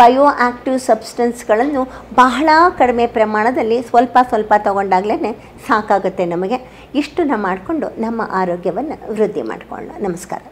[0.00, 1.84] ಬಯೋ ಆಕ್ಟಿವ್ ಸಬ್ಸ್ಟೆನ್ಸ್ಗಳನ್ನು
[2.14, 5.32] ಬಹಳ ಕಡಿಮೆ ಪ್ರಮಾಣದಲ್ಲಿ ಸ್ವಲ್ಪ ಸ್ವಲ್ಪ ತಗೊಂಡಾಗಲೇ
[5.68, 6.60] ಸಾಕಾಗುತ್ತೆ ನಮಗೆ.
[6.94, 9.90] ಇಷ್ಟನ್ನು ಮಾಡಿಕೊಂಡು ನಮ್ಮ ಆರೋಗ್ಯವನ್ನು ವೃದ್ಧಿ ಮಾಡಿಕೊಳ್ಳೋಣ.
[10.08, 10.42] ನಮಸ್ಕಾರ.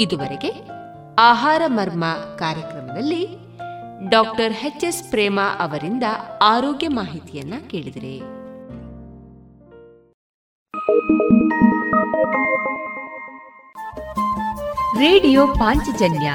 [0.00, 0.48] ಇದುವರೆಗೆ
[1.18, 2.04] ಆಹಾರ ಮರ್ಮ
[2.36, 3.26] ಕಾರ್ಯಕ್ರಮದಲ್ಲಿ
[4.08, 6.02] ಡಾಕ್ಟರ್ ಎಚ್ ಎಸ್ ಪ್ರೇಮ ಅವರಿಂದ
[6.42, 8.18] ಆರೋಗ್ಯ ಮಾಹಿತಿಯನ್ನ ಕೇಳಿದರೆ.
[14.98, 16.34] ರೇಡಿಯೋ ಪಾಂಚಜನ್ಯ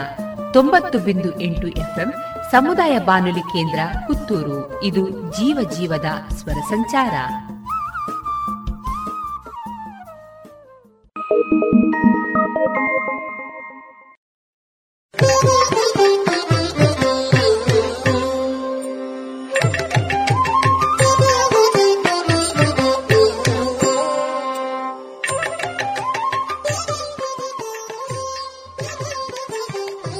[0.53, 2.13] ತೊಂಬತ್ತು ಬಿಂದು ಎಂಟು ಎಫ್ಎಂ
[2.51, 4.84] ಸಮುದಾಯ ಬಾನುಲಿ ಕೇಂದ್ರ ಪುತ್ತೂರು.
[4.84, 7.13] ಇದು ಜೀವ ಜೀವದ ಸ್ವರ ಸಂಚಾರ.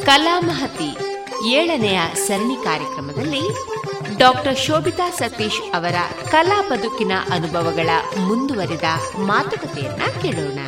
[0.06, 0.89] ಕಲಾಮಹತಿ
[1.48, 3.43] ಏಳನೆಯ ಸರಣಿ ಕಾರ್ಯಕ್ರಮದಲ್ಲಿ
[4.18, 5.96] ಡಾಕ್ಟರ್ ಶೋಭಿತಾ ಸತೀಶ್ ಅವರ
[6.32, 8.84] ಕಲಾ ಬದುಕಿನ ಅನುಭವಗಳ ಮುಂದುವರಿದ
[9.18, 10.60] ಮಾತುಕತೆಯನ್ನ ಕೇಳೋಣ.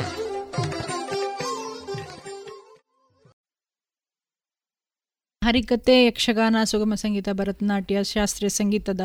[5.48, 9.02] ಹರಿಕತೆ ಯಕ್ಷಗಾನ ಸುಗಮ ಸಂಗೀತ ಭರತನಾಟ್ಯ ಶಾಸ್ತ್ರೀಯ ಸಂಗೀತದ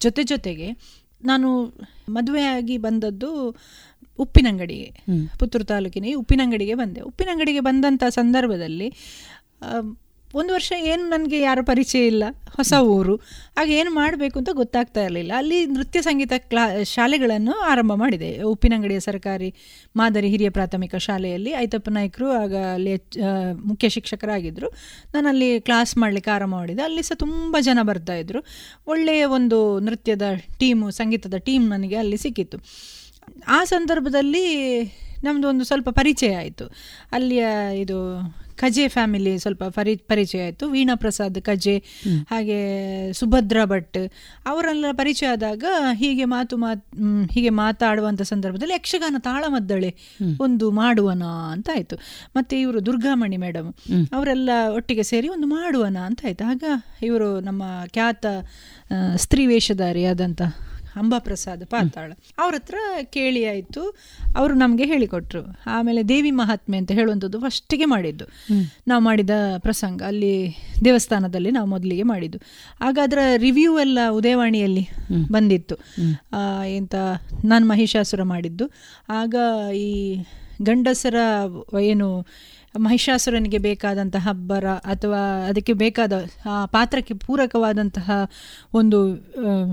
[0.00, 0.68] ಜೊತೆ ಜೊತೆಗೆ
[1.24, 1.48] ನಾನು
[2.08, 3.30] ಮದುವೆಯಾಗಿ ಬಂದದ್ದು
[4.18, 4.88] ಉಪ್ಪಿನಂಗಡಿಗೆ
[5.38, 7.00] ಪುತ್ತೂರು ತಾಲೂಕಿನ ಉಪ್ಪಿನಂಗಡಿಗೆ ಬಂದೆ.
[7.00, 8.88] ಉಪ್ಪಿನಂಗಡಿಗೆ ಬಂದಂಥ ಸಂದರ್ಭದಲ್ಲಿ
[10.40, 12.24] ಒಂದು ವರ್ಷ ಏನು ನನಗೆ ಯಾರು ಪರಿಚಯ ಇಲ್ಲ,
[12.58, 13.14] ಹೊಸ ಊರು.
[13.60, 15.32] ಆಗ ಏನು ಮಾಡಬೇಕು ಅಂತ ಗೊತ್ತಾಗ್ತಾ ಇರಲಿಲ್ಲ.
[15.40, 16.64] ಅಲ್ಲಿ ನೃತ್ಯ ಸಂಗೀತ ಕ್ಲಾ,
[16.94, 18.30] ಶಾಲೆಗಳನ್ನು ಆರಂಭ ಮಾಡಿದೆ.
[18.52, 19.50] ಉಪ್ಪಿನಂಗಡಿಯ ಸರ್ಕಾರಿ
[19.96, 22.94] ಮಾದರಿ ಹಿರಿಯ ಪ್ರಾಥಮಿಕ ಶಾಲೆಯಲ್ಲಿ ಐತಪ್ಪ ನಾಯ್ಕರು, ಆಗ ಅಲ್ಲಿ
[23.70, 24.70] ಮುಖ್ಯ ಶಿಕ್ಷಕರಾಗಿದ್ದರು
[25.14, 26.82] ನಾನು ಅಲ್ಲಿ ಕ್ಲಾಸ್ ಮಾಡಲಿಕ್ಕೆ ಆರಂಭ ಮಾಡಿದೆ.
[26.88, 28.42] ಅಲ್ಲಿ ಸಹ ತುಂಬ ಜನ ಬರ್ತಾಯಿದ್ರು
[28.94, 30.28] ಒಳ್ಳೆಯ ಒಂದು ನೃತ್ಯದ
[30.60, 32.58] ಟೀಮು ಸಂಗೀತದ ಟೀಮ್ ನನಗೆ ಅಲ್ಲಿ ಸಿಕ್ಕಿತ್ತು.
[33.56, 34.46] ಆ ಸಂದರ್ಭದಲ್ಲಿ
[35.24, 36.64] ನಮ್ಮದು ಒಂದು ಸ್ವಲ್ಪ ಪರಿಚಯ ಆಯಿತು.
[37.16, 37.44] ಅಲ್ಲಿಯ
[37.82, 37.98] ಇದು
[38.62, 40.64] ಕಜೆ ಫ್ಯಾಮಿಲಿ ಸ್ವಲ್ಪ ಪರಿ ಪರಿಚಯ ಆಯಿತು.
[40.68, 41.76] ವೀಣಾ ಪ್ರಸಾದ್ ಕಜೆ
[42.30, 42.58] ಹಾಗೆ
[43.12, 43.98] ಸುಭದ್ರಾ ಭಟ್
[44.46, 46.84] ಅವರೆಲ್ಲ ಪರಿಚಯ ಆದಾಗ ಹೀಗೆ ಮಾತು ಮಾತ್
[47.32, 49.90] ಹೀಗೆ ಮಾತಾಡುವಂಥ ಸಂದರ್ಭದಲ್ಲಿ ಯಕ್ಷಗಾನ ತಾಳಮದ್ದಳೆ
[50.40, 51.96] ಒಂದು ಮಾಡುವನ ಅಂತ ಆಯಿತು.
[52.36, 53.70] ಮತ್ತು ಇವರು ದುರ್ಗಾಮಣಿ ಮೇಡಮ್
[54.12, 56.44] ಅವರೆಲ್ಲ ಒಟ್ಟಿಗೆ ಸೇರಿ ಒಂದು ಮಾಡುವನ ಅಂತ ಆಯಿತು.
[56.50, 56.64] ಆಗ
[57.02, 57.62] ಇವರು ನಮ್ಮ
[57.94, 58.26] ಖ್ಯಾತ
[59.16, 60.42] ಸ್ತ್ರೀ ವೇಷಧಾರಿ ಆದಂಥ
[60.96, 62.12] ಅಂಬಾಪ್ರಸಾದ್ ಪಾತಾಳ.
[62.38, 63.82] ಅವ್ರ ಹತ್ರ ಕೇಳಿ ಆಯಿತು
[64.36, 65.42] ಅವರು ನಮಗೆ ಹೇಳಿಕೊಟ್ರು.
[65.66, 68.26] ಆಮೇಲೆ ದೇವಿ ಮಹಾತ್ಮೆ ಅಂತ ಹೇಳುವಂಥದ್ದು ಫಸ್ಟಿಗೆ ಮಾಡಿದ್ದು.
[68.88, 70.34] ನಾವು ಮಾಡಿದ ಪ್ರಸಂಗ ಅಲ್ಲಿ
[70.84, 72.38] ದೇವಸ್ಥಾನದಲ್ಲಿ ನಾವು ಮೊದಲಿಗೆ ಮಾಡಿದ್ದು.
[72.80, 74.84] ಆಗ ಅದರ ರಿವ್ಯೂ ಎಲ್ಲ ಉದಯವಾಣಿಯಲ್ಲಿ
[75.32, 75.78] ಬಂದಿತ್ತು.
[76.68, 76.94] ಎಂತ
[77.44, 78.66] ನಾನು ಮಹಿಷಾಸುರ ಮಾಡಿದ್ದು.
[79.08, 79.34] ಆಗ
[79.74, 79.90] ಈ
[80.62, 81.16] ಗಂಡಸರ
[81.80, 82.08] ಏನು
[82.74, 86.12] ಮಹಿಷಾಸುರನಿಗೆ ಬೇಕಾದಂತಹ ಹಬ್ಬರ ಅಥವಾ ಅದಕ್ಕೆ ಬೇಕಾದ
[86.46, 88.10] ಆ ಪಾತ್ರಕ್ಕೆ ಪೂರಕವಾದಂತಹ
[88.74, 88.98] ಒಂದು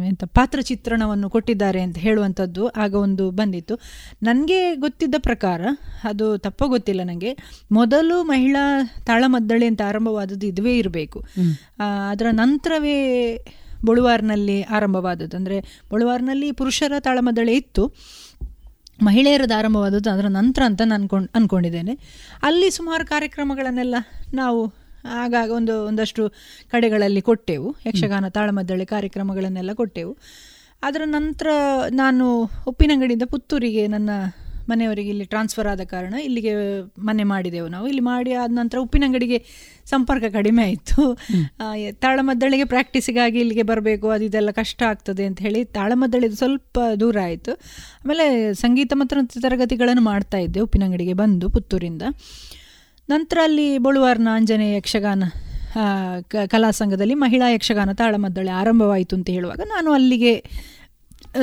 [0.06, 3.80] ಎಂಥ ಪಾತ್ರ ಚಿತ್ರಣವನ್ನು ಕೊಟ್ಟಿದ್ದಾರೆ ಅಂತ ಹೇಳುವಂಥದ್ದು ಆಗ ಒಂದು ಬಂದಿತ್ತು.
[4.24, 5.62] ನನಗೆ ಗೊತ್ತಿದ್ದ ಪ್ರಕಾರ
[6.04, 7.38] ಅದು ತಪ್ಪ ಗೊತ್ತಿಲ್ಲ ನನಗೆ
[7.72, 8.66] ಮೊದಲು ಮಹಿಳಾ
[9.06, 11.20] ತಾಳಮದ್ದಳೆ ಅಂತ ಆರಂಭವಾದದ್ದು ಇದುವೇ ಇರಬೇಕು.
[12.10, 12.98] ಅದರ ನಂತರವೇ
[13.86, 15.38] ಬೊಳುವಾರ್ನಲ್ಲಿ ಆರಂಭವಾದದ್ದು.
[15.38, 17.94] ಅಂದರೆ ಬೊಳುವಾರ್ನಲ್ಲಿ ಪುರುಷರ ತಾಳಮದ್ದಳೆ ಇತ್ತು.
[19.04, 22.00] ಮಹಿಳೆಯರದ್ದು ಆರಂಭವಾದದ್ದು ಅದರ ನಂತರ ಅಂತ ನಾನು ಅನ್ಕೊಂಡು ಅಂದ್ಕೊಂಡಿದ್ದೇನೆ
[22.44, 23.96] ಅಲ್ಲಿ ಸುಮಾರು ಕಾರ್ಯಕ್ರಮಗಳನ್ನೆಲ್ಲ
[24.34, 24.74] ನಾವು
[25.06, 26.30] ಆಗಾಗ ಒಂದು ಒಂದಷ್ಟು
[26.72, 27.76] ಕಡೆಗಳಲ್ಲಿ ಕೊಟ್ಟೆವು.
[27.86, 30.18] ಯಕ್ಷಗಾನ ತಾಳಮದ್ದಳೆ ಕಾರ್ಯಕ್ರಮಗಳನ್ನೆಲ್ಲ ಕೊಟ್ಟೆವು.
[30.84, 31.48] ಅದರ ನಂತರ
[31.92, 34.10] ನಾನು ಉಪ್ಪಿನಂಗಡಿಯಿಂದ ಪುತ್ತೂರಿಗೆ ನನ್ನ
[34.70, 36.54] ಮನೆಯವರಿಗೆ ಇಲ್ಲಿ ಟ್ರಾನ್ಸ್ಫರ್ ಆದ ಕಾರಣ ಇಲ್ಲಿಗೆ
[37.10, 37.86] ಮನೆ ಮಾಡಿದೆವು ನಾವು.
[37.88, 39.40] ಇಲ್ಲಿ ಮಾಡಿ ಆದ ನಂತರ ಉಪ್ಪಿನಂಗಡಿಗೆ
[39.86, 41.04] ಸಂಪರ್ಕ ಕಡಿಮೆ ಆಯಿತು.
[42.02, 47.54] ತಾಳಮದ್ದಳೆಗೆ ಪ್ರಾಕ್ಟೀಸಿಗಾಗಿ ಇಲ್ಲಿಗೆ ಬರಬೇಕು ಅದು ಇದೆಲ್ಲ ಕಷ್ಟ ಆಗ್ತದೆ ಅಂತ ಹೇಳಿ ತಾಳಮದ್ದಳೆದು ಸ್ವಲ್ಪ ದೂರ ಆಯಿತು.
[48.04, 52.04] ಆಮೇಲೆ ಸಂಗೀತ ಮತ್ತು ನೃತ್ಯ ತರಗತಿಗಳನ್ನು ಮಾಡ್ತಾ ಇದ್ದೆ ಉಪ್ಪಿನಂಗಡಿಗೆ ಬಂದು ಪುತ್ತೂರಿಂದ.
[53.10, 55.24] ನಂತರ ಅಲ್ಲಿ ಬಳುವಾರ್ನ ಆಂಜನೇಯ ಯಕ್ಷಗಾನ
[56.52, 60.34] ಕಲಾ ಸಂಘದಲ್ಲಿ ಮಹಿಳಾ ಯಕ್ಷಗಾನ ತಾಳಮದ್ದಳೆ ಆರಂಭವಾಯಿತು ಅಂತ ಹೇಳುವಾಗ ನಾನು ಅಲ್ಲಿಗೆ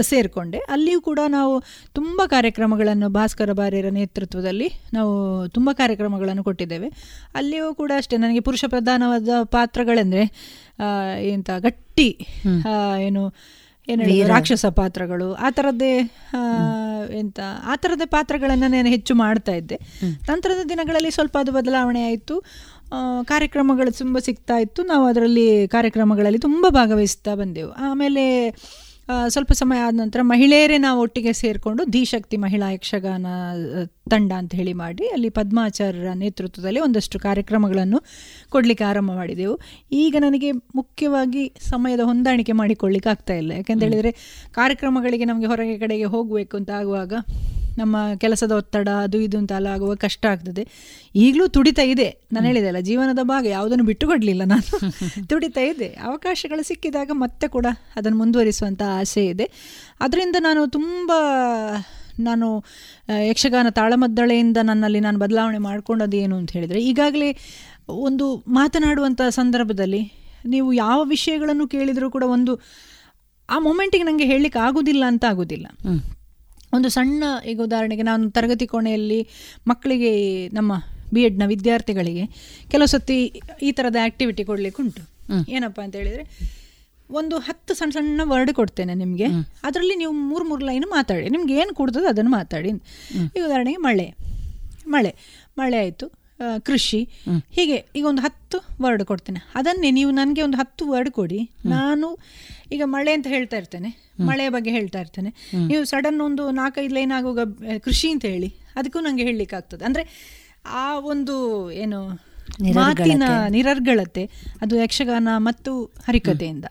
[0.00, 0.58] ಸೇರಿಕೊಂಡೆ.
[0.58, 1.52] ಅಲ್ಲಿಯೂ ಕೂಡ ನಾವು
[1.94, 5.12] ತುಂಬ ಕಾರ್ಯಕ್ರಮಗಳನ್ನು ಭಾಸ್ಕರ ಬಾರ್ಯರ ನೇತೃತ್ವದಲ್ಲಿ ನಾವು
[5.48, 6.88] ತುಂಬ ಕಾರ್ಯಕ್ರಮಗಳನ್ನು ಕೊಟ್ಟಿದ್ದೇವೆ.
[7.34, 10.24] ಅಲ್ಲಿಯೂ ಕೂಡ ಅಷ್ಟೇ ನನಗೆ ಪುರುಷ ಪ್ರಧಾನವಾದ ಪಾತ್ರಗಳೆಂದರೆ
[11.34, 12.08] ಎಂತ ಗಟ್ಟಿ
[13.08, 13.22] ಏನು
[13.88, 15.90] ಏನು ರಾಕ್ಷಸ ಪಾತ್ರಗಳು ಆ ಥರದ್ದೇ
[17.18, 19.76] ಎಂತ ಆ ಥರದ ಪಾತ್ರಗಳನ್ನು ನಾನು ಹೆಚ್ಚು ಮಾಡ್ತಾ ಇದ್ದೆ.
[20.30, 22.36] ನಂತರದ ದಿನಗಳಲ್ಲಿ ಸ್ವಲ್ಪ ಅದು ಬದಲಾವಣೆ ಆಯಿತು.
[23.24, 24.82] ಕಾರ್ಯಕ್ರಮಗಳು ತುಂಬ ಸಿಗ್ತಾ ಇತ್ತು.
[24.82, 27.72] ನಾವು ಅದರಲ್ಲಿ ಕಾರ್ಯಕ್ರಮಗಳಲ್ಲಿ ತುಂಬ ಭಾಗವಹಿಸ್ತಾ ಬಂದೆವು.
[27.90, 28.24] ಆಮೇಲೆ
[29.28, 33.26] ಸ್ವಲ್ಪ ಸಮಯ ಆದ ನಂತರ ಮಹಿಳೆಯರೇ ನಾವು ಒಟ್ಟಿಗೆ ಸೇರಿಕೊಂಡು ಧೀಶಕ್ತಿ ಮಹಿಳಾ ಯಕ್ಷಗಾನ
[34.10, 37.98] ತಂಡ ಅಂತ ಹೇಳಿ ಮಾಡಿ ಅಲ್ಲಿ ಪದ್ಮಾಚಾರ್ಯರ ನೇತೃತ್ವದಲ್ಲಿ ಒಂದಷ್ಟು ಕಾರ್ಯಕ್ರಮಗಳನ್ನು
[38.48, 39.54] ಕೊಡಲಿಕ್ಕೆ ಆರಂಭ ಮಾಡಿದೆವು.
[39.92, 43.52] ಈಗ ನನಗೆ ಮುಖ್ಯವಾಗಿ ಸಮಯದ ಹೊಂದಾಣಿಕೆ ಮಾಡಿಕೊಳ್ಳಿಕ್ಕೆ ಆಗ್ತಾ ಇಲ್ಲ.
[43.52, 44.12] ಯಾಕೆಂತ ಹೇಳಿದರೆ
[44.52, 47.12] ಕಾರ್ಯಕ್ರಮಗಳಿಗೆ ನಮಗೆ ಹೊರಗೆ ಕಡೆಗೆ ಹೋಗಬೇಕು ಅಂತ ಆಗುವಾಗ
[47.78, 50.68] ನಮ್ಮ ಕೆಲಸದ ಒತ್ತಡ ಅದು ಇದು ಅಂತ ಎಲ್ಲ ಆಗುವಾಗ ಕಷ್ಟ ಆಗ್ತದೆ.
[51.14, 52.26] ಈಗಲೂ ತುಡಿತ ಇದೆ.
[52.32, 54.62] ನಾನು ಹೇಳಿದೆ ಅಲ್ಲ ಜೀವನದ ಭಾಗ ಯಾವುದನ್ನು ಬಿಟ್ಟು ಕೊಡಲಿಲ್ಲ ನಾನು.
[55.28, 55.86] ತುಡಿತ ಇದೆ.
[55.86, 57.66] ಅವಕಾಶಗಳು ಸಿಕ್ಕಿದಾಗ ಮತ್ತೆ ಕೂಡ
[57.96, 59.50] ಅದನ್ನು ಮುಂದುವರಿಸುವಂಥ ಆಸೆ ಇದೆ.
[60.00, 61.12] ಅದರಿಂದ ನಾನು ತುಂಬ
[62.20, 62.64] ನಾನು
[63.26, 67.36] ಯಕ್ಷಗಾನ ತಾಳಮದ್ದಳೆಯಿಂದ ನನ್ನಲ್ಲಿ ನಾನು ಬದಲಾವಣೆ ಮಾಡ್ಕೊಂಡದ್ದು ಏನು ಅಂತ ಹೇಳಿದರೆ ಈಗಾಗಲೇ
[67.88, 70.12] ಒಂದು ಮಾತನಾಡುವಂಥ ಸಂದರ್ಭದಲ್ಲಿ
[70.46, 72.60] ನೀವು ಯಾವ ವಿಷಯಗಳನ್ನು ಕೇಳಿದರೂ ಕೂಡ ಒಂದು
[73.50, 75.66] ಆ ಮೊಮೆಂಟಿಗೆ ನನಗೆ ಹೇಳಲಿಕ್ಕೆ ಆಗೋದಿಲ್ಲ ಅಂತ ಆಗೋದಿಲ್ಲ.
[76.76, 79.20] ಒಂದು ಸಣ್ಣ ಈಗ ಉದಾಹರಣೆಗೆ ನಾನು ತರಗತಿ ಕೋಣೆಯಲ್ಲಿ
[79.66, 80.12] ಮಕ್ಕಳಿಗೆ
[80.48, 80.72] ನಮ್ಮ
[81.14, 82.24] ಬಿ ಎಡ್ನ ವಿದ್ಯಾರ್ಥಿಗಳಿಗೆ
[82.70, 83.18] ಕೆಲವು ಸತಿ
[83.62, 85.02] ಈ ಥರದ ಆ್ಯಕ್ಟಿವಿಟಿ ಕೊಡಲಿಕ್ಕೆ ಉಂಟು.
[85.48, 86.24] ಏನಪ್ಪ ಅಂತ ಹೇಳಿದರೆ
[87.10, 89.26] ಒಂದು ಹತ್ತು ಸಣ್ಣ ಸಣ್ಣ ವರ್ಡ್ ಕೊಡ್ತೇನೆ ನಿಮಗೆ.
[89.64, 91.28] ಅದರಲ್ಲಿ ನೀವು ಮೂರು ಮೂರು ಲೈನ್ ಮಾತಾಡಿ.
[91.28, 92.70] ನಿಮ್ಗೆ ಏನು ಕೊಡ್ತದೋ ಅದನ್ನು ಮಾತಾಡಿ.
[93.36, 94.06] ಈಗ ಉದಾಹರಣೆಗೆ ಮಳೆ.
[94.86, 95.12] ಮಳೆ.
[95.58, 96.06] ಮಳೆ ಆಯಿತು.
[96.58, 97.00] ಕೃಷಿ.
[97.56, 99.40] ಹೀಗೆ ಈಗ ಒಂದು ಹತ್ತು ವರ್ಡ್ ಕೊಡ್ತೇನೆ.
[99.54, 101.40] ಅದನ್ನೇ ನೀವು ನನಗೆ ಒಂದು ಹತ್ತು ವರ್ಡ್ ಕೊಡಿ.
[101.66, 102.08] ನಾನು
[102.72, 103.90] ಈಗ ಮಳೆ ಅಂತ ಹೇಳ್ತಾ ಇರ್ತೇನೆ.
[104.20, 105.30] ಮಳೆಯ ಬಗ್ಗೆ ಹೇಳ್ತಾ ಇರ್ತೇನೆ.
[105.66, 107.40] ನೀವು ಸಡನ್ ಒಂದು ನಾಲ್ಕೈದು ಲೈನ್ ಆಗುವಾಗ
[107.78, 109.84] ಕೃಷಿ ಅಂತ ಹೇಳಿ ಅದಕ್ಕೂ ನನಗೆ ಹೇಳಲಿಕ್ಕೆ ಆಗ್ತದೆ.
[109.84, 110.04] ಅಂದರೆ
[110.64, 111.36] ಆ ಒಂದು
[111.70, 111.98] ಏನು
[112.74, 114.24] ಮಾತಿನ ನಿರರ್ಗಳತೆ
[114.62, 116.66] ಅದು ಯಕ್ಷಗಾನ ಮತ್ತು ಹರಿಕತೆಯಿಂದ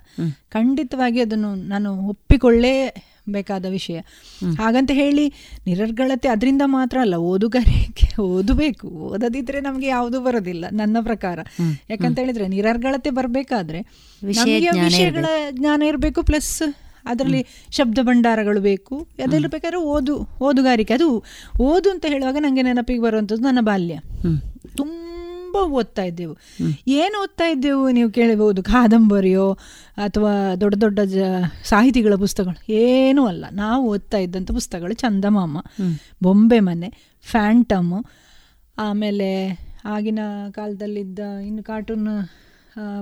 [0.49, 2.73] ಖಂಡಿತವಾಗಿ ಅದನ್ನು ನಾನು ಒಪ್ಪಿಕೊಳ್ಳೇ
[3.27, 3.97] ಬೇಕಾದ ವಿಷಯ.
[4.57, 5.25] ಹಾಗಂತ ಹೇಳಿ
[5.65, 8.87] ನಿರರ್ಗಳತೆ ಅದರಿಂದ ಮಾತ್ರ ಅಲ್ಲ ಓದುಗಾರಿಕೆ ಓದಬೇಕು.
[9.07, 11.39] ಓದದಿದ್ರೆ ನಮಗೆ ಯಾವುದು ಬರೋದಿಲ್ಲ ನನ್ನ ಪ್ರಕಾರ.
[11.89, 13.81] ಯಾಕಂತ ಹೇಳಿದ್ರೆ ನಿರರ್ಗಳತೆ ಬರಬೇಕಾದ್ರೆ
[14.23, 16.51] ವಿಷಯಗಳ ಜ್ಞಾನ ಇರಬೇಕು ಪ್ಲಸ್
[17.05, 18.95] ಅದರಲ್ಲಿ ಶಬ್ದ ಭಂಡಾರಗಳು ಬೇಕು.
[19.23, 20.93] ಅದೆಲ್ಲ ಬೇಕಾದ್ರೆ ಓದು ಓದುಗಾರಿಕೆ.
[20.93, 21.09] ಅದು
[21.61, 23.97] ಓದು ಅಂತ ಹೇಳುವಾಗ ನನಗೆ ನೆನಪಿಗೆ ಬರುವಂಥದ್ದು ನನ್ನ ಬಾಲ್ಯ.
[24.75, 25.04] ತುಂಬ
[25.63, 26.37] ಓದ್ತಾ ಇದ್ದೆವು.
[26.87, 29.57] ಏನು ಓದ್ತಾ ಇದ್ದೆವು ನೀವು ಕೇಳಬಹುದು ಕಾದಂಬರಿಯೋ
[29.97, 31.17] ಅಥವಾ ದೊಡ್ಡ ದೊಡ್ಡ ಜ
[31.63, 32.71] ಸಾಹಿತಿಗಳ ಪುಸ್ತಕಗಳು.
[32.73, 33.45] ಏನೂ ಅಲ್ಲ.
[33.51, 34.93] ನಾವು ಓದ್ತಾ ಇದ್ದಂಥ ಪುಸ್ತಕಗಳು.
[34.93, 35.57] ಚಂದಮಾಮ
[36.23, 38.03] ಬೊಂಬೆ ಮನೆ ಫ್ಯಾಂಟಮ್
[38.77, 40.19] ಆಮೇಲೆ ಆಗಿನ
[40.51, 42.29] ಕಾಲದಲ್ಲಿದ್ದ ಇನ್ನು ಕಾರ್ಟೂನ್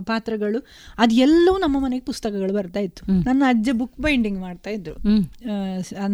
[0.01, 0.59] ಪಾತ್ರಗಳು.
[0.97, 3.03] ಅದೆಲ್ಲವೂ ನಮ್ಮ ಮನೆಗೆ ಪುಸ್ತಕಗಳು ಬರ್ತಾ ಇತ್ತು.
[3.29, 4.95] ನನ್ನ ಅಜ್ಜ ಬುಕ್ ಬೈಂಡಿಂಗ್ ಮಾಡ್ತಾ ಇದ್ರು.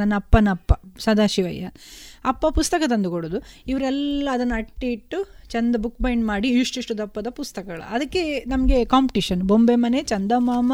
[0.01, 1.66] ನನ್ನ ಅಪ್ಪನ ಅಪ್ಪ ಸದಾಶಿವಯ್ಯ.
[2.26, 3.39] ಅಪ್ಪ ಪುಸ್ತಕ ತಂದು ಕೊಡೋದು.
[3.68, 7.84] ಇವರೆಲ್ಲ ಅದನ್ನು ಅಟ್ಟಿ ಇಟ್ಟು ಚಂದ ಬುಕ್ ಬೈಂಡ್ ಮಾಡಿ ಇಷ್ಟಿಷ್ಟು ದಪ್ಪದ ಪುಸ್ತಕಗಳು.
[7.95, 10.74] ಅದಕ್ಕೆ ನಮಗೆ ಕಾಂಪಿಟಿಷನ್ ಬೊಂಬೆ ಮನೆ ಚಂದಮಾಮ ಮಾಮ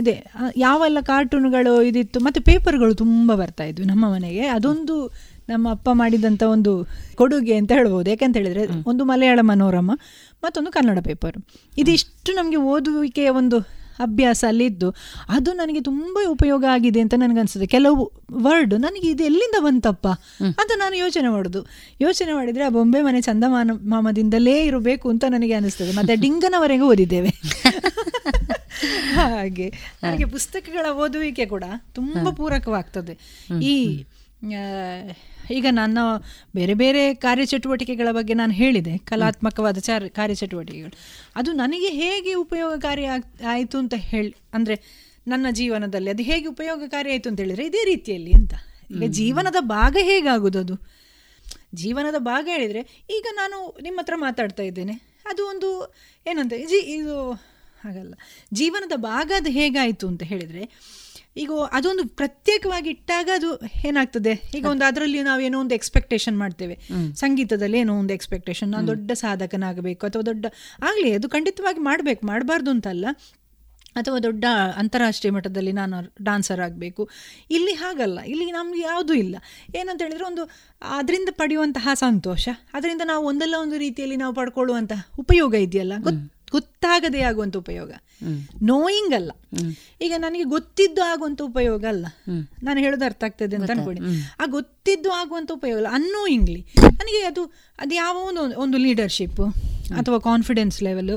[0.00, 0.16] ಇದೆ.
[0.56, 2.20] ಯಾವೆಲ್ಲ ಕಾರ್ಟೂನ್ಗಳು ಇದಿತ್ತು.
[2.20, 4.44] ಮತ್ತು ಪೇಪರ್ಗಳು ತುಂಬ ಬರ್ತಾ ಇದ್ವು ನಮ್ಮ ಮನೆಗೆ.
[4.56, 4.96] ಅದೊಂದು
[5.48, 6.72] ನಮ್ಮ ಅಪ್ಪ ಮಾಡಿದಂಥ ಒಂದು
[7.14, 8.10] ಕೊಡುಗೆ ಅಂತ ಹೇಳ್ಬೋದು.
[8.10, 9.90] ಯಾಕಂತ ಹೇಳಿದ್ರೆ ಒಂದು ಮಲಯಾಳ ಮನೋರಮ.
[10.46, 11.36] ಮತ್ತೊಂದು ಕನ್ನಡ ಪೇಪರ್.
[11.78, 13.58] ಇದಿಷ್ಟು ನಮಗೆ ಓದುವಿಕೆಯ ಒಂದು
[14.00, 14.94] ಅಭ್ಯಾಸ ಅಲ್ಲಿದ್ದು
[15.28, 17.66] ಅದು ನನಗೆ ತುಂಬ ಉಪಯೋಗ ಆಗಿದೆ ಅಂತ ನನಗನ್ಸುತ್ತೆ.
[17.66, 20.08] ಕೆಲವು ವರ್ಡ್ ನನಗೆ ಇದು ಎಲ್ಲಿಂದ ಬಂತಪ್ಪ?
[20.42, 21.66] ಅಂತ ನಾನು ಯೋಚನೆ ಮಾಡೋದು.
[22.00, 25.92] ಯೋಚನೆ ಮಾಡಿದರೆ ಆ ಬೊಂಬೆ ಮನೆ ಚಂದಮಾನ ಮಾಮದಿಂದಲೇ ಇರಬೇಕು ಅಂತ ನನಗೆ ಅನಿಸ್ತದೆ.
[25.92, 27.28] ಮತ್ತೆ ಡಿಂಗನವರೆಗೂ ಓದಿದ್ದೇವೆ.
[29.14, 29.72] ಹಾಗೆ.
[30.02, 33.18] ನನಗೆ ಪುಸ್ತಕಗಳ ಓದುವಿಕೆ ಕೂಡ ತುಂಬ ಪೂರಕವಾಗ್ತದೆ.
[33.62, 34.04] ಈ
[35.50, 35.98] ಈಗ ನನ್ನ
[36.54, 40.94] ಬೇರೆ ಬೇರೆ ಕಾರ್ಯಚಟುವಟಿಕೆಗಳ ಬಗ್ಗೆ ನಾನು ಹೇಳಿದೆ ಕಲಾತ್ಮಕವಾದ ಚಾರ್ ಕಾರ್ಯಚಟುವಟಿಕೆಗಳು.
[41.36, 47.28] ಅದು ನನಗೆ ಹೇಗೆ ಉಪಯೋಗಕಾರಿ ಆಗ್ ಆಯಿತು ಅಂತ ಹೇಳಿ ಅಂದರೆ ನನ್ನ ಜೀವನದಲ್ಲಿ ಅದು ಹೇಗೆ ಉಪಯೋಗಕಾರಿ ಆಯಿತು
[47.28, 48.54] ಅಂತ ಹೇಳಿದರೆ ಇದೇ ರೀತಿಯಲ್ಲಿ ಅಂತ.
[48.90, 50.74] ಈಗ ಜೀವನದ ಭಾಗ ಹೇಗಾಗೋದು ಅದು?
[51.74, 54.92] ಜೀವನದ ಭಾಗ ಹೇಳಿದರೆ ಈಗ ನಾನು ನಿಮ್ಮ ಹತ್ರ ಮಾತಾಡ್ತಾ ಇದ್ದೇನೆ.
[55.26, 55.94] ಅದು ಒಂದು
[56.26, 57.32] ಏನಂತ ಜಿ ಇದು
[57.84, 58.14] ಹಾಗಲ್ಲ.
[58.52, 60.70] ಜೀವನದ ಭಾಗ ಅದು ಹೇಗಾಯಿತು ಅಂತ ಹೇಳಿದರೆ
[61.36, 64.50] ಈಗ ಅದೊಂದು ಪ್ರತ್ಯೇಕವಾಗಿ ಇಟ್ಟಾಗ ಅದು ಏನಾಗ್ತದೆ?
[64.54, 66.78] ಈಗ ಒಂದು ಅದರಲ್ಲಿ ನಾವು ಏನೋ ಒಂದು ಎಕ್ಸ್ಪೆಕ್ಟೇಷನ್ ಮಾಡ್ತೇವೆ.
[67.14, 70.46] ಸಂಗೀತದಲ್ಲಿ ಏನೋ ಒಂದು ಎಕ್ಸ್ಪೆಕ್ಟೇಷನ್ ನಾನು ದೊಡ್ಡ ಸಾಧಕನಾಗಬೇಕು ಅಥವಾ ದೊಡ್ಡ
[70.82, 73.06] ಆಗಲಿ ಅದು ಖಂಡಿತವಾಗಿ ಮಾಡಬೇಕು ಮಾಡಬಾರ್ದು ಅಂತಲ್ಲ.
[73.96, 74.44] ಅಥವಾ ದೊಡ್ಡ
[74.76, 77.08] ಅಂತಾರಾಷ್ಟ್ರೀಯ ಮಟ್ಟದಲ್ಲಿ ನಾನು ಡಾನ್ಸರ್ ಆಗಬೇಕು.
[77.50, 78.20] ಇಲ್ಲಿ ಹಾಗಲ್ಲ.
[78.20, 79.36] ಇಲ್ಲಿ ನಮ್ಗೆ ಯಾವುದೂ ಇಲ್ಲ.
[79.76, 80.50] ಏನಂತ ಹೇಳಿದರೆ ಒಂದು
[80.82, 85.92] ಅದರಿಂದ ಪಡೆಯುವಂತಹ ಸಂತೋಷ ಅದರಿಂದ ನಾವು ಒಂದಲ್ಲ ಒಂದು ರೀತಿಯಲ್ಲಿ ನಾವು ಪಡ್ಕೊಳ್ಳುವಂತಹ ಉಪಯೋಗ ಇದೆಯಲ್ಲ?
[86.52, 87.90] ಗೊತ್ತಾಗದೇ ಆಗುವಂಥ ಉಪಯೋಗ.
[88.62, 89.30] ನೋಯಿಂಗ್ ಅಲ್ಲ
[90.00, 92.06] ಈಗ ನನಗೆ ಗೊತ್ತಿದ್ದು ಆಗುವಂಥ ಉಪಯೋಗ ಅಲ್ಲ.
[92.62, 94.00] ನಾನು ಹೇಳೋದು ಅರ್ಥ ಆಗ್ತದೆ ಅಂತ ಅನ್ಕೊಳ್ಳಿ.
[94.40, 95.86] ಆ ಗೊತ್ತಿದ್ದು ಆಗುವಂಥ ಉಪಯೋಗ ಅಲ್ಲ.
[95.92, 97.44] ಅನ್ನೋಯಿಂಗ್ಲಿ ನನಗೆ ಅದು
[97.78, 99.46] ಅದು ಯಾವ ಒಂದು ಒಂದು ಲೀಡರ್ಶಿಪ್ಪು
[99.96, 101.16] ಅಥವಾ ಕಾನ್ಫಿಡೆನ್ಸ್ ಲೆವೆಲ್ಲು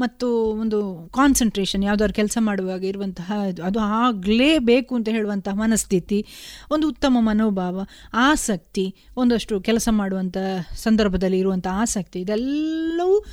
[0.00, 6.26] ಮತ್ತು ಒಂದು ಕಾನ್ಸಂಟ್ರೇಷನ್ ಯಾವುದಾದ್ರು ಕೆಲಸ ಮಾಡುವಾಗ ಇರುವಂತಹ ಅದು ಅದು ಆಗಲೇಬೇಕು ಅಂತ ಹೇಳುವಂತಹ ಮನಸ್ಥಿತಿ
[6.70, 10.36] ಒಂದು ಉತ್ತಮ ಮನೋಭಾವ ಆಸಕ್ತಿ ಒಂದಷ್ಟು ಕೆಲಸ ಮಾಡುವಂಥ
[10.76, 13.24] ಸಂದರ್ಭದಲ್ಲಿ ಇರುವಂಥ ಆಸಕ್ತಿ ಇದೆಲ್ಲವೂ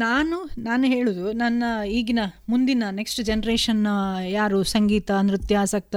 [0.00, 3.82] ನಾನು ನಾನು ಹೇಳುದು ನನ್ನ ಈಗಿನ ಮುಂದಿನ ನೆಕ್ಸ್ಟ್ ಜನ್ರೇಷನ್
[4.30, 5.96] ಯಾರು ಸಂಗೀತ ನೃತ್ಯ ಆಸಕ್ತ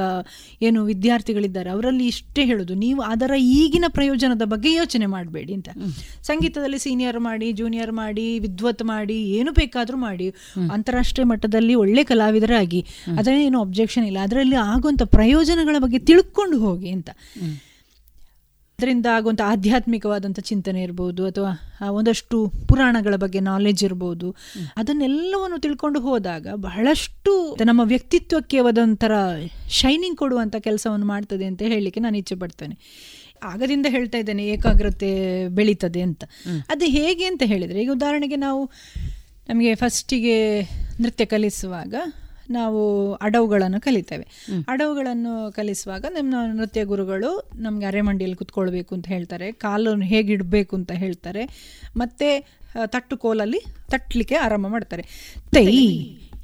[0.61, 5.69] ಏನು ವಿದ್ಯಾರ್ಥಿಗಳಿದ್ದಾರೆ ಅವರಲ್ಲಿ ಇಷ್ಟೇ ಹೇಳುದು ನೀವು ಅದರ ಈಗಿನ ಪ್ರಯೋಜನದ ಬಗ್ಗೆ ಯೋಚನೆ ಮಾಡಬೇಡಿ ಅಂತ.
[6.23, 10.27] ಸಂಗೀತದಲ್ಲಿ ಸೀನಿಯರ್ ಮಾಡಿ ಜೂನಿಯರ್ ಮಾಡಿ ವಿದ್ವತ್ ಮಾಡಿ ಏನು ಬೇಕಾದರೂ ಮಾಡಿ
[10.71, 12.81] ಅಂತಾರಾಷ್ಟ್ರೀಯ ಮಟ್ಟದಲ್ಲಿ ಒಳ್ಳೆ ಕಲಾವಿದರಾಗಿ
[13.17, 17.09] ಅದರೇನು ಅಬ್ಜೆಕ್ಷನ್ ಇಲ್ಲ ಅದರಲ್ಲಿ ಆಗುವಂಥ ಪ್ರಯೋಜನಗಳ ಬಗ್ಗೆ ತಿಳ್ಕೊಂಡು ಹೋಗಿ ಅಂತ.
[18.79, 21.51] ಅದರಿಂದ ಆಗುವಂಥ ಆಧ್ಯಾತ್ಮಿಕವಾದಂಥ ಚಿಂತನೆ ಇರ್ಬೋದು ಅಥವಾ
[21.89, 24.35] ಒಂದಷ್ಟು ಪುರಾಣಗಳ ಬಗ್ಗೆ ನಾಲೆಜ್ ಇರ್ಬೋದು.
[24.77, 29.11] ಅದನ್ನೆಲ್ಲವನ್ನು ತಿಳ್ಕೊಂಡು ಹೋದಾಗ ಬಹಳಷ್ಟು ನಮ್ಮ ವ್ಯಕ್ತಿತ್ವಕ್ಕೆ ಅದೊಂಥರ
[29.69, 32.77] ಶೈನಿಂಗ್ ಕೊಡುವಂಥ ಕೆಲಸವನ್ನು ಮಾಡ್ತದೆ ಅಂತ ಹೇಳಲಿಕ್ಕೆ ನಾನು ಇಚ್ಛೆ ಪಡ್ತೇನೆ.
[33.43, 35.11] ಆಗದಿಂದ ಹೇಳ್ತಾ ಇದ್ದೇನೆ ಏಕಾಗ್ರತೆ
[35.49, 36.23] ಬೆಳೀತದೆ ಅಂತ.
[36.69, 38.71] ಅದು ಹೇಗೆ ಅಂತ ಹೇಳಿದರೆ ಈಗ ಉದಾಹರಣೆಗೆ ನಾವು
[39.49, 40.61] ನಮಗೆ ಫಸ್ಟಿಗೆ
[41.01, 41.95] ನೃತ್ಯ ಕಲಿಸುವಾಗ
[42.53, 44.25] ನಾವು ಅಡವುಗಳನ್ನು ಕಲಿತೇವೆ.
[44.67, 51.43] ಅಡವುಗಳನ್ನು ಕಲಿಸುವಾಗ ನಮ್ಮ ನೃತ್ಯ ಗುರುಗಳು ನಮಗೆ ಅರೆಮಂಡಿಯಲ್ಲಿ ಕುತ್ಕೊಳ್ಬೇಕು ಅಂತ ಹೇಳ್ತಾರೆ ಕಾಲನ್ನು ಹೇಗೆ ಇಡಬೇಕು ಅಂತ ಹೇಳ್ತಾರೆ
[51.97, 52.27] ಮತ್ತು
[52.85, 53.59] ತಟ್ಟು ಕೋಲಲ್ಲಿ
[53.91, 55.03] ತಟ್ಟಲಿಕ್ಕೆ ಆರಂಭ ಮಾಡ್ತಾರೆ.
[55.53, 55.99] ತೈ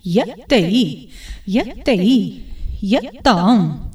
[0.05, 0.95] ಯ ತೈ
[1.47, 2.31] ಯ ತೈ
[2.83, 3.91] ಯ ತಾಂ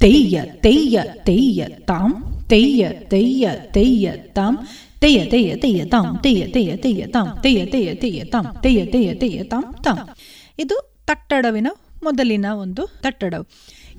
[0.00, 2.12] ತೆಯ್ಯ ತೆಯ್ಯ ತೆಯ್ಯ ತಾಂ.
[2.48, 4.68] ತೆಯ್ಯ ತೆಯ್ಯ ತೆಯ್ಯ ತಾಂ.
[5.00, 6.18] ತೆಯ್ಯ ತೆಯ್ಯ ತೆಯ್ಯ ತಾಂ.
[6.22, 7.38] ತೆಯ್ಯ ತೆಯ್ಯ ತೆಯ್ಯ ತಾಂ.
[7.42, 8.46] ತೆಯ್ಯ ತೆಯ್ಯ ತೆಯ್ಯ ತಾಂ.
[8.62, 9.64] ತೆಯ್ಯ ತೆಯ್ಯ ತೆಯ್ಯ ತಾಂ.
[9.84, 9.98] ತಾಂ.
[10.58, 11.68] ಇದು ತಟ್ಟಡವಿನ
[12.02, 13.46] ಮೊದಲಿನ ಒಂದು ತಟ್ಟಡವು.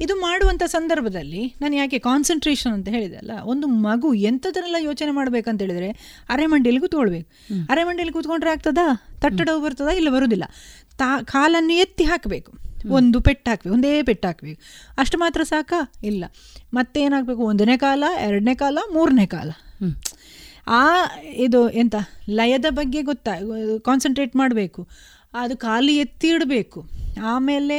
[0.02, 3.32] ಇದು ಮಾಡುವಂಥ ಸಂದರ್ಭದಲ್ಲಿ ನಾನು ಯಾಕೆ ಕಾನ್ಸಂಟ್ರೇಷನ್ ಅಂತ ಹೇಳಿದೆ ಅಲ್ಲ?
[3.44, 5.90] ಒಂದು ಮಗು ಎಂಥದನ್ನೆಲ್ಲ ಯೋಚನೆ ಮಾಡಬೇಕಂತ ಹೇಳಿದ್ರೆ
[6.30, 7.32] ಅರೆಮಂಡಿಯಲ್ಲಿ ಕೂತ್ಕೊಳ್ಬೇಕು.
[7.72, 8.96] ಅರೆಮಂಡಿಯಲ್ಲಿ ಕೂತ್ಕೊಂಡ್ರೆ ಆಗ್ತದಾ?
[9.22, 10.44] ತಟ್ಟಡವು ಬರ್ತದಾ ಇಲ್ಲ ಬರುವುದಿಲ್ಲ
[10.98, 12.54] ತಾ ಕಾಲನ್ನು ಎತ್ತಿ ಹಾಕಬೇಕು.
[12.90, 14.62] ಒಂದು ಪೆಟ್ಟು ಹಾಕಬೇಕು ಒಂದೇ ಪೆಟ್ಟು ಹಾಕಬೇಕು.
[14.98, 15.92] ಅಷ್ಟು ಮಾತ್ರ ಸಾಕಾ?
[16.04, 16.26] ಇಲ್ಲ.
[16.74, 17.42] ಮತ್ತೇನಾಗಬೇಕು?
[17.42, 19.52] ಒಂದನೇ ಕಾಲ ಎರಡನೇ ಕಾಲ ಮೂರನೇ ಕಾಲ.
[20.68, 20.84] ಆ
[21.24, 21.96] ಇದು ಎಂತ?
[22.30, 23.32] ಲಯದ ಬಗ್ಗೆ ಗೊತ್ತಾ?
[23.86, 24.88] ಕಾನ್ಸಂಟ್ರೇಟ್ ಮಾಡಬೇಕು.
[25.34, 26.80] ಅದು ಖಾಲಿ ಎತ್ತಿ ಇಡಬೇಕು
[27.24, 27.78] ಆಮೇಲೆ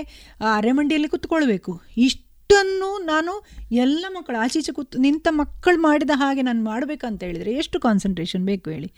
[0.56, 1.82] ಅರೆಮಂಡಿಯಲ್ಲಿ ಕುತ್ಕೊಳ್ಬೇಕು.
[1.98, 3.32] ಇಷ್ಟನ್ನು ನಾನು
[3.72, 8.92] ಎಲ್ಲ ಮಕ್ಕಳು ಆಚೀಚೆ ಕೂತ್ ನಿಂತ ಮಕ್ಕಳು ಮಾಡಿದ ಹಾಗೆ ನಾನು ಮಾಡಬೇಕಂತ ಹೇಳಿದರೆ ಎಷ್ಟು ಕಾನ್ಸಂಟ್ರೇಷನ್ ಬೇಕು ಹೇಳಿ.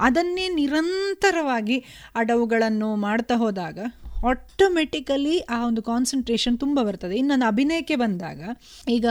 [0.00, 1.78] ಅದನ್ನೇ ನಿರಂತರವಾಗಿ
[2.14, 3.78] ಅಡವುಗಳನ್ನು ಮಾಡ್ತಾ ಹೋದಾಗ
[4.26, 7.16] ಆಟೋಮೆಟಿಕಲಿ ಆ ಒಂದು ಕಾನ್ಸಂಟ್ರೇಷನ್ ತುಂಬ ಬರ್ತದೆ.
[7.16, 8.42] ಇನ್ನು ಅಭಿನಯಕ್ಕೆ ಬಂದಾಗ
[8.88, 9.06] ಈಗ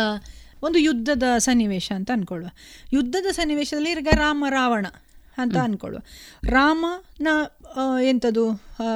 [0.63, 2.49] ಒಂದು ಯುದ್ಧದ ಸನ್ನಿವೇಶ ಅಂತ ಅಂದ್ಕೊಳ್ಳುವ
[2.93, 4.85] ಯುದ್ಧದ ಸನ್ನಿವೇಶದಲ್ಲಿ ಈಗ ರಾಮ ರಾವಣ
[5.37, 6.01] ಅಂತ ಅಂದ್ಕೊಳ್ಳುವ
[6.43, 7.27] ರಾಮನ
[8.03, 8.43] ಎಂಥದ್ದು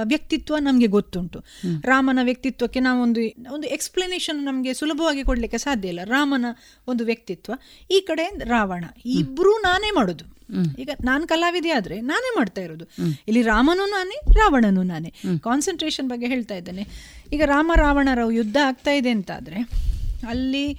[0.03, 1.39] ವ್ಯಕ್ತಿತ್ವ ನಮಗೆ ಗೊತ್ತುಂಟು.
[1.83, 3.21] ರಾಮನ ವ್ಯಕ್ತಿತ್ವಕ್ಕೆ ನಾವೊಂದು
[3.53, 6.03] ಒಂದು ಎಕ್ಸ್ಪ್ಲನೇಷನ್ ನಮಗೆ ಸುಲಭವಾಗಿ ಕೊಡಲಿಕ್ಕೆ ಸಾಧ್ಯ ಇಲ್ಲ.
[6.03, 6.45] ರಾಮನ
[6.87, 7.53] ಒಂದು ವ್ಯಕ್ತಿತ್ವ
[7.91, 10.25] ಈ ಕಡೆ ರಾವಣ ಇಬ್ಬರೂ ನಾನೇ ಮಾಡೋದು.
[10.79, 12.85] ಈಗ ನಾನು ಕಲಾವಿದೆ ಆದ್ರೆ ನಾನೇ ಮಾಡ್ತಾ ಇರೋದು.
[13.27, 15.13] ಇಲ್ಲಿ ರಾಮನೂ ನಾನೇ ರಾವಣನು ನಾನೇ.
[15.43, 16.85] ಕಾನ್ಸಂಟ್ರೇಷನ್ ಬಗ್ಗೆ ಹೇಳ್ತಾ ಇದ್ದೇನೆ.
[17.33, 19.59] ಈಗ ರಾಮ ರಾವಣರ ಯುದ್ಧ ಆಗ್ತಾ ಇದೆ ಅಂತಾದ್ರೆ
[20.27, 20.73] ಅಲ್ಲಿ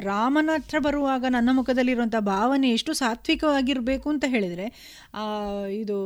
[0.00, 4.66] ರಾಮನ ಹತ್ರ ಬರುವಾಗ ನನ್ನ ಮುಖದಲ್ಲಿರುವಂಥ ಭಾವನೆ ಎಷ್ಟು ಸಾತ್ವಿಕವಾಗಿರಬೇಕು ಅಂತ ಹೇಳಿದರೆ
[5.72, 5.96] ಇದು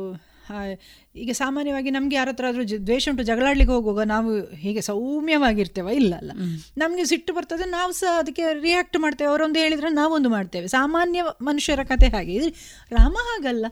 [1.15, 6.31] ಈಗ ಸಾಮಾನ್ಯವಾಗಿ ನಮಗೆ ಯಾರ ಹತ್ರ ಆದರೂ ದ್ವೇಷ ಉಂಟು ಜಗಳಾಡ್ಲಿಕ್ಕೆ ಹೋಗುವಾಗ ನಾವು ಹೀಗೆ ಸೌಮ್ಯವಾಗಿರ್ತೇವ ಇಲ್ಲ ಅಲ್ಲ
[6.77, 10.67] ನಮಗೆ ಸಿಟ್ಟು ಬರ್ತದೆ ನಾವು ಸಹ ಅದಕ್ಕೆ ರಿಯಾಕ್ಟ್ ಮಾಡ್ತೇವೆ ಅವರೊಂದು ಹೇಳಿದರೆ ನಾವೊಂದು ಮಾಡ್ತೇವೆ.
[10.67, 12.33] ಸಾಮಾನ್ಯ ಮನುಷ್ಯರ ಕತೆ ಹಾಗೆ.
[12.33, 12.49] ಇದು
[12.91, 13.65] ರಾಮ ಹಾಗಲ್ಲ.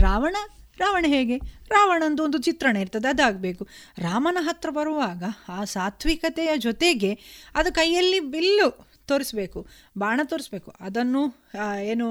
[0.00, 0.36] ರಾವಣ
[0.78, 1.36] ರಾವಣ ಹೇಗೆ?
[1.68, 3.68] ರಾವಣಂದು ಒಂದು ಚಿತ್ರಣ ಇರ್ತದೆ ಅದಾಗಬೇಕು.
[3.98, 7.18] ರಾಮನ ಹತ್ರ ಬರುವಾಗ ಆ ಸಾತ್ವಿಕತೆಯ ಜೊತೆಗೆ
[7.54, 9.60] ಅದು ಕೈಯಲ್ಲಿ ಬಿಲ್ಲು ತೋರಿಸ್ಬೇಕು
[9.98, 10.70] ಬಾಣ ತೋರಿಸ್ಬೇಕು.
[10.80, 11.22] ಅದನ್ನು
[11.82, 12.06] ಏನು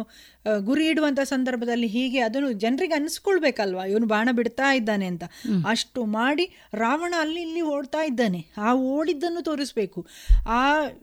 [0.59, 3.85] ಗುರಿ ಇಡುವಂಥ ಸಂದರ್ಭದಲ್ಲಿ ಹೀಗೆ ಅದನ್ನು ಜನರಿಗೆ ಅನಿಸ್ಕೊಳ್ಬೇಕಲ್ವಾ?
[3.85, 5.23] ಇವನು ಬಾಣ ಬಿಡ್ತಾ ಇದ್ದಾನೆ ಅಂತ.
[5.67, 8.41] ಅಷ್ಟು ಮಾಡಿ ರಾವಣ ಅಲ್ಲಿ ಇಲ್ಲಿ ಓಡ್ತಾ ಇದ್ದಾನೆ.
[8.57, 10.01] ಆ ಓಡಿದ್ದನ್ನು ತೋರಿಸ್ಬೇಕು.
[10.47, 10.61] ಆ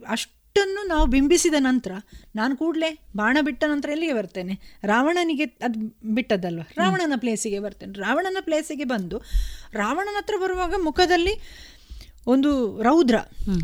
[0.09, 1.93] ಅಷ್ಟನ್ನು ನಾವು ಬಿಂಬಿಸಿದ ನಂತರ
[2.37, 4.55] ನಾನು ಕೂಡಲೇ ಬಾಣ ಬಿಟ್ಟ ನಂತರ ಎಲ್ಲಿಗೆ ಬರ್ತೇನೆ?
[4.85, 5.79] ರಾವಣನಿಗೆ ಅದು
[6.15, 6.65] ಬಿಟ್ಟದ್ದಲ್ವ?
[6.79, 7.93] ರಾವಣನ ಪ್ಲೇಸಿಗೆ ಬರ್ತೇನೆ.
[7.99, 9.19] ರಾವಣನ ಪ್ಲೇಸಿಗೆ ಬಂದು
[9.73, 11.35] ರಾವಣನ ಹತ್ರ ಬರುವಾಗ ಮುಖದಲ್ಲಿ
[12.27, 13.15] ಒಂದು ರೌದ್ರ.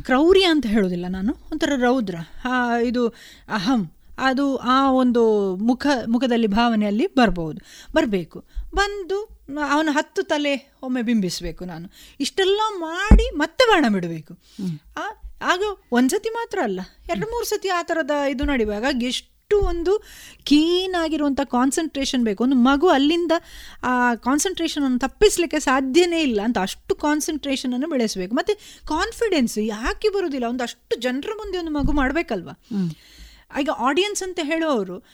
[0.03, 1.37] ಕ್ರೌರಿ ಅಂತ ಹೇಳೋದಿಲ್ಲ ನಾನು.
[1.53, 2.15] ಒಂಥರ ರೌದ್ರ.
[2.83, 3.09] ಇದು
[3.49, 3.91] ಅಹಂ.
[4.19, 7.61] ಅದು ಆ ಒಂದು ಮುಖ ಮುಖದಲ್ಲಿ ಭಾವನೆಯಲ್ಲಿ ಬರ್ಬೋದು.
[7.97, 8.45] ಬರಬೇಕು.
[8.75, 11.91] ಬಂದು ಅವನ ಹತ್ತು ತಲೆ ಒಮ್ಮೆ ಬಿಂಬಿಸಬೇಕು ನಾನು.
[12.21, 14.39] ಇಷ್ಟೆಲ್ಲ ಮಾಡಿ ಮತ್ತೆ ಬಾಣ ಬಿಡಬೇಕು.
[15.43, 16.81] ಆಗ ಒಂದ್ಸತಿ ಮಾತ್ರ ಅಲ್ಲ.
[17.11, 19.93] ಎರಡು ಮೂರು ಸತಿ ಆ ಥರದ ಇದು ನಡಿವಾಗ ಎಷ್ಟು ಒಂದು
[20.45, 22.45] ಕೀನ್ ಆಗಿರುವಂಥ ಕಾನ್ಸಂಟ್ರೇಷನ್ ಬೇಕು.
[22.45, 23.33] ಒಂದು ಮಗು ಅಲ್ಲಿಂದ
[23.83, 28.35] ಆ ಕಾನ್ಸಂಟ್ರೇಷನನ್ನು ತಪ್ಪಿಸಲಿಕ್ಕೆ ಸಾಧ್ಯನೇ ಇಲ್ಲ ಅಂತ ಅಷ್ಟು ಕಾನ್ಸಂಟ್ರೇಷನನ್ನು ಬೆಳೆಸಬೇಕು.
[28.35, 28.55] ಮತ್ತು
[28.89, 30.47] ಕಾನ್ಫಿಡೆನ್ಸ್ ಯಾಕೆ ಬರೋದಿಲ್ಲ?
[30.47, 32.49] ಒಂದು ಅಷ್ಟು ಜನರ ಮುಂದೆ ಒಂದು ಮಗು ಮಾಡಬೇಕಲ್ವ?
[33.61, 35.07] ಈಗ ಆಡಿಯನ್ಸ್ ಅಂತ ಹೇಳುವವರು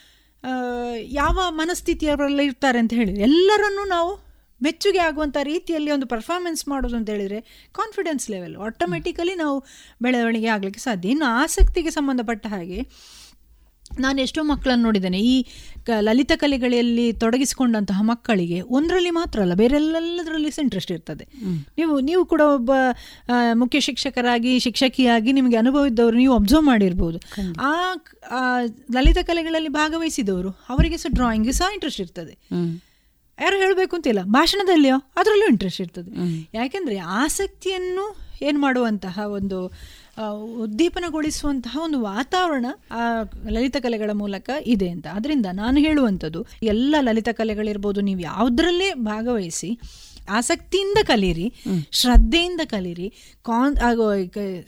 [0.98, 4.12] ಯಾವ ಮನಸ್ಥಿತಿಯವರೆಲ್ಲ ಇರ್ತಾರೆ ಅಂತ ಹೇಳಿ ಎಲ್ಲರನ್ನೂ ನಾವು
[4.62, 9.64] ಮೆಚ್ಚುಗೆ ಆಗುವಂಥ ರೀತಿಯಲ್ಲಿ ಒಂದು ಪರ್ಫಾರ್ಮೆನ್ಸ್ ಮಾಡೋದು ಅಂತ ಹೇಳಿದರೆ ಕಾನ್ಫಿಡೆನ್ಸ್ ಲೆವೆಲ್ ಆಟೋಮೆಟಿಕಲಿ ನಾವು
[10.02, 11.08] ಬೆಳವಣಿಗೆ ಆಗಲಿಕ್ಕೆ ಸಾಧ್ಯ.
[11.08, 12.80] ಇನ್ನು ಆಸಕ್ತಿಗೆ ಸಂಬಂಧಪಟ್ಟ ಹಾಗೆ
[14.00, 15.20] ನಾನು ಎಷ್ಟೋ ಮಕ್ಕಳನ್ನು ನೋಡಿದ್ದೇನೆ.
[15.20, 15.42] ಈ
[15.84, 21.24] ಕ ಲಲಿತ ಕಲೆಗಳಲ್ಲಿ ತೊಡಗಿಸಿಕೊಂಡಂತಹ ಮಕ್ಕಳಿಗೆ ಒಂದರಲ್ಲಿ ಮಾತ್ರ ಅಲ್ಲ ಬೇರೆಲ್ಲದರಲ್ಲಿ ಸಹ ಇಂಟ್ರೆಸ್ಟ್ ಇರ್ತದೆ.
[21.78, 22.70] ನೀವು ನೀವು ಕೂಡ ಒಬ್ಬ
[23.54, 27.20] ಮುಖ್ಯ ಶಿಕ್ಷಕರಾಗಿ ಶಿಕ್ಷಕಿಯಾಗಿ ನಿಮಗೆ ಅನುಭವ ಇದ್ದವರು ನೀವು ಅಬ್ಸರ್ವ್ ಮಾಡಿರ್ಬೋದು.
[27.60, 27.72] ಆ
[28.92, 32.36] ಲಲಿತ ಕಲೆಗಳಲ್ಲಿ ಭಾಗವಹಿಸಿದವರು ಅವರಿಗೆ ಸಹ ಡ್ರಾಯಿಂಗ್ ಸಹ ಇಂಟ್ರೆಸ್ಟ್ ಇರ್ತದೆ.
[33.40, 34.22] ಯಾರು ಹೇಳಬೇಕು ಅಂತಿಲ್ಲ.
[34.22, 36.10] ಭಾಷಣದಲ್ಲಿಯೋ ಅದರಲ್ಲೂ ಇಂಟ್ರೆಸ್ಟ್ ಇರ್ತದೆ.
[36.54, 39.72] ಯಾಕೆಂದರೆ ಆಸಕ್ತಿಯನ್ನು ಏನು ಮಾಡುವಂತಹ ಒಂದು
[40.54, 45.06] ಉದ್ದೀಪನಗೊಳಿಸುವಂತಹ ಒಂದು ವಾತಾವರಣ ಆ ಲಲಿತ ಕಲೆಗಳ ಮೂಲಕ ಇದೆ ಅಂತ.
[45.06, 49.78] ಅದರಿಂದ ನಾನು ಹೇಳುವಂಥದ್ದು, ಎಲ್ಲ ಲಲಿತ ಕಲೆಗಳಿರ್ಬೋದು, ನೀವು ಯಾವುದರಲ್ಲೇ ಭಾಗವಹಿಸಿ
[50.28, 51.52] ಆಸಕ್ತಿಯಿಂದ ಕಲೀರಿ
[51.92, 53.08] ಶ್ರದ್ಧೆಯಿಂದ ಕಲೀರಿ
[53.42, 53.76] ಕಾನ್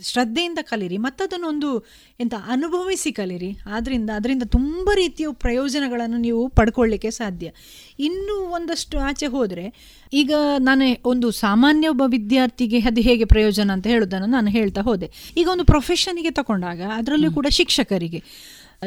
[0.02, 1.84] ಶ್ರದ್ಧೆಯಿಂದ ಕಲೀರಿ ಮತ್ತದನ್ನು ಒಂದು
[2.20, 3.58] ಎಂತ ಅನುಭವಿಸಿ ಕಲೀರಿ.
[3.66, 7.52] ಆದ್ದರಿಂದ ಅದರಿಂದ ತುಂಬ ರೀತಿಯ ಪ್ರಯೋಜನಗಳನ್ನು ನೀವು ಪಡ್ಕೊಳ್ಳಿಕ್ಕೆ ಸಾಧ್ಯ.
[7.98, 9.66] ಇನ್ನೂ ಒಂದಷ್ಟು ಆಚೆ ಹೋದರೆ
[10.12, 15.10] ಈಗ ನಾನು ಒಂದು ಸಾಮಾನ್ಯ ಒಬ್ಬ ವಿದ್ಯಾರ್ಥಿಗೆ ಅದು ಹೇಗೆ ಪ್ರಯೋಜನ ಅಂತ ಹೇಳೋದನ್ನು ನಾನು ಹೇಳ್ತಾ ಹೋದೆ.
[15.36, 18.22] ಈಗ ಒಂದು ಪ್ರೊಫೆಷನಿಗೆ ತಗೊಂಡಾಗ ಅದರಲ್ಲೂ ಕೂಡ ಶಿಕ್ಷಕರಿಗೆ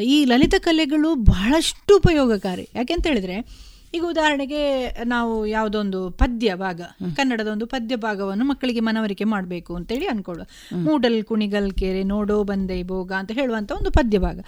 [0.04, 2.70] ಈ ಲಲಿತ ಕಲೆಗಳು ಬಹಳಷ್ಟು ಉಪಯೋಗಕಾರಿ.
[2.76, 6.82] ಯಾಕೆಂತ ಹೇಳಿದ್ರೆ ಈಗ ಉದಾಹರಣೆಗೆ ನಾವು ಯಾವುದೊಂದು ಪದ್ಯ ಭಾಗ
[7.16, 13.12] ಕನ್ನಡದ ಒಂದು ಪದ್ಯ ಭಾಗವನ್ನು ಮಕ್ಕಳಿಗೆ ಮನವರಿಕೆ ಮಾಡಬೇಕು ಅಂತೇಳಿ ಅನ್ಕೊಳ್ಳುವ ಮೂಡಲ್ ಕುಣಿಗಲ್ ಕೆರೆ ನೋಡೋ ಬಂದೆ ಭೋಗ
[13.12, 14.40] ಅಂತ ಹೇಳುವಂಥ ಒಂದು ಪದ್ಯ ಭಾಗ.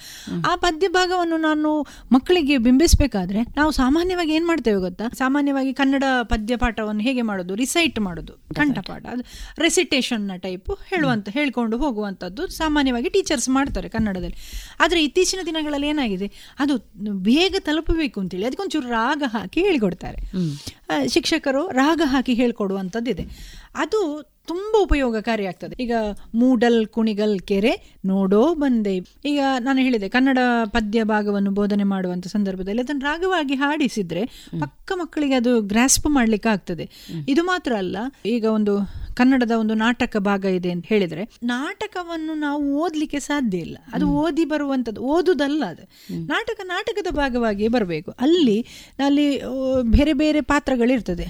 [0.48, 1.82] ಆ ಪದ್ಯ ಭಾಗವನ್ನು ನಾನು
[2.12, 5.04] ಮಕ್ಕಳಿಗೆ ಬಿಂಬಿಸಬೇಕಾದ್ರೆ ನಾವು ಸಾಮಾನ್ಯವಾಗಿ ಏನು ಮಾಡ್ತೇವೆ ಗೊತ್ತಾ?
[5.18, 7.56] ಸಾಮಾನ್ಯವಾಗಿ ಕನ್ನಡ ಪದ್ಯ ಪಾಠವನ್ನು ಹೇಗೆ ಮಾಡೋದು?
[7.56, 8.34] ರಿಸೈಟ್ ಮಾಡೋದು.
[8.34, 9.06] ಕಂಠಪಾಠ.
[9.06, 9.24] ಅದು
[10.18, 14.36] ನ ಟೈಪ್ ಹೇಳುವಂತ ಹೇಳ್ಕೊಂಡು ಹೋಗುವಂಥದ್ದು ಸಾಮಾನ್ಯವಾಗಿ ಟೀಚರ್ಸ್ ಮಾಡ್ತಾರೆ ಕನ್ನಡದಲ್ಲಿ.
[14.80, 16.32] ಆದರೆ ಇತ್ತೀಚಿನ ದಿನಗಳಲ್ಲಿ ಏನಾಗಿದೆ?
[16.60, 16.78] ಅದು
[17.12, 18.46] ಬೇಗ ತಲುಪಬೇಕು ಅಂತೇಳಿ.
[18.46, 20.20] ಅದಕ್ಕೊಂಚೂರು ರಾಗ ಹಾಕಿ ಹೇಳಿಕೊಡ್ತಾರೆ.
[21.08, 23.26] ಶಿಕ್ಷಕರು ರಾಗ ಹಾಕಿ ಹೇಳ್ಕೊಡುವಂಥದ್ದಿದೆ.
[23.76, 24.00] ಅದು
[24.48, 25.76] ತುಂಬ ಉಪಯೋಗಕಾರಿ ಆಗ್ತದೆ.
[25.84, 25.96] ಈಗ
[26.36, 27.74] ಮೂಡಲ್ ಕುಣಿಗಲ್ ಕೆರೆ
[28.06, 28.94] ನೋಡೋ ಬಂದೆ.
[29.26, 34.24] ಈಗ ನಾನು ಹೇಳಿದೆ ಕನ್ನಡ ಪದ್ಯ ಭಾಗವನ್ನು ಬೋಧನೆ ಮಾಡುವಂಥ ಸಂದರ್ಭದಲ್ಲಿ ಅದನ್ನು ರಾಗವಾಗಿ ಹಾಡಿಸಿದ್ರೆ
[34.60, 36.88] ಪಕ್ಕ ಮಕ್ಕಳಿಗೆ ಅದು ಗ್ರಾಸ್ಪ್ ಮಾಡ್ಲಿಕ್ಕೆ ಆಗ್ತದೆ
[37.30, 38.76] ಇದು ಮಾತ್ರ ಅಲ್ಲ ಈಗ ಒಂದು
[39.20, 43.78] ಕನ್ನಡದ ಒಂದು ನಾಟಕ ಭಾಗ ಇದೆ ಅಂತ ಹೇಳಿದ್ರೆ ನಾಟಕವನ್ನು ನಾವು ಓದಲಿಕ್ಕೆ ಸಾಧ್ಯ ಇಲ್ಲ.
[43.94, 45.84] ಅದು ಓದಿ ಬರುವಂಥದ್ದು ಓದುದಲ್ಲ ಅದು.
[46.28, 48.10] ನಾಟಕ ನಾಟಕದ ಭಾಗವಾಗಿ ಬರಬೇಕು.
[48.22, 48.58] ಅಲ್ಲಿ
[49.06, 49.28] ಅಲ್ಲಿ
[49.90, 51.28] ಬೇರೆ ಬೇರೆ ಪಾತ್ರಗಳಿರ್ತದೆ.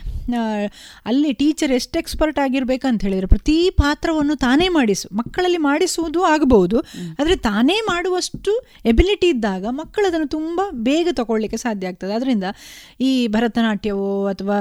[1.06, 6.78] ಅಲ್ಲಿ ಟೀಚರ್ ಎಷ್ಟು ಎಕ್ಸ್ಪರ್ಟ್ ಆಗಿರ್ಬೇಕಂತ ಹೇಳಿದ್ರೆ ಪ್ರತಿ ಪಾತ್ರವನ್ನು ತಾನೇ ಮಾಡಿಸು ಮಕ್ಕಳಲ್ಲಿ ಮಾಡಿಸುವುದು ಆಗಬಹುದು
[7.20, 8.52] ಆದರೆ ತಾನೇ ಮಾಡುವಷ್ಟು
[8.86, 12.14] ಎಬಿಲಿಟಿ ಇದ್ದಾಗ ಮಕ್ಕಳದನ್ನು ತುಂಬ ಬೇಗ ತಗೊಳ್ಳಿಕ್ಕೆ ಸಾಧ್ಯ ಆಗ್ತದೆ.
[12.14, 12.46] ಅದರಿಂದ
[13.02, 14.58] ಈ ಭರತನಾಟ್ಯವೋ ಅಥವಾ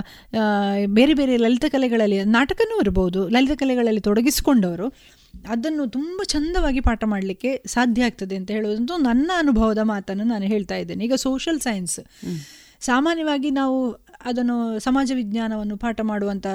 [0.94, 4.86] ಬೇರೆ ಬೇರೆ ಲಲಿತ ಕಲೆಗಳಲ್ಲಿ ನಾಟಕನೂ ಇರಬಹುದು ಲಲಿತ ಕಲೆಗಳಲ್ಲಿ ತೊಡಗಿಸಿಕೊಂಡವರು
[5.48, 11.02] ಅದನ್ನು ತುಂಬ ಚಂದವಾಗಿ ಪಾಠ ಮಾಡಲಿಕ್ಕೆ ಸಾಧ್ಯ ಆಗ್ತದೆ ಅಂತ ಹೇಳೋದಂತೂ ನನ್ನ ಅನುಭವದ ಮಾತನ್ನು ನಾನು ಹೇಳ್ತಾ ಇದ್ದೇನೆ.
[11.04, 12.00] ಈಗ ಸೋಷಲ್ ಸೈನ್ಸ್
[12.80, 13.78] ಸಾಮಾನ್ಯವಾಗಿ ನಾವು
[14.24, 16.46] ಅದನ್ನು ಸಮಾಜ ವಿಜ್ಞಾನವನ್ನು ಪಾಠ ಮಾಡುವಂಥ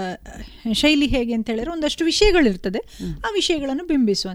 [0.74, 2.82] ಶೈಲಿ ಹೇಗೆ ಅಂತ ಹೇಳಿದ್ರೆ ಒಂದಷ್ಟು ವಿಷಯಗಳಿರ್ತದೆ.
[3.26, 4.32] ಆ ವಿಷಯಗಳನ್ನು ಬಿಂಬಿಸುವ.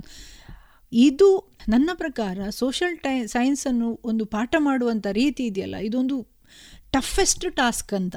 [0.92, 1.28] ಇದು
[1.68, 6.16] ನನ್ನ ಪ್ರಕಾರ ಸೋಷಲ್ ಟೈ ಸೈನ್ಸನ್ನು ಒಂದು ಪಾಠ ಮಾಡುವಂಥ ರೀತಿ ಇದೆಯಲ್ಲ, ಇದೊಂದು
[6.90, 8.16] ಟಫೆಸ್ಟ್ ಟಾಸ್ಕ್ ಅಂತ.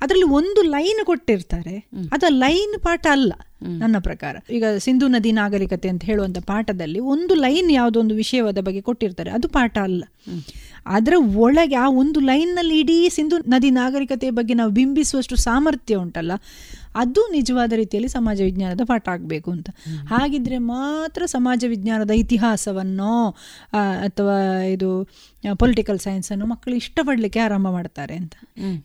[0.00, 1.88] ಅದರಲ್ಲಿ ಒಂದು ಲೈನ್ ಕೊಟ್ಟಿರ್ತಾರೆ.
[2.12, 3.32] ಅದು ಲೈನ್ ಪಾಠ ಅಲ್ಲ
[3.78, 4.36] ನನ್ನ ಪ್ರಕಾರ.
[4.50, 9.30] ಈಗ ಸಿಂಧು ನದಿ ನಾಗರಿಕತೆ ಅಂತ ಹೇಳುವಂಥ ಪಾಠದಲ್ಲಿ ಒಂದು ಲೈನ್ ಯಾವುದೊಂದು ವಿಷಯವಾದ ಬಗ್ಗೆ ಕೊಟ್ಟಿರ್ತಾರೆ.
[9.30, 10.04] ಅದು ಪಾಠ ಅಲ್ಲ.
[10.86, 16.32] ಅದರ ಒಳಗೆ ಆ ಒಂದು ಲೈನ್ನಲ್ಲಿ ಇಡೀ ಸಿಂಧು ನದಿ ನಾಗರಿಕತೆಯ ಬಗ್ಗೆ ನಾವು ಬಿಂಬಿಸುವಷ್ಟು ಸಾಮರ್ಥ್ಯ ಉಂಟಲ್ಲ.
[16.96, 19.70] ಅದು ನಿಜವಾದ ರೀತಿಯಲ್ಲಿ ಸಮಾಜ ವಿಜ್ಞಾನದ ಪಾಠ ಆಗಬೇಕು ಅಂತ.
[20.08, 23.30] ಹಾಗಿದ್ರೆ ಮಾತ್ರ ಸಮಾಜ ವಿಜ್ಞಾನದ ಇತಿಹಾಸವನ್ನು
[24.00, 24.90] ಅಥವಾ ಇದು
[25.54, 28.34] ಪೊಲಿಟಿಕಲ್ ಸೈನ್ಸನ್ನು ಮಕ್ಕಳು ಇಷ್ಟಪಡಲಿಕ್ಕೆ ಆರಂಭ ಮಾಡ್ತಾರೆ ಅಂತ.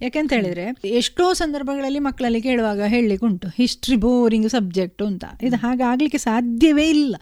[0.02, 5.26] ಯಾಕೆಂತ ಹೇಳಿದ್ರೆ ಎಷ್ಟೋ ಸಂದರ್ಭಗಳಲ್ಲಿ ಮಕ್ಕಳಲ್ಲಿ ಕೇಳುವಾಗ ಹೇಳಲಿಕ್ಕೆ ಉಂಟು ಹಿಸ್ಟ್ರಿ ಬೋರಿಂಗ್ ಸಬ್ಜೆಕ್ಟ್ ಅಂತ.
[5.44, 7.16] ಇದು ಹಾಗಾಗಲಿಕ್ಕೆ ಸಾಧ್ಯವೇ ಇಲ್ಲ.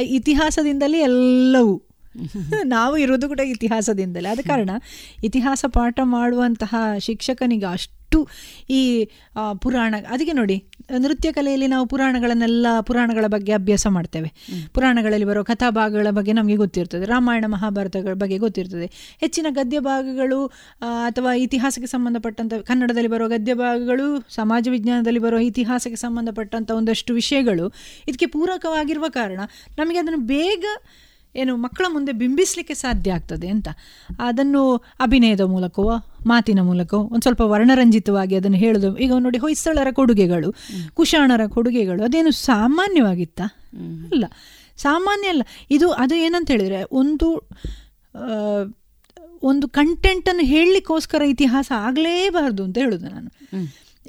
[0.00, 1.82] ಇತಿಹಾಸದಿಂದಲೇ ಎಲ್ಲವೂ.
[2.64, 4.28] ನಾವು ಇರೋದು ಕೂಡ ಇತಿಹಾಸದಿಂದಲೇ.
[4.28, 4.70] ಆದ ಕಾರಣ
[5.24, 7.95] ಇತಿಹಾಸ ಪಾಠ ಮಾಡುವಂತಹ ಶಿಕ್ಷಕನಿಗೆ ಅಷ್ಟು
[8.70, 9.08] ಈ
[9.62, 10.56] ಪುರಾಣ ಅದಕ್ಕೆ ನೋಡಿ
[10.98, 14.28] ನೃತ್ಯ ಕಲೆಯಲ್ಲಿ ನಾವು ಪುರಾಣಗಳನ್ನೆಲ್ಲ ಪುರಾಣಗಳ ಬಗ್ಗೆ ಅಭ್ಯಾಸ ಮಾಡ್ತೇವೆ.
[14.74, 17.04] ಪುರಾಣಗಳಲ್ಲಿ ಬರೋ ಕಥಾಭಾಗಗಳ ಬಗ್ಗೆ ನಮಗೆ ಗೊತ್ತಿರ್ತದೆ.
[17.04, 18.86] ರಾಮಾಯಣ ಮಹಾಭಾರತಗಳ ಬಗ್ಗೆ ಗೊತ್ತಿರ್ತದೆ.
[19.20, 20.46] ಹೆಚ್ಚಿನ ಗದ್ಯ ಭಾಗಗಳು
[20.80, 27.72] ಅಥವಾ ಇತಿಹಾಸಕ್ಕೆ ಸಂಬಂಧಪಟ್ಟಂಥ ಕನ್ನಡದಲ್ಲಿ ಬರೋ ಗದ್ಯ ಭಾಗಗಳು ಸಮಾಜ ವಿಜ್ಞಾನದಲ್ಲಿ ಬರೋ ಇತಿಹಾಸಕ್ಕೆ ಸಂಬಂಧಪಟ್ಟಂಥ ಒಂದಷ್ಟು ವಿಷಯಗಳು
[28.08, 29.40] ಇದಕ್ಕೆ ಪೂರಕವಾಗಿರುವ ಕಾರಣ
[29.78, 30.64] ನಮಗೆ ಅದನ್ನು ಬೇಗ
[31.36, 33.68] ಏನು ಮಕ್ಕಳ ಮುಂದೆ ಬಿಂಬಿಸಲಿಕ್ಕೆ ಸಾಧ್ಯ ಆಗ್ತದೆ ಅಂತ.
[34.18, 35.94] ಅದನ್ನು ಅಭಿನಯದ ಮೂಲಕವೋ
[36.26, 38.90] ಮಾತಿನ ಮೂಲಕವೋ ಒಂದು ಸ್ವಲ್ಪ ವರ್ಣರಂಜಿತವಾಗಿ ಅದನ್ನು ಹೇಳೋದು.
[38.98, 40.50] ಈಗ ನೋಡಿ ಹೊಯ್ಸಳರ ಕೊಡುಗೆಗಳು
[40.94, 43.40] ಕುಶಾಣರ ಕೊಡುಗೆಗಳು ಅದೇನು ಸಾಮಾನ್ಯವಾಗಿತ್ತ?
[44.12, 44.24] ಅಲ್ಲ
[44.76, 45.42] ಸಾಮಾನ್ಯ ಅಲ್ಲ.
[45.70, 47.28] ಇದು ಅದು ಏನಂತ ಹೇಳಿದರೆ ಒಂದು
[49.42, 53.28] ಒಂದು ಕಂಟೆಂಟನ್ನು ಹೇಳಲಿಕ್ಕೋಸ್ಕರ ಇತಿಹಾಸ ಆಗಲೇಬಾರ್ದು ಅಂತ ಹೇಳೋದು ನಾನು.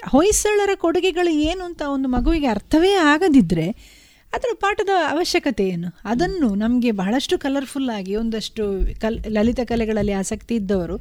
[0.06, 3.97] ಹೊಯ್ಸಳರ ಕೊಡುಗೆಗಳು ಏನು ಅಂತ ಒಂದು ಮಗುವಿಗೆ ಅರ್ಥವೇ ಆಗದಿದ್ದರೆ
[4.34, 11.00] ಅದರ ಪಾಠದ ಅವಶ್ಯಕತೆ ಏನು ಅದನ್ನು ನಮಗೆ ಬಹಳಷ್ಟು ಕಲರ್ಫುಲ್ ಆಗಿ ಒಂದಷ್ಟು ಕಲ್ ಲಲಿತ ಕಲೆಗಳಲ್ಲಿ ಆಸಕ್ತಿ ಇದ್ದವರು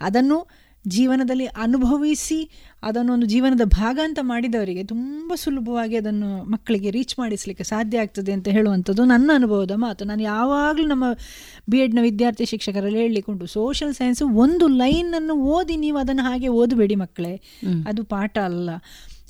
[0.00, 2.50] ಅದನ್ನು ಜೀವನದಲ್ಲಿ ಅನುಭವಿಸಿ
[2.82, 9.04] ಅದನ್ನೊಂದು ಜೀವನದ ಭಾಗ ಅಂತ ಮಾಡಿದವರಿಗೆ ತುಂಬ ಸುಲಭವಾಗಿ ಅದನ್ನು ಮಕ್ಕಳಿಗೆ ರೀಚ್ ಮಾಡಿಸಲಿಕ್ಕೆ ಸಾಧ್ಯ ಆಗ್ತದೆ ಅಂತ ಹೇಳುವಂಥದ್ದು
[9.04, 10.04] ನನ್ನ ಅನುಭವದ ಮಾತು.
[10.04, 11.04] ನಾನು ಯಾವಾಗಲೂ ನಮ್ಮ
[11.70, 17.40] ಬಿ ಎಡ್ನ ವಿದ್ಯಾರ್ಥಿ ಶಿಕ್ಷಕರಲ್ಲಿ ಹೇಳಿಕೊಂಡು ಸೋಷಿಯಲ್ ಸೈನ್ಸ್ ಒಂದು ಲೈನನ್ನು ಓದಿ ನೀವು ಅದನ್ನು ಹಾಗೆ ಓದಬೇಡಿ ಮಕ್ಕಳೇ.
[17.88, 18.70] ಅದು ಪಾಠ ಅಲ್ಲ.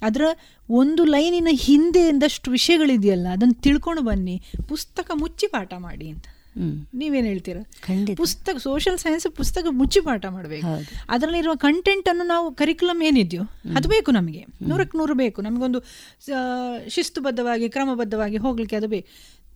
[0.02, 0.24] ಅದರ
[0.70, 4.42] ಒಂದು ಲೈನಿನ ಹಿಂದೆ ಒಂದಷ್ಟು ವಿಷಯಗಳಿದೆಯಲ್ಲ ಅದನ್ನು ತಿಳ್ಕೊಂಡು ಬನ್ನಿ.
[4.68, 6.24] ಪುಸ್ತಕ ಮುಚ್ಚಿ ಪಾಠ ಮಾಡಿ ಅಂತ.
[6.94, 7.62] ನೀವೇನು ಹೇಳ್ತೀರಾ?
[8.16, 10.66] ಪುಸ್ತಕ ಸೋಷಿಯಲ್ ಸೈನ್ಸ್ ಪುಸ್ತಕ ಮುಚ್ಚಿ ಪಾಠ ಮಾಡಬೇಕು.
[11.08, 13.42] ಅದರಲ್ಲಿರುವ ಕಂಟೆಂಟ್ ಅನ್ನು ನಾವು ಕರಿಕ್ಯುಲಮ್ ಏನಿದೆಯೋ
[13.76, 14.46] ಅದು ಬೇಕು ನಮಗೆ.
[14.62, 15.42] ನೂರಕ್ಕೆ ನೂರು ಬೇಕು.
[15.42, 15.80] ನಮಗೊಂದು
[16.88, 19.08] ಶಿಸ್ತುಬದ್ಧವಾಗಿ ಕ್ರಮಬದ್ಧವಾಗಿ ಹೋಗ್ಲಿಕ್ಕೆ ಅದು ಬೇಕು.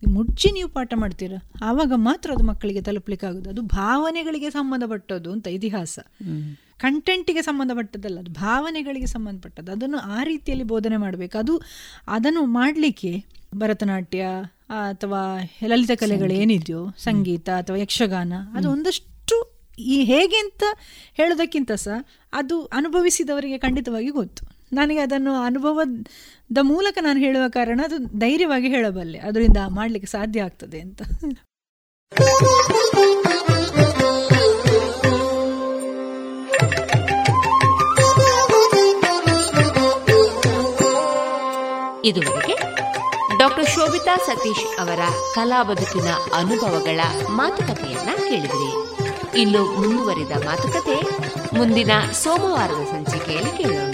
[0.05, 1.51] ಮುಚ್ಚಿ ನೀವು ಪಾಠ ಮಾಡ್ತೀರಾ.
[1.61, 5.99] ಆವಾಗ ಮಾತ್ರ ಅದು ಮಕ್ಕಳಿಗೆ ತಲುಪಲಿಕ್ಕೆ ಆಗುದು ಅದು ಭಾವನೆಗಳಿಗೆ ಸಂಬಂಧಪಟ್ಟದ್ದು ಅಂತ ಇತಿಹಾಸ.
[6.77, 9.71] ಕಂಟೆಂಟಿಗೆ ಸಂಬಂಧಪಟ್ಟದ್ದಲ್ಲ ಅದು ಭಾವನೆಗಳಿಗೆ ಸಂಬಂಧಪಟ್ಟದ್ದು.
[9.71, 11.37] ಅದನ್ನು ಆ ರೀತಿಯಲ್ಲಿ ಬೋಧನೆ ಮಾಡಬೇಕು.
[11.37, 11.61] ಅದು
[12.07, 13.25] ಅದನ್ನು ಮಾಡಲಿಕ್ಕೆ
[13.55, 14.21] ಭರತನಾಟ್ಯ
[14.69, 20.63] ಅಥವಾ ಲಲಿತ ಕಲೆಗಳು ಏನಿದೆಯೋ ಸಂಗೀತ ಅಥವಾ ಯಕ್ಷಗಾನ ಅದು ಒಂದಷ್ಟು ಈ ಹೇಗೆ ಅಂತ
[21.13, 24.57] ಹೇಳೋದಕ್ಕಿಂತ ಸಹ ಅದು ಅನುಭವಿಸಿದವರಿಗೆ ಖಂಡಿತವಾಗಿ ಗೊತ್ತು.
[24.73, 25.35] ನನಗೆ ಅದನ್ನು
[26.49, 29.19] ಅನುಭವದ ಮೂಲಕ ನಾನು ಹೇಳುವ ಕಾರಣ ಅದು ಧೈರ್ಯವಾಗಿ ಹೇಳಬಲ್ಲೆ.
[29.19, 31.01] ಅದರಿಂದ ಮಾಡಲಿಕ್ಕೆ ಸಾಧ್ಯ ಆಗ್ತದೆ ಅಂತ.
[42.05, 42.53] ಇದುವರೆಗೆ
[43.39, 44.99] ಡಾಕ್ಟರ್ ಶೋಭಿತಾ ಸತೀಶ್ ಅವರ
[45.35, 48.69] ಕಲಾ ಬದುಕಿನ ಅನುಭವಗಳ ಮಾತುಕತೆಯನ್ನ ಕೇಳಿದ್ರಿ.
[49.41, 51.01] ಇನ್ನು ಮುಂದುವರಿದ ಮಾತುಕತೆ
[51.57, 53.93] ಮುಂದಿನ ಸೋಮವಾರದ ಸಂಚಿಕೆಯಲ್ಲಿ ಕೇಳೋಣ.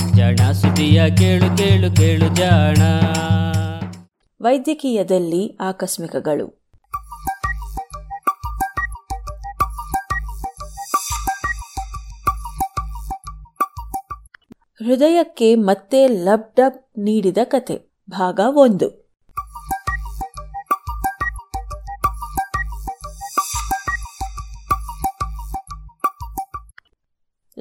[0.21, 2.77] ಜಾಣ ಸುದಿಯ ಕೇಳು ಕೇಳು ಕೇಳು ಜಾಣ.
[4.41, 6.45] ವೈದ್ಯಕೀಯದಲ್ಲಿ ಆಕಸ್ಮಿಕಗಳು.
[14.85, 19.00] ಹೃದಯಕ್ಕೆ ಮತ್ತೆ ಲಬ್ ಡಬ್ ನೀಡಿದ ಕತೆ, ಭಾಗ ಒಂದು.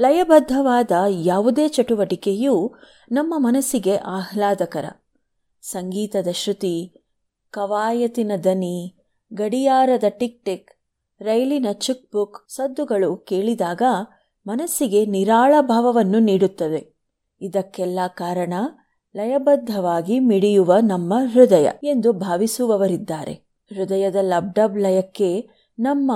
[0.01, 2.75] ಲಯಬದ್ಧವಾದ ಯಾವುದೇ ಚಟುವಟಿಕೆಯೂ
[3.13, 4.85] ನಮ್ಮ ಮನಸ್ಸಿಗೆ ಆಹ್ಲಾದಕರ.
[5.63, 7.05] ಸಂಗೀತದ ಶ್ರುತಿ,
[7.51, 8.95] ಕವಾಯತಿನ ದನಿ
[9.35, 10.71] ಗಡಿಯಾರದ ಟಿಕ್ ಟಿಕ್,
[11.21, 13.83] ರೈಲಿನ ಚುಕ್ ಬುಕ್ ಸದ್ದುಗಳು ಕೇಳಿದಾಗ
[14.47, 16.97] ಮನಸ್ಸಿಗೆ ನಿರಾಳ ಭಾವವನ್ನು ನೀಡುತ್ತದೆ
[17.41, 18.55] ಇದಕ್ಕೆಲ್ಲ ಕಾರಣ
[19.17, 23.33] ಲಯಬದ್ಧವಾಗಿ ಮಿಡಿಯುವ ನಮ್ಮ ಹೃದಯ ಎಂದು ಭಾವಿಸುವವರಿದ್ದಾರೆ.
[23.75, 25.49] ಹೃದಯದ ಲಬ್ಡಬ್ ಲಯಕ್ಕೆ
[25.79, 26.13] ನಮ್ಮ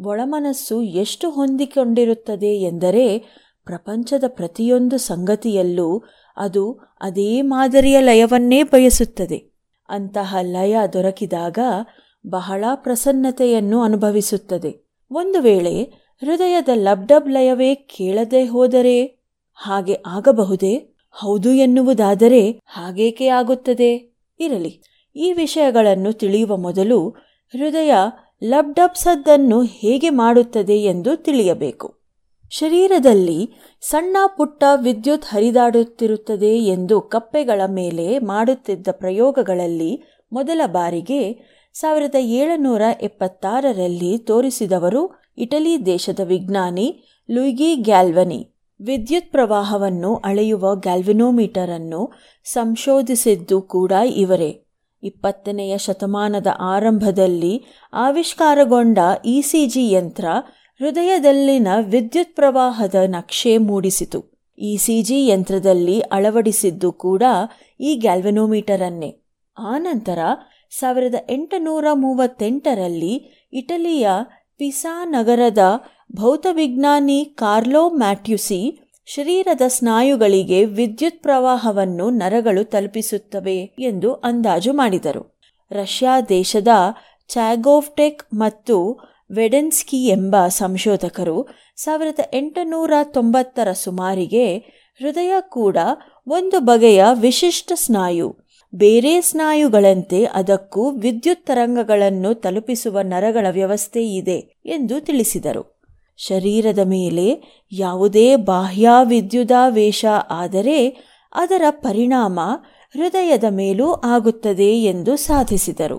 [0.00, 3.18] ಒಳಮನಸ್ಸು ಎಷ್ಟು ಹೊಂದಿಕೊಂಡಿರುತ್ತದೆ ಎಂದರೆ
[3.64, 6.02] ಪ್ರಪಂಚದ ಪ್ರತಿಯೊಂದು ಸಂಗತಿಯಲ್ಲೂ
[6.36, 9.52] ಅದು ಅದೇ ಮಾದರಿಯ ಲಯವನ್ನೇ ಬಯಸುತ್ತದೆ.
[9.88, 11.58] ಅಂತಹ ಲಯ ದೊರಕಿದಾಗ
[12.26, 14.88] ಬಹಳ ಪ್ರಸನ್ನತೆಯನ್ನು ಅನುಭವಿಸುತ್ತದೆ.
[15.10, 15.82] ಒಂದು ವೇಳೆ
[16.20, 19.04] ಹೃದಯದ ಲಬ್ಡಬ್ ಲಯವೇ ಕೇಳದೆ ಹೋದರೆ
[19.54, 20.94] ಹಾಗೆ ಆಗಬಹುದೇ?
[21.10, 24.16] ಹೌದು ಎನ್ನುವುದಾದರೆ ಹಾಗೇಕೆ ಆಗುತ್ತದೆ?
[24.40, 24.80] ಇರಲಿ,
[25.16, 27.08] ಈ ವಿಷಯಗಳನ್ನು ತಿಳಿಯುವ ಮೊದಲು
[27.52, 27.92] ಹೃದಯ
[28.44, 31.98] ಲಬ್ಡಬ್ ಸದ್ದನ್ನು ಹೇಗೆ ಮಾಡುತ್ತದೆ ಎಂದು ತಿಳಿಯಬೇಕು.
[32.50, 41.40] ಶರೀರದಲ್ಲಿ ಸಣ್ಣ ಪುಟ್ಟ ವಿದ್ಯುತ್ ಹರಿದಾಡುತ್ತಿರುತ್ತದೆ ಎಂದು ಕಪ್ಪೆಗಳ ಮೇಲೆ ಮಾಡುತ್ತಿದ್ದ ಪ್ರಯೋಗಗಳಲ್ಲಿ ಮೊದಲ ಬಾರಿಗೆ
[41.72, 48.54] ಸಾವಿರದ ಏಳುನೂರ ಎಪ್ಪತ್ತಾರರಲ್ಲಿ ತೋರಿಸಿದವರು ಇಟಲಿ ದೇಶದ ವಿಜ್ಞಾನಿ ಲುಯಿಗಿ ಗ್ಯಾಲ್ವನಿ.
[48.80, 52.12] ವಿದ್ಯುತ್ ಪ್ರವಾಹವನ್ನು ಅಳೆಯುವ ಗ್ಯಾಲ್ವಿನೋಮೀಟರ್ ಅನ್ನು
[52.44, 54.67] ಸಂಶೋಧಿಸಿದ್ದು ಕೂಡ ಇವರೇ.
[55.02, 60.24] ಇಪ್ಪತ್ತನೆಯ ಶತಮಾನದ ಆರಂಭದಲ್ಲಿ ಆವಿಷ್ಕಾರಗೊಂಡ ಇಸಿಜಿ ಯಂತ್ರ
[60.80, 64.38] ಹೃದಯದಲ್ಲಿನ ವಿದ್ಯುತ್ ಪ್ರವಾಹದ ನಕ್ಷೆ ಮೂಡಿಸಿತು.
[64.58, 67.22] ಇಸಿಜಿ ಯಂತ್ರದಲ್ಲಿ ಅಳವಡಿಸಿದ್ದು ಕೂಡ
[67.80, 69.24] ಈ ಗ್ಯಾಲ್ವೆನೋಮೀಟರ್ ಅನ್ನೇ
[69.58, 70.18] ಆನಂತರ
[70.70, 74.08] ಸಾವಿರದ ಎಂಟುನೂರ ಮೂವತ್ತೆಂಟರಲ್ಲಿ ಇಟಲಿಯ
[74.56, 75.58] ಪಿಸಾ ನಗರದ
[76.16, 85.38] ಭೌತವಿಜ್ಞಾನಿ ಕಾರ್ಲೋ ಮ್ಯಾಟ್ಯುಸಿ ಶರೀರದ ಸ್ನಾಯುಗಳಿಗೆ ವಿದ್ಯುತ್ ಪ್ರವಾಹವನ್ನು ನರಗಳು ತಲುಪಿಸುತ್ತವೆ ಎಂದು ಅಂದಾಜು ಮಾಡಿದರು.
[85.70, 86.68] ರಷ್ಯಾ ದೇಶದ
[87.28, 89.00] ಚಾಗೋವ್ಟೆಕ್ ಮತ್ತು
[89.32, 94.56] ವೆಡೆನ್ಸ್ಕಿ ಎಂಬ ಸಂಶೋಧಕರು ಸಾವಿರದ ಎಂಟುನೂರ ತೊಂಬತ್ತರ ಸುಮಾರಿಗೆ
[95.00, 95.76] ಹೃದಯ ಕೂಡ
[96.26, 98.36] ಒಂದು ಬಗೆಯ ವಿಶಿಷ್ಟ ಸ್ನಾಯು,
[98.74, 105.77] ಬೇರೆ ಸ್ನಾಯುಗಳಂತೆ ಅದಕ್ಕೂ ವಿದ್ಯುತ್ ತರಂಗಗಳನ್ನು ತಲುಪಿಸುವ ನರಗಳ ವ್ಯವಸ್ಥೆ ಇದೆ ಎಂದು ತಿಳಿಸಿದರು.
[106.18, 107.26] ಶರೀರದ ಮೇಲೆ
[107.72, 110.78] ಯಾವುದೇ ಬಾಹ್ಯಾವಿದ್ಯುದಾವೇಶ ಆದರೆ
[111.32, 112.40] ಅದರ ಪರಿಣಾಮ
[112.94, 115.98] ಹೃದಯದ ಮೇಲೂ ಆಗುತ್ತದೆ ಎಂದು ಸಾಧಿಸಿದರು.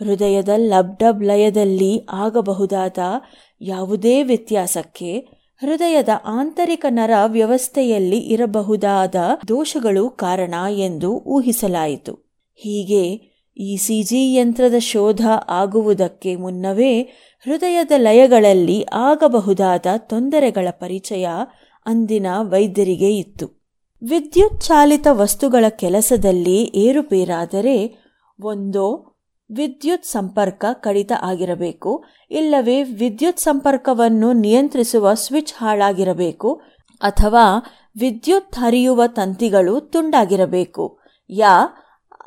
[0.00, 2.98] ಹೃದಯದ ಲಬ್ಡಬ್ ಲಯದಲ್ಲಿ ಆಗಬಹುದಾದ
[3.60, 5.12] ಯಾವುದೇ ವ್ಯತ್ಯಾಸಕ್ಕೆ
[5.60, 9.14] ಹೃದಯದ ಆಂತರಿಕ ನರ ವ್ಯವಸ್ಥೆಯಲ್ಲಿ ಇರಬಹುದಾದ
[9.48, 12.14] ದೋಷಗಳು ಕಾರಣ ಎಂದು ಊಹಿಸಲಾಯಿತು.
[12.54, 13.04] ಹೀಗೆ
[13.56, 16.92] ಇಸಿಜಿ ಯಂತ್ರದ ಶೋಧ ಆಗುವುದಕ್ಕೆ ಮುನ್ನವೇ
[17.46, 21.28] ಹೃದಯದ ಲಯಗಳಲ್ಲಿ ಆಗಬಹುದಾದ ತೊಂದರೆಗಳ ಪರಿಚಯ
[21.86, 23.46] ಅಂದಿನ ವೈದ್ಯರಿಗೆ ಇತ್ತು.
[24.02, 27.76] ವಿದ್ಯುತ್ ಚಾಲಿತ ವಸ್ತುಗಳ ಕೆಲಸದಲ್ಲಿ ಏರುಪೇರಾದರೆ
[28.42, 29.12] ಒಂದೋ
[29.50, 36.60] ವಿದ್ಯುತ್ ಸಂಪರ್ಕ ಕಡಿತ ಆಗಿರಬೇಕು, ಇಲ್ಲವೇ ವಿದ್ಯುತ್ ಸಂಪರ್ಕವನ್ನು ನಿಯಂತ್ರಿಸುವ ಸ್ವಿಚ್ ಹಾಳಾಗಿರಬೇಕು
[37.00, 37.44] ಅಥವಾ
[38.00, 41.00] ವಿದ್ಯುತ್ ಹರಿಯುವ ತಂತಿಗಳು ತುಂಡಾಗಿರಬೇಕು.
[41.30, 41.68] ಯಾ,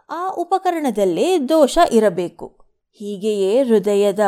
[0.10, 2.60] ಆ ಉಪಕರಣದಲ್ಲೇ ದೋಷ ಇರಬೇಕು.
[2.92, 4.20] ಹೀಗೆಯೇ ಹೃದಯದ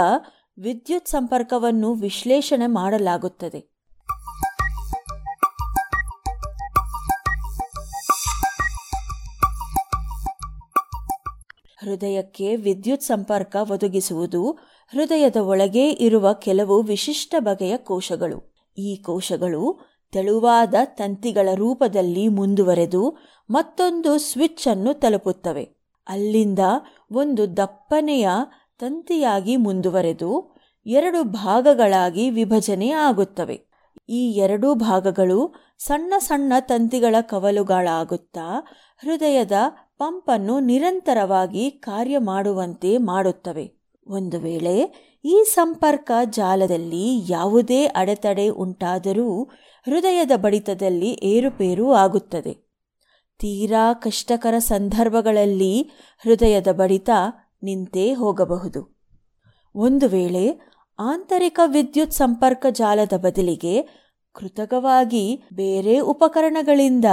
[0.62, 3.59] ವಿದ್ಯುತ್ ಸಂಪರ್ಕವನ್ನು ವಿಶ್ಲೇಷಣೆ ಮಾಡಲಾಗುತ್ತದೆ.
[11.80, 14.51] ಹೃದಯಕ್ಕೆ ವಿದ್ಯುತ್ ಸಂಪರ್ಕ ಒದಗಿಸುವುದು
[14.91, 18.53] ಹೃದಯದ ಒಳಗೆ ಇರುವ ಕೆಲವು ವಿಶಿಷ್ಟ ಬಗೆಯ ಕೋಶಗಳು.
[18.78, 19.80] ಈ ಕೋಶಗಳು
[20.12, 23.18] ತೆಳುವಾದ ತಂತಿಗಳ ರೂಪದಲ್ಲಿ ಮುಂದುವರೆದು
[23.49, 25.76] ಮತ್ತೊಂದು ಸ್ವಿಚ್ ಅನ್ನು ತಲುಪುತ್ತವೆ.
[26.07, 26.59] ಅಲ್ಲಿಂದ
[27.12, 28.30] ಒಂದು ದಪ್ಪನೆಯ
[28.80, 30.51] ತಂತಿಯಾಗಿ ಮುಂದುವರೆದು
[30.86, 33.71] ಎರಡು ಭಾಗಗಳಾಗಿ ವಿಭಜನೆ ಆಗುತ್ತವೆ.
[34.09, 38.67] ಈ ಎರಡೂ ಭಾಗಗಳು ಸಣ್ಣ ಸಣ್ಣ ತಂತಿಗಳ ಕವಲುಗಳಾಗುತ್ತಾ
[38.97, 39.51] ಹೃದಯದ
[39.97, 43.82] ಪಂಪನ್ನು ನಿರಂತರವಾಗಿ ಕಾರ್ಯ ಮಾಡುವಂತೆ ಮಾಡುತ್ತವೆ.
[44.07, 49.43] ಒಂದು ವೇಳೆ ಈ ಸಂಪರ್ಕ ಜಾಲದಲ್ಲಿ ಯಾವುದೇ ಅಡೆತಡೆ ಉಂಟಾದರೂ
[49.86, 52.71] ಹೃದಯದ ಬಡಿತದಲ್ಲಿ ಏರುಪೇರು ಆಗುತ್ತದೆ.
[53.39, 55.91] ತೀರಾ ಕಷ್ಟಕರ ಸಂದರ್ಭಗಳಲ್ಲಿ
[56.23, 57.09] ಹೃದಯದ ಬಡಿತ
[57.63, 59.01] ನಿಂತೇ ಹೋಗಬಹುದು.
[59.75, 60.70] ಒಂದು ವೇಳೆ
[61.04, 63.82] ಆಂತರಿಕ ವಿದ್ಯುತ್ ಸಂಪರ್ಕ ಜಾಲದ ಬದಲಿಗೆ
[64.34, 67.06] ಕೃತಕವಾಗಿ ಬೇರೆ ಉಪಕರಣಗಳಿಂದ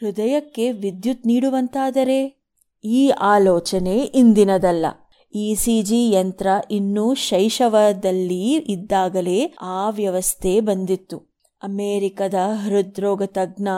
[0.00, 2.42] ಹೃದಯಕ್ಕೆ ವಿದ್ಯುತ್ ನೀಡುವಂತಾದರೆ?
[2.84, 4.86] ಈ ಆಲೋಚನೆ ಇಂದಿನದಲ್ಲ.
[5.34, 11.18] ಇಸಿಜಿ ಯಂತ್ರ ಇನ್ನೂ ಶೈಶವದಲ್ಲಿ ಇದ್ದಾಗಲೇ ಆ ವ್ಯವಸ್ಥೆ ಬಂದಿತ್ತು.
[11.62, 13.68] ಅಮೆರಿಕದ ಹೃದ್ರೋಗ ತಜ್ಞ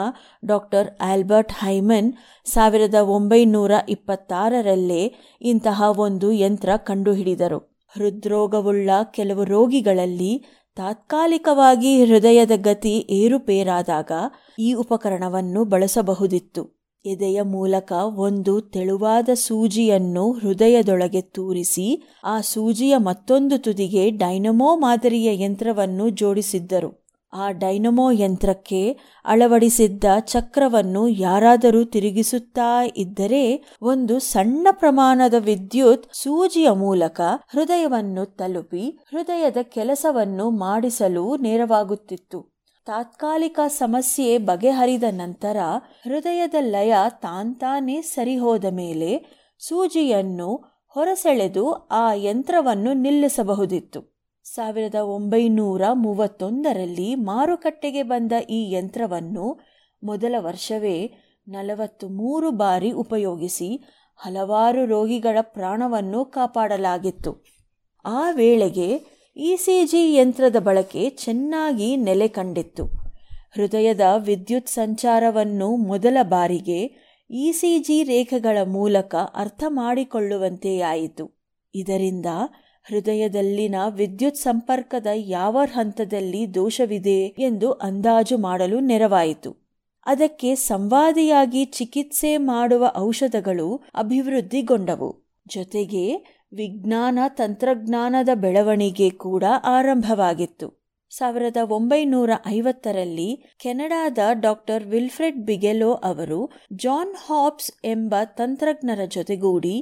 [0.45, 2.13] ಡಾಕ್ಟರ್ ಆಲ್ಬರ್ಟ್ ಹೈಮನ್
[2.45, 7.74] ಸಾವಿರದ ಒಂಬೈನೂರ ಇಪ್ಪತ್ತಾರರಲ್ಲೇ ಇಂತಹ ಒಂದು ಯಂತ್ರ ಕಂಡುಹಿಡಿದರು.
[7.95, 10.43] ಹೃದ್ರೋಗವುಳ್ಳ ಕೆಲವು ರೋಗಿಗಳಲ್ಲಿ
[10.75, 14.11] ತಾತ್ಕಾಲಿಕವಾಗಿ ಹೃದಯದ ಗತಿ ಏರುಪೇರಾದಾಗ
[14.59, 16.75] ಈ ಉಪಕರಣವನ್ನು ಬಳಸಬಹುದಿತ್ತು.
[17.05, 27.04] ಎದೆಯ ಮೂಲಕ ಒಂದು ತೆಳುವಾದ ಸೂಜಿಯನ್ನು ಹೃದಯದೊಳಗೆ ತೂರಿಸಿ ಆ ಸೂಜಿಯ ಮತ್ತೊಂದು ತುದಿಗೆ ಡೈನಮೋ ಮಾದರಿಯ ಯಂತ್ರವನ್ನು ಜೋಡಿಸಿದ್ದರು.
[27.35, 38.25] ಆ ಡೈನಮೋ ಯಂತ್ರಕ್ಕೆ ಅಳವಡಿಸಿದ್ದ ಚಕ್ರವನ್ನು ಯಾರಾದರೂ ತಿರುಗಿಸುತ್ತಾ ಇದ್ದರೆ ಒಂದು ಸಣ್ಣ ಪ್ರಮಾಣದ ವಿದ್ಯುತ್ ಸೂಜಿಯ ಮೂಲಕ ಹೃದಯವನ್ನು
[38.25, 42.55] ತಲುಪಿ ಹೃದಯದ ಕೆಲಸವನ್ನು ಮಾಡಿಸಲು ನೇರವಾಗುತ್ತಿತ್ತು.
[42.85, 45.57] ತಾತ್ಕಾಲಿಕ ಸಮಸ್ಯೆ ಬಗೆಹರಿದ ನಂತರ
[46.03, 49.25] ಹೃದಯದ ಲಯ ತಾಂತಾನೇ ಸರಿಹೋದ ಮೇಲೆ
[49.59, 50.55] ಸೂಜಿಯನ್ನು
[50.87, 54.14] ಹೊರಸೆಳೆದು ಆ ಯಂತ್ರವನ್ನು ನಿಲ್ಲಿಸಬಹುದಿತ್ತು.
[54.45, 59.45] ಸಾವಿರದ ಒಂಬೈನೂರ ಮೂವತ್ತೊಂದರಲ್ಲಿ ಮಾರುಕಟ್ಟೆಗೆ ಬಂದ ಈ ಯಂತ್ರವನ್ನು
[60.03, 60.97] ಮೊದಲ ವರ್ಷವೇ
[61.47, 63.69] ನಲವತ್ತು ಮೂರು ಬಾರಿ ಉಪಯೋಗಿಸಿ
[64.19, 67.31] ಹಲವಾರು ರೋಗಿಗಳ ಪ್ರಾಣವನ್ನು ಕಾಪಾಡಲಾಗಿತ್ತು.
[68.05, 68.89] ಆ ವೇಳೆಗೆ
[69.37, 72.83] ಇ ಸಿ ಜಿ ಯಂತ್ರದ ಬಳಕೆ ಚೆನ್ನಾಗಿ ನೆಲೆ ಕಂಡಿತ್ತು.
[73.51, 76.79] ಹೃದಯದ ವಿದ್ಯುತ್ ಸಂಚಾರವನ್ನು ಮೊದಲ ಬಾರಿಗೆ
[77.29, 81.25] ಇ ಸಿ ಜಿ ರೇಖೆಗಳ ಮೂಲಕ ಅರ್ಥ ಮಾಡಿಕೊಳ್ಳುವಂತೆಯಾಯಿತು.
[81.73, 82.25] ಇದರಿಂದ
[82.87, 89.51] ಹೃದಯದಲ್ಲಿನ ವಿದ್ಯುತ್ ಸಂಪರ್ಕದ ಯಾವ ಹಂತದಲ್ಲಿ ದೋಷವಿದೆ ಎಂದು ಅಂದಾಜು ಮಾಡಲು ನೆರವಾಯಿತು.
[90.05, 95.09] ಅದಕ್ಕೆ ಸಂವಾದಿಯಾಗಿ ಚಿಕಿತ್ಸೆ ಮಾಡುವ ಔಷಧಗಳು ಅಭಿವೃದ್ಧಿಗೊಂಡವು.
[95.47, 96.03] ಜೊತೆಗೆ
[96.53, 100.85] ವಿಜ್ಞಾನ ತಂತ್ರಜ್ಞಾನದ ಬೆಳವಣಿಗೆ ಕೂಡ ಆರಂಭವಾಗಿತ್ತು.
[101.09, 109.75] ಸಾವಿರದ ಒಂಬೈನೂರ ಐವತ್ತರಲ್ಲಿ ಕೆನಡಾದ ಡಾಕ್ಟರ್ ವಿಲ್ಫ್ರೆಡ್ ಬಿಗೆಲೋ ಅವರು ಜಾನ್ ಹಾಬ್ಸ್ ಎಂಬ ತಂತ್ರಜ್ಞರ ಜೊತೆಗೂಡಿ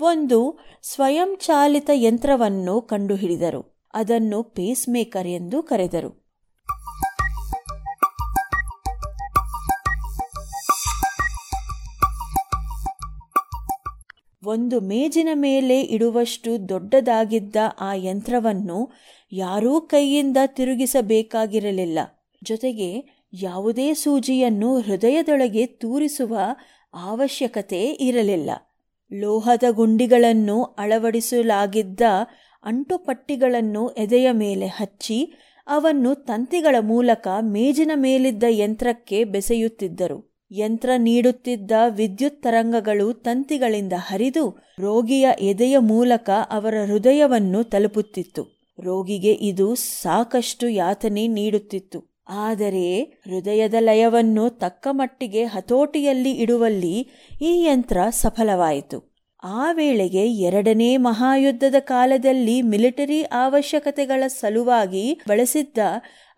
[0.00, 3.88] ಒಂದು ಸ್ವಯಂಚಾಲಿತ ಯಂತ್ರವನ್ನು ಕಂಡುಹಿಡಿದರು.
[3.94, 6.28] ಅದನ್ನು ಪೇಸ್ ಮೇಕರ್ ಎಂದು ಕರೆದರು.
[14.44, 18.90] ಒಂದು ಮೇಜಿನ ಮೇಲೆ ಇಡುವಷ್ಟು ದೊಡ್ಡದಾಗಿದ್ದ ಆ ಯಂತ್ರವನ್ನು
[19.32, 21.98] ಯಾರೂ ಕೈಯಿಂದ ತಿರುಗಿಸಬೇಕಾಗಿರಲಿಲ್ಲ.
[22.44, 26.38] ಜೊತೆಗೆ ಯಾವುದೇ ಸೂಜಿಯನ್ನು ಹೃದಯದೊಳಗೆ ತೂರಿಸುವ
[26.94, 28.50] ಅವಶ್ಯಕತೆ ಇರಲಿಲ್ಲ.
[29.12, 32.00] ಲೋಹದ ಗುಂಡಿಗಳನ್ನು ಅಳವಡಿಸಲಾಗಿದ್ದ
[32.64, 35.32] ಅಂಟುಪಟ್ಟಿಗಳನ್ನು ಎದೆಯ ಮೇಲೆ ಹಚ್ಚಿ
[35.66, 40.38] ಅವನ್ನು ತಂತಿಗಳ ಮೂಲಕ ಮೇಜಿನ ಮೇಲಿದ್ದ ಯಂತ್ರಕ್ಕೆ ಬೆಸೆಯುತ್ತಿದ್ದರು.
[40.52, 48.58] ಯಂತ್ರ ನೀಡುತ್ತಿದ್ದ ವಿದ್ಯುತ್ ತರಂಗಗಳು ತಂತಿಗಳಿಂದ ಹರಿದು ರೋಗಿಯ ಎದೆಯ ಮೂಲಕ ಅವರ ಹೃದಯವನ್ನು ತಲುಪುತ್ತಿತ್ತು.
[48.80, 52.17] ರೋಗಿಗೆ ಇದು ಸಾಕಷ್ಟು ಯಾತನೆ ನೀಡುತ್ತಿತ್ತು.
[52.28, 57.08] ಆದರೆ ಹೃದಯದ ಲಯವನ್ನು ತಕ್ಕ ಮಟ್ಟಿಗೆ ಹತೋಟಿಯಲ್ಲಿ ಇಡುವಲ್ಲಿ
[57.42, 59.08] ಈ ಯಂತ್ರ ಸಫಲವಾಯಿತು.
[59.42, 65.78] ಆ ವೇಳೆಗೆ ಎರಡನೇ ಮಹಾಯುದ್ಧದ ಕಾಲದಲ್ಲಿ ಮಿಲಿಟರಿ ಅವಶ್ಯಕತೆಗಳ ಸಲುವಾಗಿ ಬಳಸಿದ್ದ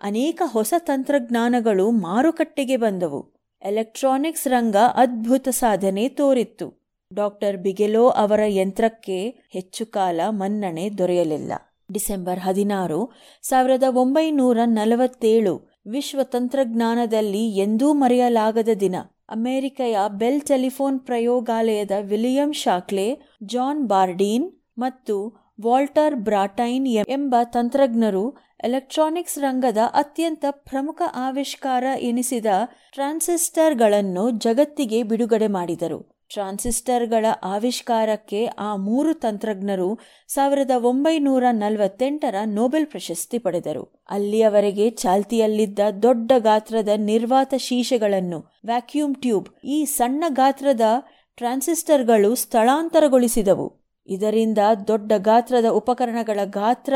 [0.01, 3.35] ಅನೇಕ ಹೊಸ ತಂತ್ರಜ್ಞಾನಗಳು ಮಾರುಕಟ್ಟೆಗೆ ಬಂದವು.
[3.63, 6.81] ಎಲೆಕ್ಟ್ರಾನಿಕ್ಸ್ ರಂಗ ಅದ್ಭುತ ಸಾಧನೆ ತೋರಿತ್ತು.
[7.15, 11.53] ಡಾಕ್ಟರ್ ಬಿಗೆಲೋ ಅವರ ಯಂತ್ರಕ್ಕೆ ಹೆಚ್ಚು ಕಾಲ ಮನ್ನಣೆ ದೊರೆಯಲಿಲ್ಲ.
[11.93, 13.13] ಡಿಸೆಂಬರ್ ಹದಿನಾರು,
[13.43, 18.97] ಸಾವಿರದ ಒಂಬೈನೂರ ನಲವತ್ತೇಳು ವಿಶ್ವ ತಂತ್ರಜ್ಞಾನದಲ್ಲಿ ಎಂದೂ ಮರೆಯಲಾಗದ ದಿನ.
[19.29, 29.79] ಅಮೆರಿಕೆಯ ಬೆಲ್ ಟೆಲಿಫೋನ್ ಪ್ರಯೋಗಾಲಯದ ವಿಲಿಯಂ ಶಾಕ್ಲೆ, ಜಾನ್ ಬಾರ್ಡೀನ್ ಮತ್ತು ವಾಲ್ಟರ್ ಬ್ರಾಟೈನ್ ಎಂಬ ತಂತ್ರಜ್ಞರು ಎಲೆಕ್ಟ್ರಾನಿಕ್ಸ್ ರಂಗದ
[29.95, 32.47] ಅತ್ಯಂತ ಪ್ರಮುಖ ಆವಿಷ್ಕಾರ ಎನಿಸಿದ
[32.93, 36.20] ಟ್ರಾನ್ಸಿಸ್ಟರ್ಗಳನ್ನು ಜಗತ್ತಿಗೆ ಬಿಡುಗಡೆ ಮಾಡಿದರು.
[36.33, 44.05] ಟ್ರಾನ್ಸಿಸ್ಟರ್ಗಳ ಆವಿಷ್ಕಾರಕ್ಕೆ ಆ ಮೂರು ತಂತ್ರಜ್ಞರು ಸಾವಿರದ ಒಂಬೈನೂರ ನಲವತ್ತೆಂಟರ ನೊಬೆಲ್ ಪ್ರಶಸ್ತಿ ಪಡೆದರು.
[44.11, 50.81] ಅಲ್ಲಿಯವರೆಗೆ ಚಾಲ್ತಿಯಲ್ಲಿದ್ದ ದೊಡ್ಡ ಗಾತ್ರದ ನಿರ್ವಾತ ಶೀಶೆಗಳನ್ನು ವ್ಯಾಕ್ಯೂಮ್ ಟ್ಯೂಬ್, ಈ ಸಣ್ಣ ಗಾತ್ರದ
[51.37, 53.97] ಟ್ರಾನ್ಸಿಸ್ಟರ್ಗಳು ಸ್ಥಳಾಂತರಗೊಳಿಸಿದವು.
[54.09, 56.95] ಇದರಿಂದ ದೊಡ್ಡ ಗಾತ್ರದ ಉಪಕರಣಗಳ ಗಾತ್ರ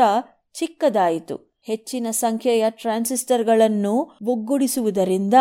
[0.53, 1.61] ಚಿಕ್ಕದಾಯಿತು.
[1.61, 3.93] ಹೆಚ್ಚಿನ ಸಂಖ್ಯೆಯ ಟ್ರಾನ್ಸಿಸ್ಟರ್ಗಳನ್ನು
[4.25, 5.33] ಒಗ್ಗೂಡಿಸುವುದರಿಂದ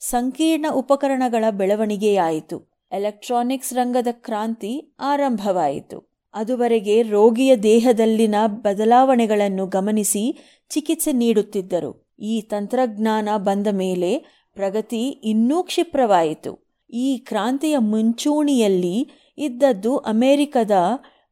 [0.00, 2.75] ಸಂಕೀರ್ಣ ಉಪಕರಣಗಳ ಬೆಳವಣಿಗೆಯಾಯಿತು.
[2.96, 5.98] ಎಲೆಕ್ಟ್ರಾನಿಕ್ಸ್ ರಂಗದ ಕ್ರಾಂತಿ ಆರಂಭವಾಯಿತು.
[6.34, 10.24] ಅದುವರೆಗೆ ರೋಗಿಯ ದೇಹದಲ್ಲಿನ ಬದಲಾವಣೆಗಳನ್ನು ಗಮನಿಸಿ
[10.70, 11.92] ಚಿಕಿತ್ಸೆ ನೀಡುತ್ತಿದ್ದರು.
[12.22, 14.10] ಈ ತಂತ್ರಜ್ಞಾನ ಬಂದ ಮೇಲೆ
[14.56, 16.52] ಪ್ರಗತಿ ಇನ್ನೂ ಕ್ಷಿಪ್ರವಾಯಿತು.
[16.90, 18.96] ಈ ಕ್ರಾಂತಿಯ ಮುಂಚೂಣಿಯಲ್ಲಿ
[19.38, 20.74] ಇದ್ದದ್ದು ಅಮೆರಿಕದ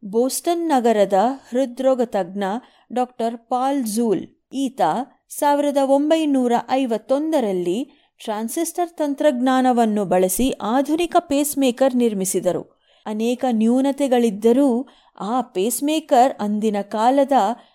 [0.04, 2.44] ಬೋಸ್ಟನ್ ನಗರದ ಹೃದ್ರೋಗ ತಜ್ಞ
[2.92, 4.80] ಡಾಕ್ಟರ್ ಪಾಲ್ ಝೂಲ್ ಈತ
[5.38, 7.78] ಸಾವಿರದ ಒಂಬೈನೂರ ಐವತ್ತೊಂದರಲ್ಲಿ
[8.20, 12.62] ಟ್ರಾನ್ಸಿಸ್ಟರ್ ತಂತ್ರಜ್ಞಾನವನ್ನು ಬಳಸಿ ಆಧುನಿಕ ಪೇಸ್ಮೇಕರ್ ನಿರ್ಮಿಸಿದರು.
[13.06, 14.88] ಅನೇಕ ನ್ಯೂನತೆಗಳಿದ್ದರೂ
[15.20, 17.32] ಆ ಪೇಸ್ಮೇಕರ್ ಅಂದಿನ ಕಾಲದ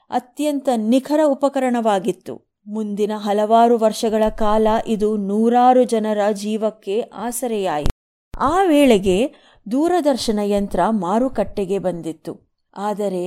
[0.09, 2.35] ಅತ್ಯಂತ ನಿಖರ ಉಪಕರಣವಾಗಿತ್ತು.
[2.67, 7.95] ಮುಂದಿನ ಹಲವಾರು ವರ್ಷಗಳ ಕಾಲ ಇದು ನೂರಾರು ಜನರ ಜೀವಕ್ಕೆ ಆಸರೆಯಾಯಿತು.
[8.39, 9.33] ಆ ವೇಳೆಗೆ
[9.71, 12.33] ದೂರದರ್ಶನ ಯಂತ್ರ ಮಾರುಕಟ್ಟೆಗೆ ಬಂದಿತ್ತು.
[12.77, 13.25] ಆದರೆ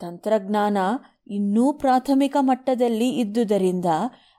[0.00, 0.78] ತಂತ್ರಜ್ಞಾನ
[1.26, 3.86] ಇನ್ನೂ ಪ್ರಾಥಮಿಕ ಮಟ್ಟದಲ್ಲಿ ಇದ್ದುದರಿಂದ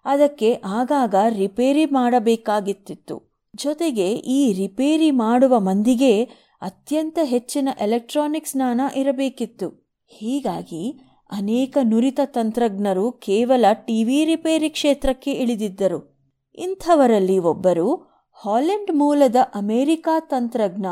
[0.05, 3.31] ಅದಕ್ಕೆ ಆಗಾಗ ರಿಪೇರಿ ಮಾಡಬೇಕಾಗಿತ್ತಿತ್ತು.
[3.55, 6.23] ಜೊತೆಗೆ ಈ ರಿಪೇರಿ ಮಾಡುವ ಮಂದಿಗೆ
[6.61, 9.97] ಅತ್ಯಂತ ಹೆಚ್ಚಿನ ಎಲೆಕ್ಟ್ರಾನಿಕ್ಸ್ ಜ್ಞಾನ ಇರಬೇಕಿತ್ತು.
[10.07, 10.99] ಹೀಗಾಗಿ
[11.31, 16.29] ಅನೇಕ ನುರಿತ ತಂತ್ರಜ್ಞರು ಕೇವಲ ಟಿವಿ ರಿಪೇರಿ ಕ್ಷೇತ್ರಕ್ಕೆ ಇಳಿದಿದ್ದರು.
[16.55, 17.95] ಇಂಥವರಲ್ಲಿ ಒಬ್ಬರು
[18.43, 20.85] ಹಾಲೆಂಡ್ ಮೂಲದ ಅಮೆರಿಕಾ ತಂತ್ರಜ್ಞ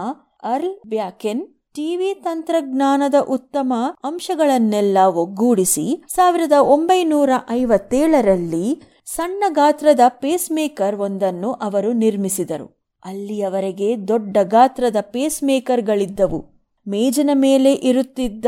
[0.43, 8.81] ಅರ್ಲ್ ಬ್ಯಾಕೆನ್ ಟಿವಿ ತಂತ್ರಜ್ಞಾನದ ಉತ್ತಮ ಅಂಶಗಳನ್ನೆಲ್ಲ ಒಗ್ಗೂಡಿಸಿ ಸಾವಿರದ ಒಂಬೈನೂರ ಐವತ್ತೇಳರಲ್ಲಿ
[9.15, 12.89] ಸಣ್ಣ ಗಾತ್ರದ ಪೇಸ್ಮೇಕರ್ ಒಂದನ್ನು ಅವರು ನಿರ್ಮಿಸಿದರು.
[13.05, 16.39] ಅಲ್ಲಿಯವರೆಗೆ ದೊಡ್ಡ ಗಾತ್ರದ ಪೇಸ್ಮೇಕರ್ಗಳಿದ್ದವು.
[16.87, 18.45] ಮೇಜಿನ ಮೇಲೆ ಇರುತ್ತಿದ್ದ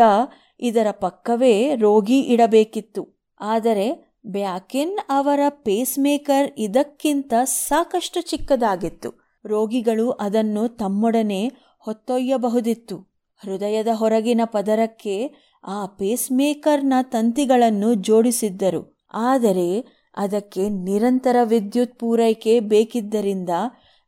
[0.60, 3.28] ಇದರ ಪಕ್ಕವೇ ರೋಗಿ ಇಡಬೇಕಿತ್ತು.
[3.40, 9.10] ಆದರೆ ಬ್ಯಾಕಿನ್ ಅವರ ಪೇಸ್ಮೇಕರ್ ಇದಕ್ಕಿಂತ ಸಾಕಷ್ಟು ಚಿಕ್ಕದಾಗಿತ್ತು.
[9.46, 11.42] ರೋಗಿಗಳು ಅದನ್ನು ತಮ್ಮೊಡನೆ
[11.80, 12.98] ಹೊತ್ತೊಯ್ಯಬಹುದಿತ್ತು.
[13.42, 15.16] ಹೃದಯದ ಹೊರಗಿನ ಪದರಕ್ಕೆ
[15.64, 19.02] ಆ ಪೇಸ್ಮೇಕರ್ನ ತಂತಿಗಳನ್ನು ಜೋಡಿಸಿದ್ದರು.
[19.14, 23.50] ಆದರೆ ಅದಕ್ಕೆ ನಿರಂತರ ವಿದ್ಯುತ್ ಪೂರೈಕೆ ಬೇಕಿದ್ದರಿಂದ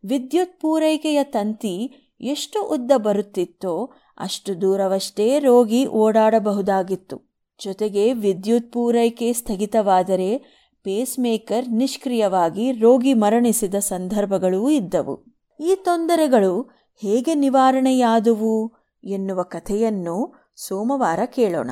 [0.06, 7.34] ವಿದ್ಯುತ್ ಪೂರೈಕೆಯ ತಂತಿ ಎಷ್ಟು ಉದ್ದ ಬರುತ್ತಿತ್ತೋ ಅಷ್ಟು ದೂರವಷ್ಟೇ ರೋಗಿ ಓಡಾಡಬಹುದಾಗಿತ್ತು.
[7.64, 10.38] ಜೊತೆಗೆ ವಿದ್ಯುತ್ ಪೂರೈಕೆ ಸ್ಥಗಿತವಾದರೆ
[10.84, 15.24] ಪೇಸ್ಮೇಕರ್ ನಿಷ್ಕ್ರಿಯವಾಗಿ ರೋಗಿ ಮರಣಿಸಿದ ಸಂದರ್ಭಗಳೂ ಇದ್ದವು.
[15.60, 16.62] ಈ ತೊಂದರೆಗಳು
[17.02, 18.74] ಹೇಗೆ ನಿವಾರಣೆಯಾದುವು
[19.04, 21.72] ಎನ್ನುವ ಕಥೆಯನ್ನು ಸೋಮವಾರ ಕೇಳೋಣ.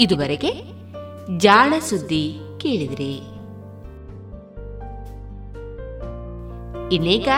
[0.00, 0.52] ಇದುವರೆಗೆ
[1.38, 3.18] ಜಾಣ ಸುದ್ದಿ ಕೇಳಿದ್ರಿ.
[6.94, 7.28] ಇನ್ನೀಗ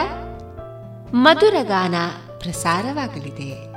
[1.14, 1.94] ಮಧುರಗಾನ
[2.38, 3.71] ಪ್ರಸಾರವಾಗಲಿದೆ.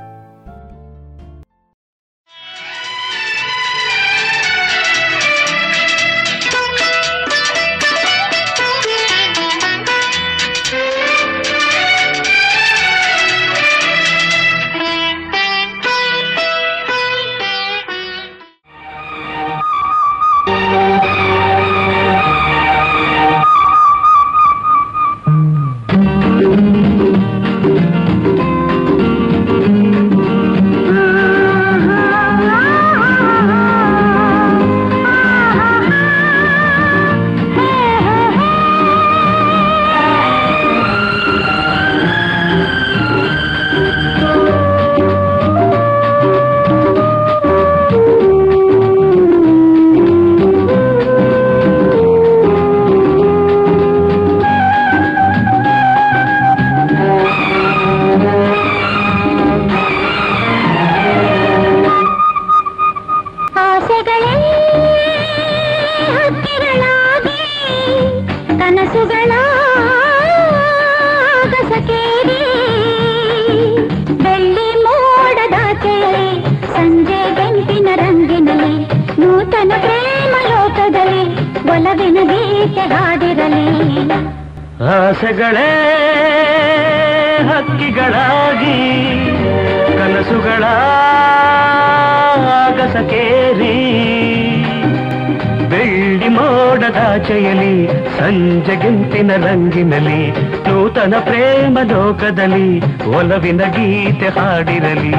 [99.76, 100.20] ರಂಗಿನಲ್ಲಿ
[100.68, 102.68] ನೂತನ ಪ್ರೇಮ ಲೋಕದಲ್ಲಿ
[103.16, 105.12] ಒಲವಿನ ಗೀತೆ ಹಾಡಿರಲಿ.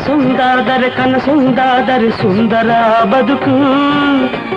[0.00, 2.70] ಮನಸೊಂದಾದರೆ ಕನಸೊಂದಾದರೆ ಸುಂದರ
[3.12, 3.54] ಬದುಕು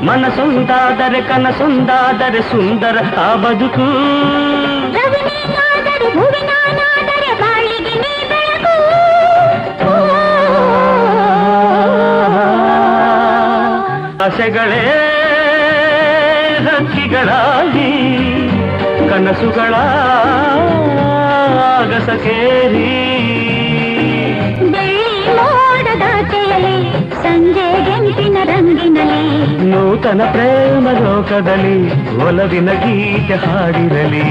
[0.07, 3.87] ಮನಸೊಂದಾದರೆ ಕನಸೊಂದಾದರೆ ಸುಂದರ ಆ ಬದುಕು
[4.95, 8.75] ರವಿನೀನಾದರೆ ಭುವಿನಾನಾದರೆ ಬಾಳಿಗೆ ನೀ ಬೆಳಕು
[14.19, 14.83] ಆಸೆಗಳೇ
[16.67, 17.91] ಹಕ್ಕಿಗಳಾಗಿ
[19.09, 19.73] ಕನಸುಗಳ
[21.73, 22.89] ಆಗಸಕೇರಿ
[29.74, 31.76] ನೂತನ ಪ್ರೇಮ ಲೋಕದಲ್ಲಿ
[32.24, 34.26] ಒಲವಿನ ಗೀತೆ ಹಾಡಿರಲಿ.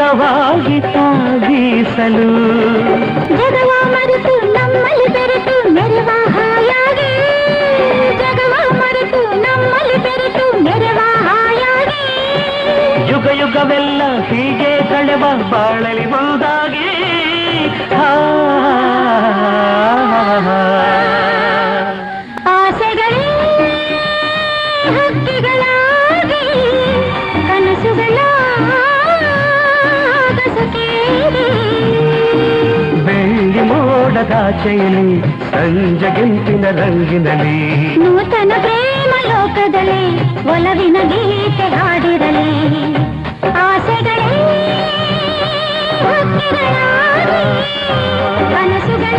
[0.00, 2.28] ರಂಗಾಂಗಾಣಿ ಹಿತವಾಗಿ ತಾಗೀಸಲು
[3.28, 7.10] ಜಗವ ಮರೆತು ನಮ್ಮಲ್ಲಿ ಬೆರೆತು ಮೆರವ ಹಾಯಾಗಿ.
[8.18, 12.04] ಜಗವ ಮರೆತು ನಮ್ಮಲ್ಲಿ ಬೆರೆತು ಮೆರವ ಹಾಯಾಗಿ.
[13.10, 16.88] ಯುಗ ಯುಗವೆಲ್ಲ ಹೀಗೆ ಕಳೆವ ಬಾಳಲಿ ಮುಂದಾಗಿ.
[17.94, 18.08] ಆ,
[34.30, 35.16] ಮೋಡದಾಚೆಯಲ್ಲಿ
[35.50, 37.56] ಸಂಜೆ ಗೆಂಪಿನ ರಂಗಿನಲ್ಲಿ.
[38.02, 40.02] ನೂತನ ಪ್ರೇಮ ಲೋಕದಲ್ಲಿ
[40.52, 42.50] ಒಲವಿನ ಗೀತೆ ಹಾಡಿರಲಿ.
[43.64, 44.28] ಆಸೆಗಳೇ
[48.52, 49.18] ಕನಸುಗಳ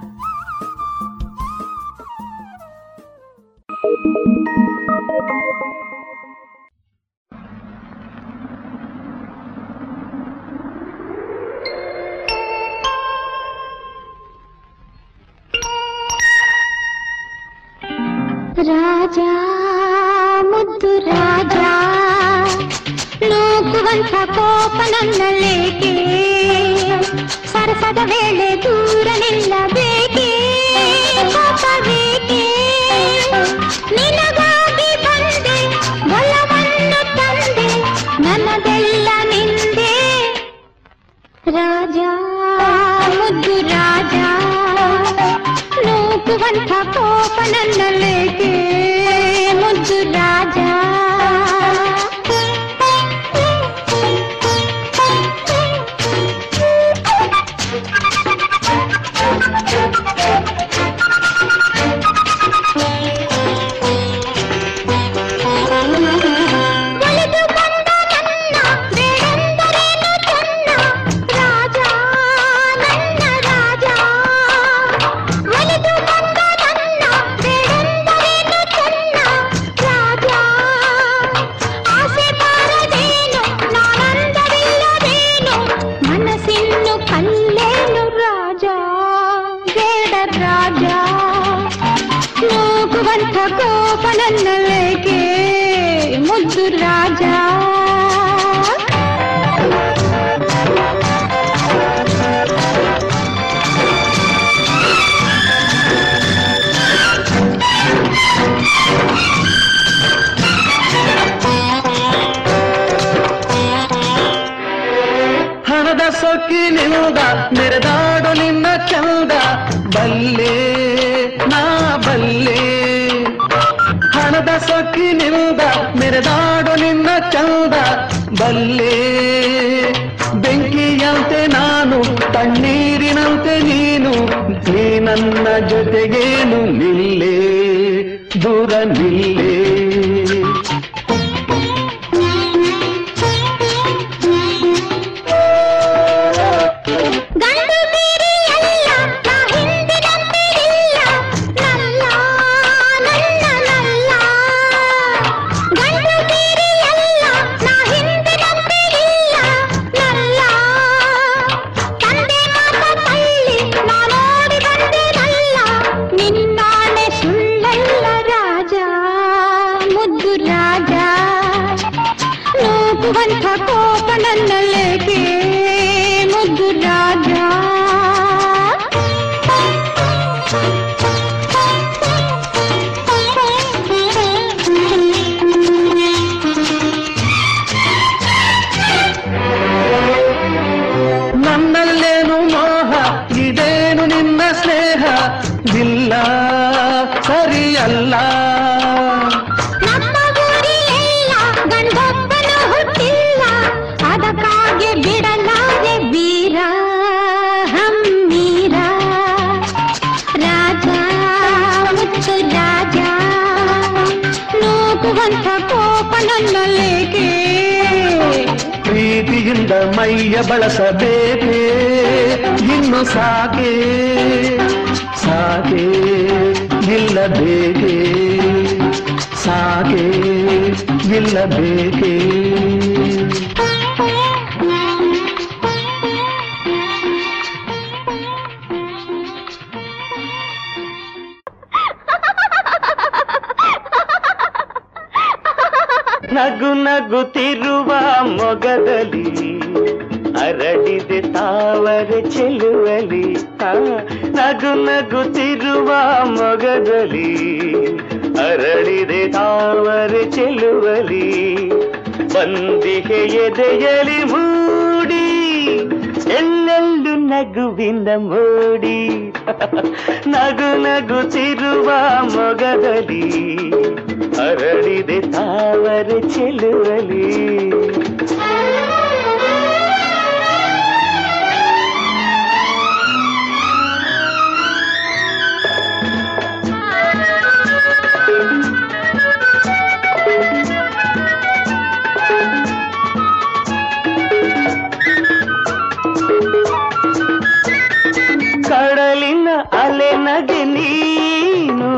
[300.31, 301.89] ಅಲೆ ನಗೆ ನೀನು,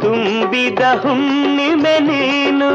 [0.00, 2.68] ತುಂಬಿದ ಹುಣ್ಣಿಮೆ ನೀನು,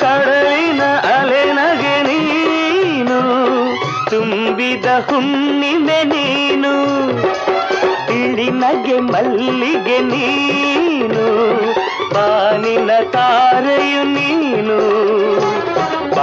[0.00, 0.82] ಕಡಲಿನ
[1.14, 3.18] ಅಲೆ ನಗೆ ನೀನು,
[4.10, 6.74] ತುಂಬಿದ ಹುಣ್ಣಿಮೆ ನೀನು
[8.18, 11.26] ಇಳಿ ನಗೆ ಮಲ್ಲಿಗೆ ನೀನು,
[12.14, 14.80] ಬಾನಿನ ತಾರೆಯು ನೀನು.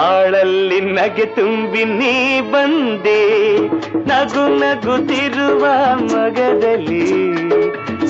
[0.03, 3.59] ಬಾಳಲ್ಲಿ ನಗೆ ತುಂಬಿ ನೀ ಬಂದೆ.
[3.97, 5.65] ನಗು ನಗುತ್ತಿರುವ
[5.95, 7.33] ಮಗದಲ್ಲಿ.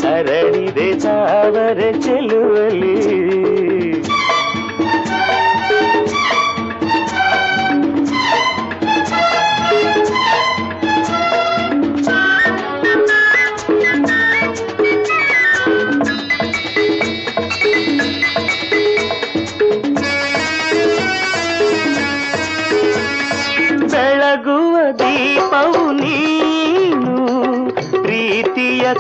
[0.04, 3.14] ಹರಡಿದೆ ಸಾವಿರ ಚೆಲುವಲಿ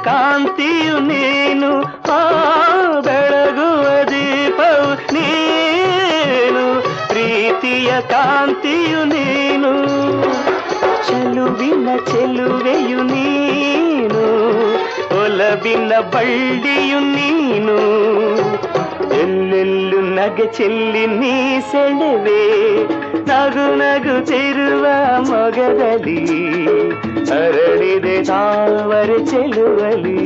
[0.05, 1.69] ಕಾಂತಿಯು ನೀನು
[2.11, 2.21] ಆ
[3.05, 6.63] ಬೆಳಗುವ ದೀಪವು ನೀನು
[7.09, 9.71] ಪ್ರೀತಿಯ ಕಾಂತಿಯು ನೀನು
[11.07, 14.23] ಚೆಲುವಿನ ಚೆಲುವೆಯು ನೀನು
[15.21, 17.77] ಒಲವಿನ ಬಳ್ಳಿಯು ನೀನು
[19.21, 21.35] ಎಲ್ಲೆಲ್ಲು ನಗೆ ಚೆಲ್ಲಿ ನೀ
[21.71, 22.41] ಸೆಳೆವೆ
[23.29, 24.85] ನಗು ನಗುತ್ತಿರುವ
[25.29, 26.19] ಮೊಗದಲ್ಲಿ
[27.35, 30.17] ಅರಳಿದೆ ತಾವರ ಚೆಲುವಲಿ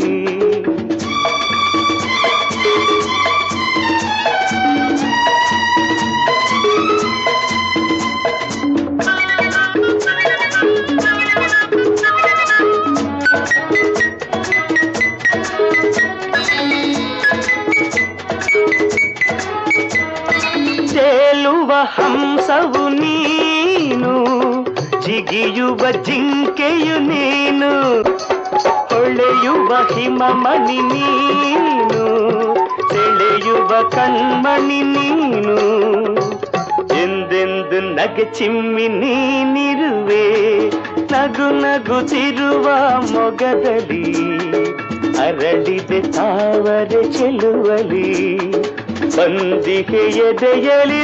[25.32, 28.04] ಜಿಗಿಯುವ ಜಿಂಕೆಯು ನೀನು,
[28.88, 32.04] ಹೊಳೆಯುವ ಹಿಮಮಣಿ ನೀನು,
[32.90, 35.58] ಸೆಳೆಯುವ ಕಣ್ಮಣಿ ನೀನು.
[37.04, 40.60] ಎಂದೆಂದು ನಗೆ ಚಿಮ್ಮಿ ನೀನಿರುವೆ,
[41.00, 42.66] ನಗು ನಗುತ್ತಿರುವ
[43.12, 44.16] ಮೊಗದಲ್ಲಿ,
[45.18, 48.38] ಅರಳಿದೆ ತಾವರೆ ಚೆಲುವಲಿ
[49.18, 51.04] ಬಂದಿಗೆ ಎದೆಯಲಿ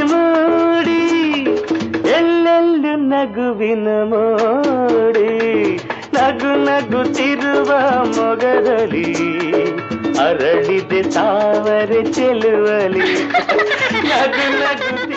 [3.13, 5.29] ನಗುವಿನ ಮೋಡಿ
[6.13, 7.69] ನಗು ನಗುತ್ತಿರುವ
[8.15, 9.09] ಮೊಗದಲ್ಲಿ
[10.19, 13.07] ಅರಳಿದೆ ತಾವರೆ ಚೆಲುವಲಿ
[14.09, 15.12] ನಗು ನಗುತ್ತಿರುವ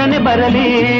[0.00, 0.99] चंद्रन बरली।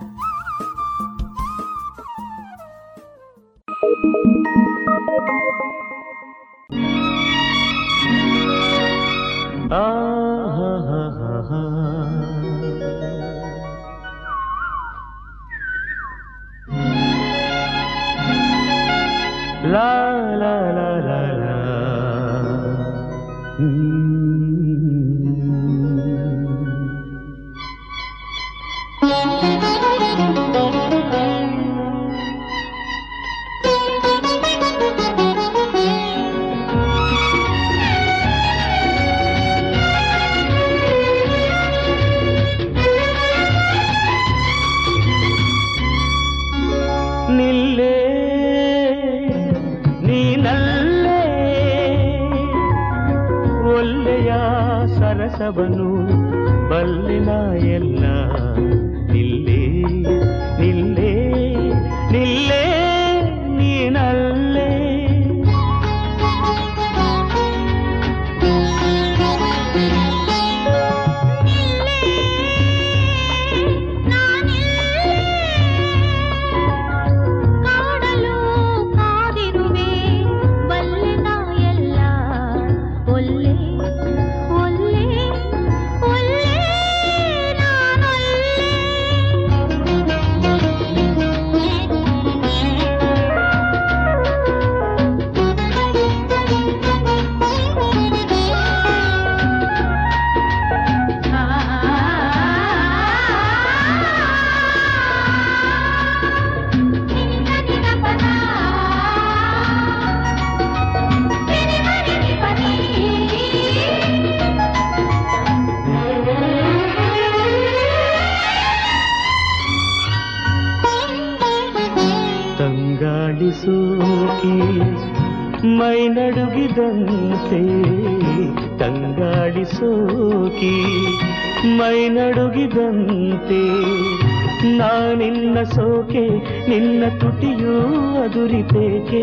[136.71, 137.77] ನಿನ್ನ ತುಟಿಯೂ
[138.23, 139.21] ಅದುರಿತೇಕೆ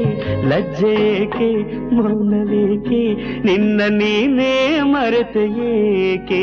[0.48, 1.48] ಲಜ್ಜೇಕೆ
[1.96, 3.02] ಮೌನವೇಕೆ,
[3.44, 4.54] ನಿನ್ನ ನೀನೇ
[4.92, 6.42] ಮರೆತೆಯೇಕೆ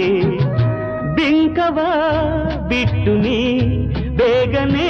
[1.18, 1.77] ಬಿಂಕವ
[2.69, 3.40] ಬಿಟ್ಟು ನೀ
[4.19, 4.90] ಬೇಗನೆ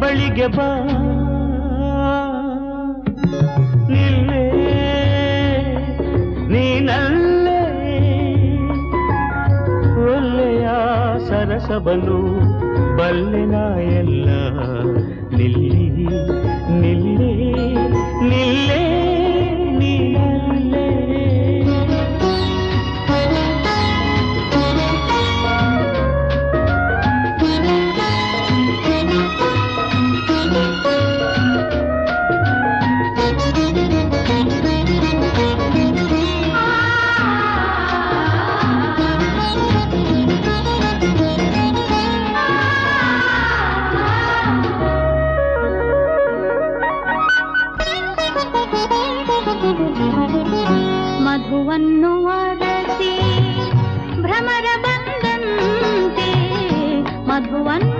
[0.00, 0.70] ಬಳಿಗೆ ಬಾ.
[3.92, 4.44] ನಿಲ್ಲೆ
[6.52, 7.60] ನೀನಲ್ಲೇ
[12.98, 13.56] ಬಲ್ಲೆನ
[14.00, 14.28] ಎಲ್ಲ.
[15.42, 15.86] నిల్లే
[16.80, 17.30] నిల్లే
[18.30, 18.82] నిల్లే.
[51.72, 53.12] ಅರಸಿ
[54.22, 56.28] ಭ್ರಮರ ಬಂದಂತೆ
[57.28, 57.91] ಮಧುವನ್ನು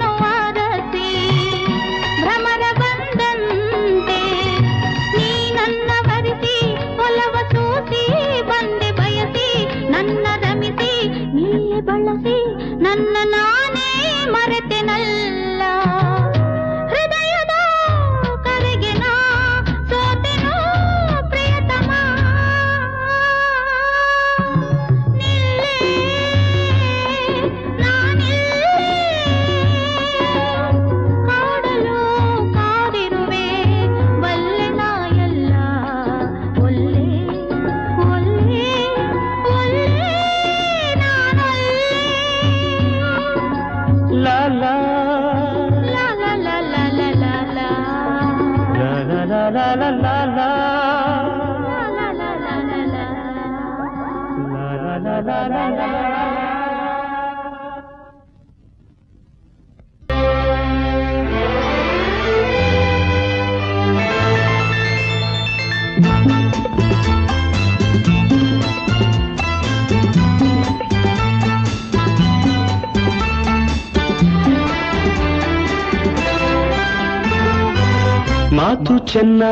[78.73, 79.43] ಮಾತು ಚೆನ್ನ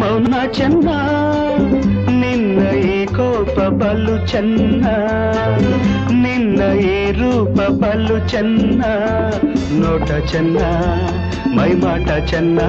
[0.00, 0.88] ಮೌನ ಚೆನ್ನ
[2.20, 2.58] ನಿನ್ನ
[2.88, 4.84] ಈ ಕೋಪ ಬಲು ಚೆನ್ನ
[6.22, 8.82] ನಿನ್ನ ಈ ರೂಪ ಬಲು ಚೆನ್ನ
[9.80, 10.60] ನೋಟ ಚೆನ್ನ
[11.56, 12.60] ಮೈಮಾಟ ಚೆನ್ನ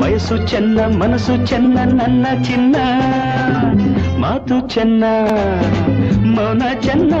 [0.00, 2.76] ವಯಸ್ಸು ಚೆನ್ನ ಮನಸ್ಸು ಚೆನ್ನ ನನ್ನ ಚಿನ್ನ
[4.18, 5.04] ಮಾತು ಚೆನ್ನ
[6.36, 7.14] ಮೌನ ಚೆನ್ನ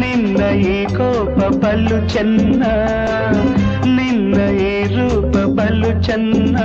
[0.00, 2.62] ನಿನ್ನ ಈ ಕೋಪ ಬಲು ಚೆನ್ನ
[4.86, 6.56] రూప బలు చన్న.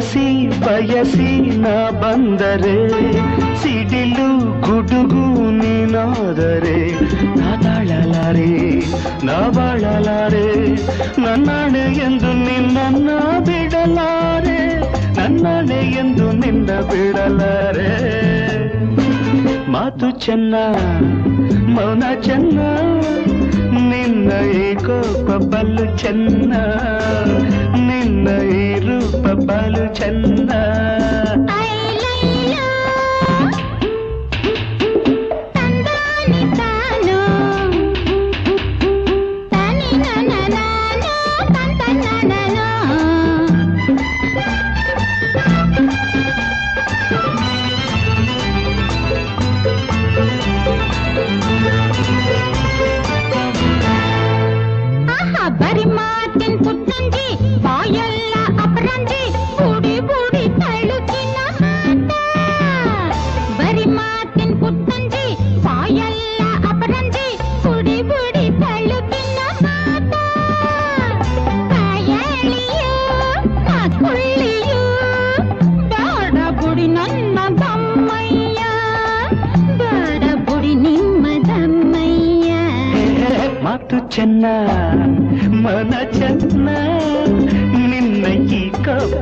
[0.00, 0.35] see
[0.76, 2.88] ಬಯಸಿ ಬಯಸಿ ಬಂದರೆ,
[3.62, 6.92] ಸಿಡಿಲು ಗುಡುಗು ನೀನಾದರೆ,
[7.38, 8.76] ನಾ ತಾಳಲಾರೆ,
[9.26, 9.50] ನಾ
[11.18, 14.80] ನನ್ನಾಣೆ ಎಂದು ನಿನ್ನ ಬಿಡಲಾರೆ
[15.16, 18.25] ನನ್ನಾಣೆ ಎಂದು ನಿನ್ನ ಬಿಡಲಾರೆ.
[19.86, 20.54] ಮಾತು ಚೆನ್ನ
[21.74, 22.60] ಮೌನ ಚೆನ್ನ
[23.90, 26.52] ನಿನ್ನ ಈ ಕೋಪ ಬಲು ಚೆನ್ನ
[27.86, 30.50] ನಿನ್ನ ಈ ರೂಪ ಬಲು ಚೆನ್ನ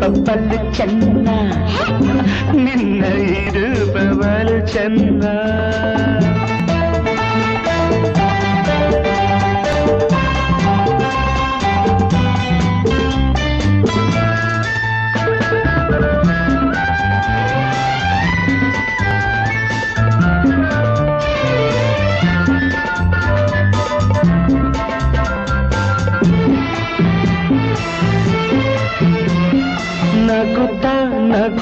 [0.04, 1.28] ಪಪ್ಪಲು ಚೆನ್ನ
[2.64, 3.04] ನಿನ್ನ
[3.42, 5.22] ಇರುಪವಳು ಚೆನ್ನ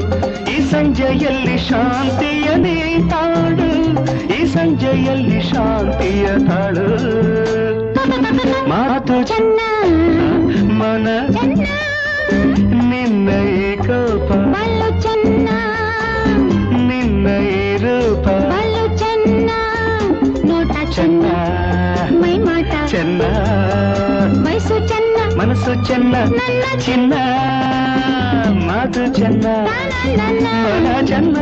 [0.50, 2.44] ಈ ಸಂಜೆಯಲ್ಲಿ ಶಾಂತಿಯ
[3.08, 3.94] ತಾಳು
[4.40, 6.88] ಈ ಸಂಜೆಯಲ್ಲಿ ಶಾಂತಿಯ ತಾಳು.
[8.68, 9.60] ಮಾತು ಚೆನ್ನ
[10.72, 11.23] ಮನ
[25.66, 26.14] మనసు చెన్న
[26.84, 27.14] చిన్న
[28.66, 29.46] మాధు చెన్న
[31.10, 31.36] చెన్న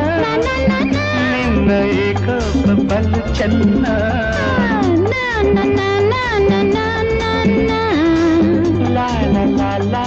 [1.33, 1.71] నిన్న
[2.91, 3.85] పలు చెన్న.
[8.95, 9.09] లా
[9.59, 10.02] లా లా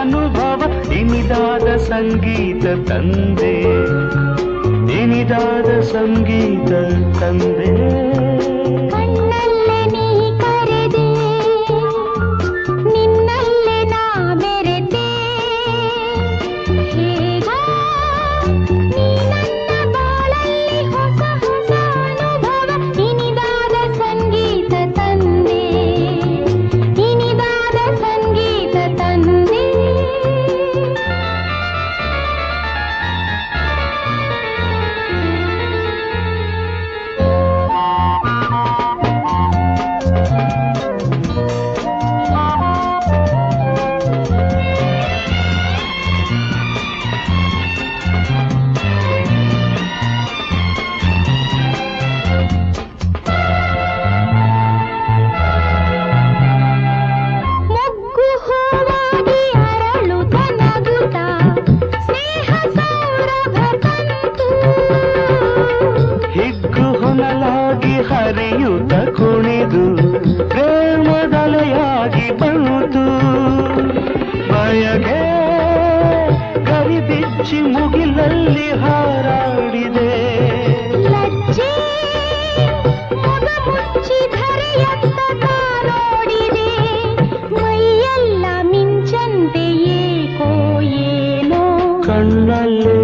[0.00, 3.54] ಅನುಭವ ಇನಿದಾದ ಸಂಗೀತ ತಂದೆ
[5.02, 6.72] ಇನಿದಾದ ಸಂಗೀತ
[7.20, 8.33] ತಂದೆ.
[68.24, 69.82] ಹರಿಯುತ್ತ ಕುಣಿದು
[70.48, 73.02] ಪ್ರೇಮದಲೆಯಾಗಿ ಬಂತು
[74.52, 75.20] ಬಯಗೆ
[76.64, 80.10] ಕರಿಬಿಚ್ಚಿ ಮುಗಿಲಲ್ಲಿ ಹಾರಾಡಿದೆ.
[92.06, 93.03] ಕಣ್ಣಲ್ಲಿ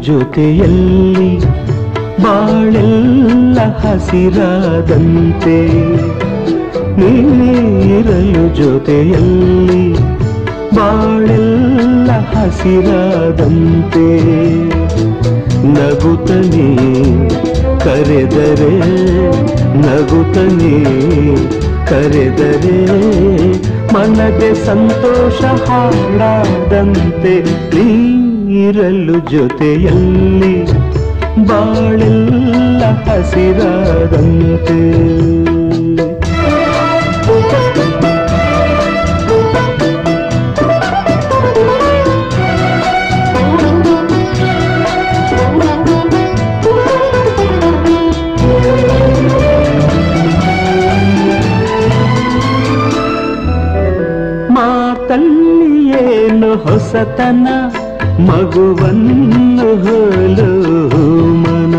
[0.00, 1.30] ಜೊತೆಯಲ್ಲಿ
[2.22, 5.56] ಬಾಳೆಲ್ಲ ಹಸಿರಾದಂತೆ
[6.98, 9.84] ನೀರಲು ಜೊತೆಯಲ್ಲಿ
[10.74, 14.06] ಬಾಳೆಲ್ಲ ಹಸಿರಾದಂತೆ
[15.74, 16.68] ನಗುತ್ತನೆ
[17.84, 18.72] ಕರೆದರೆ
[19.76, 20.74] ನಗುತ್ತನೆ
[21.86, 22.78] ಕರೆದರೆ
[23.94, 27.34] ಮನದೆ ಸಂತೋಷ ಹಾಡಾದಂತೆ
[28.54, 30.54] ನೀರಲು ಜೊತೆಯಲ್ಲಿ
[31.48, 34.78] ಬಾಳೆಲ್ಲ ಹಸಿರಾದಂತೆ.
[54.56, 55.72] ಮಾತಲ್ಲಿ
[56.02, 57.46] ಏನು ಹೊಸತನ?
[58.28, 60.50] ಮಗುವನ್ನು ಹೋಲು
[61.42, 61.74] ಮನ.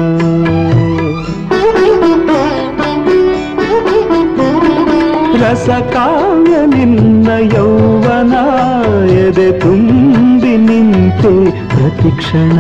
[5.42, 8.34] ರಸಕಾವ್ಯ ನಿನ್ನ ಯೌವನ
[9.10, 12.58] ಎದೆ ತುಂಬಿ ನಿಂತೆ ಪ್ರತಿಕ್ಷಣ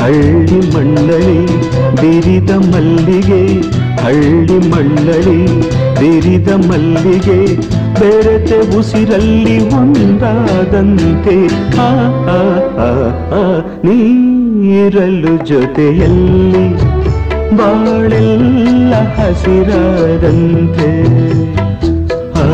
[0.00, 1.40] ಹಳ್ಳಿ ಮಂಡಳಿ
[2.00, 3.42] ಬಿರಿದ ಮಲ್ಲಿಗೆ,
[4.02, 5.38] ಹಳ್ಳಿ ಮಂಡಳಿ
[6.00, 7.40] ಬಿರಿದ ಮಲ್ಲಿಗೆ
[8.00, 11.36] ಬೆರೆತೆ ಉಸಿರಲ್ಲಿ ಒಂದಾದಂತೆ.
[11.76, 11.98] ಆ
[13.84, 16.74] ನೀರಲು ಜೊತೆಯಲ್ಲಿ
[17.56, 20.90] ಬಾಳೆಲ್ಲ ಹಸಿರಾದಂತೆ.
[22.32, 22.46] ಆ,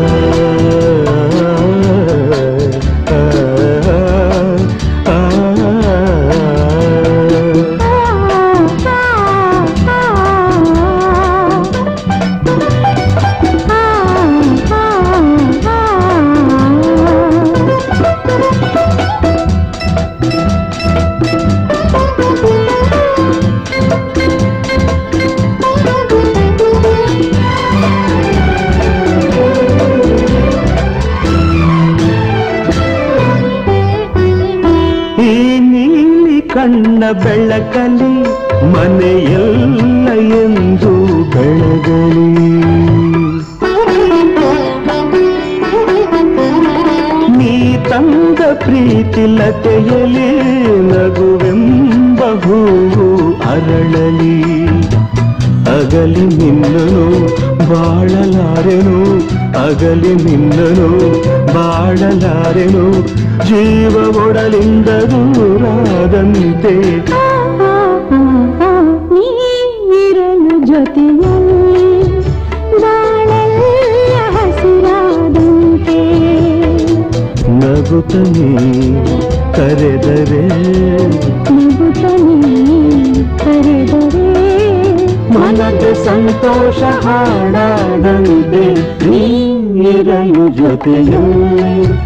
[37.12, 38.14] ಬೆಳಕಲಿ
[38.72, 40.08] ಮನೆಯೆಲ್ಲ
[40.42, 40.92] ಎಂದು
[41.30, 42.28] ಬೆಳಗಲಿ.
[47.36, 50.30] ನೀ ತಂದ ಪ್ರೀತಿ ಲತೆಯಲಿ
[50.82, 52.20] ನಗುವೆಂಬ
[53.50, 54.36] ಅರಳಲಿ.
[55.76, 57.04] ಅಗಲಿ ನಿನ್ನನು
[57.70, 58.98] ಬಾಳಲಾರೆನು,
[59.66, 60.88] ಅಗಲಿ ನಿನ್ನನು
[61.54, 62.84] ಬಾಳಲಾರೆನು
[63.46, 63.94] ಜೀವ
[64.26, 66.74] ಒಡಲಿಂದ ದೂರಾದಂತೆ.
[69.88, 71.84] ನೀರಲು ಜೊತೆಯಲ್ಲಿ
[72.80, 76.00] ಬಾಳೆಲ್ಲ ಹಸಿರಾದಂತೆ.
[77.58, 78.50] ನಗುತ್ತನೆ
[79.52, 80.42] ಕರೆದರೆ.
[81.52, 82.52] ನಗುತ್ತನೆ
[83.38, 84.28] ಕರೆದರೆ
[85.34, 88.64] ಮನದ ಸಂತೋಷ ಹಾಡಾದಂತೆ
[89.72, 92.05] ನೀರಲು ಜೊತೆಯಲ್ಲಿ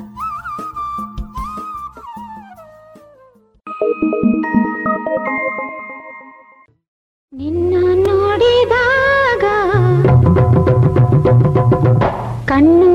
[7.41, 7.75] ನಿನ್ನ
[8.07, 9.45] ನೋಡಿದಾಗ
[12.45, 12.89] ಕಣ್ಣು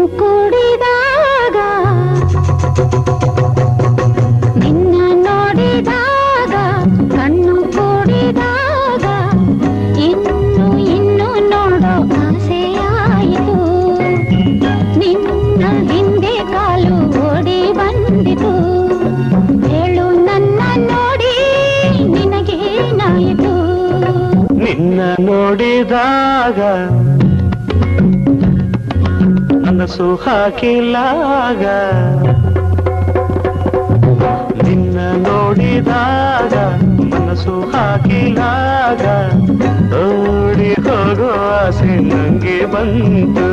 [25.97, 26.61] ನೋಡಿದಾಗ
[29.65, 31.65] ನನ್ನ ಹಾಕಿಲಾಗ
[34.63, 34.99] ನಿನ್ನ
[35.29, 36.55] ನೋಡಿದಾಗ
[37.15, 39.05] ಮನಸ್ಸು ಹಾಕಿಲಾಗ
[39.95, 41.31] ಓಡಿ ಹೋಗೋ
[41.67, 43.49] ಆಸೆ ನಂಗೆ ಬಂತು.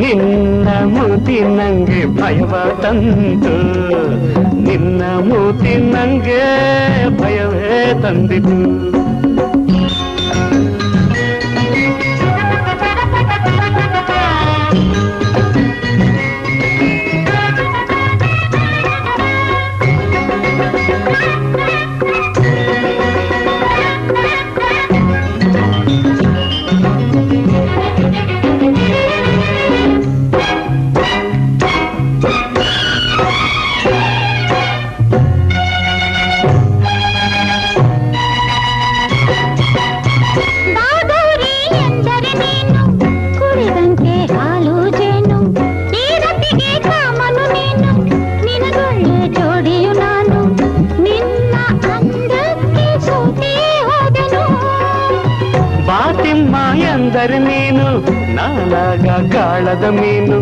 [0.00, 3.56] ನಿನ್ನ ಮೂತಿ ನಂಗೆ ಭಯವ ತಂತು.
[4.60, 6.44] ನಿನ್ನ ಮೂತಿ ನಂಗೆ
[7.18, 8.95] ಭಯವೇ ತಂದಿತು.
[59.34, 60.38] ಕಾಳದ ಮೀನು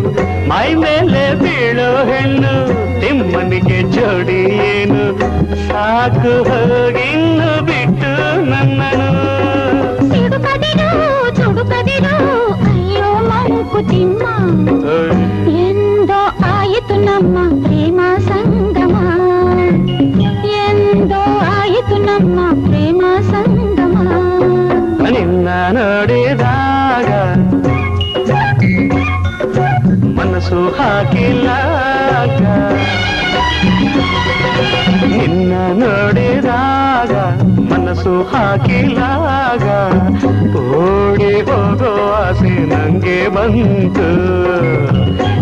[0.49, 2.53] ಮೈ ಮೇಲೆ ಬೀಳೋ ಹೆಣ್ಣು
[3.01, 5.03] ತಿಮ್ಮನಿಗೆ ಜೋಡಿ ಏನು?
[5.67, 8.11] ಸಾಕು ಹೋಗಿನ್ನು ಬಿಟ್ಟು
[8.49, 9.09] ನನ್ನನು
[10.09, 10.89] ಸಿಡುಕದಿರು
[11.37, 12.15] ಚುಡುಕದಿರು
[12.69, 14.23] ಅಯ್ಯೋ ಮಂಕುತಿಮ್ಮ
[15.63, 16.21] ಎಂದೋ
[16.51, 18.95] ಆಯಿತು ನಮ್ಮ ಪ್ರೇಮ ಸಂಗಮ.
[20.61, 21.21] ಎಂದೋ
[21.55, 23.97] ಆಯಿತು ನಮ್ಮ ಪ್ರೇಮ ಸಂಗಮ.
[25.07, 25.47] ನಿನ್ನ
[25.77, 27.09] ನೋಡಿದಾಗ
[30.45, 32.41] ಮನಸ್ಸು ಹಾಕಿಲ್ಲಾಗ
[35.07, 37.13] ನಿನ್ನ ನೋಡಿದಾಗ
[37.73, 39.65] ಮನಸ್ಸು ಹಾಕಿಲಾಗ
[40.57, 44.07] ಓಡಿ ಹೋಗೋ ಆಸೆ ನಂಗೆ ಬಂತು.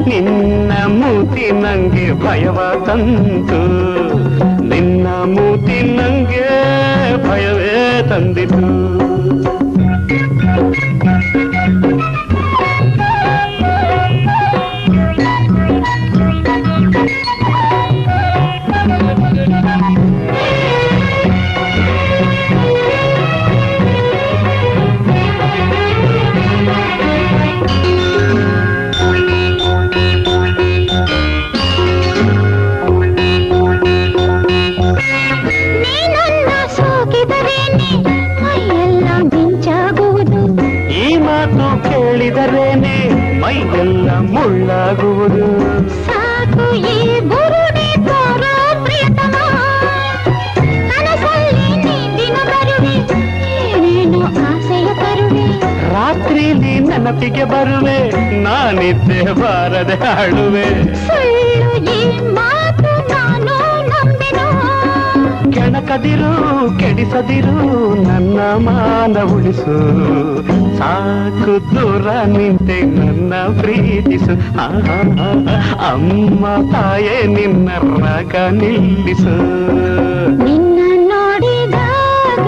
[0.10, 3.62] ನಿನ್ನ ಮೂತಿ ನಂಗೆ ಭಯವ ತಂತು.
[4.64, 6.50] ನಿನ್ನ ಮೂತಿ ನಂಗೆ
[7.30, 8.64] ಭಯವೇ ತಂದಿತು.
[43.44, 45.46] ಮೈಯೆಲ್ಲ ಮುಳ್ಳಾಗುವುದು.
[46.06, 46.98] ಸಾಕು ಈ
[47.32, 48.54] ಬುರುಡೆ ತೋರೋ
[48.86, 49.36] ಪ್ರಿಯತಮ.
[50.90, 52.96] ಕನಸಲ್ಲಿ ನೀ ದಿನ ಬರುವೆ
[53.56, 55.46] ಏನೇನೋ ಆಸೆಯ ತರುವೆ.
[55.94, 58.00] ರಾತ್ರಿಲಿ ನೆನಪಿಗೆ ಬರುವೆ
[58.46, 60.68] ನಾನಿದ್ದೆ ಬಾರದೆ ಆಳುವೆ
[61.06, 62.00] ಸುಳ್ಳು ಈ
[65.54, 66.32] ಕೆಣಕದಿರು
[66.80, 67.58] ಕೆಡಿಸದಿರು
[68.04, 69.76] ನನ್ನ ಮಾನ ಉಳಿಸು.
[70.78, 74.34] ಸಾಕು ದೂರ ನಿಂತೆ ನನ್ನ ಪ್ರೀತಿಸು.
[75.92, 77.70] ಅಮ್ಮ ತಾಯೇ ನಿನ್ನ
[78.06, 79.36] ರಾಗ ನಿಲ್ಲಿಸು.
[80.44, 82.48] ನಿನ್ನ ನೋಡಿದಾಗ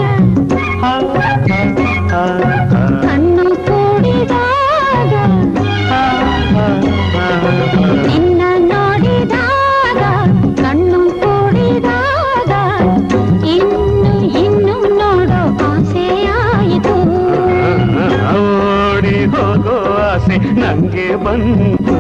[21.38, 21.96] ಬಂತು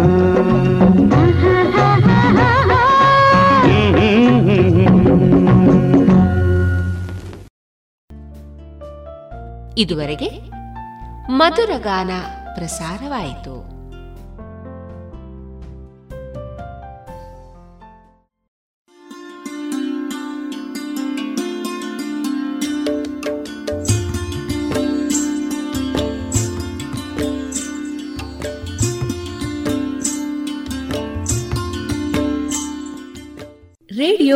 [9.77, 10.29] ಇದುವರೆಗೆ
[11.29, 12.11] ಮಧುರಗಾನ
[12.53, 13.74] ಪ್ರಸಾರವಾಯಿತು.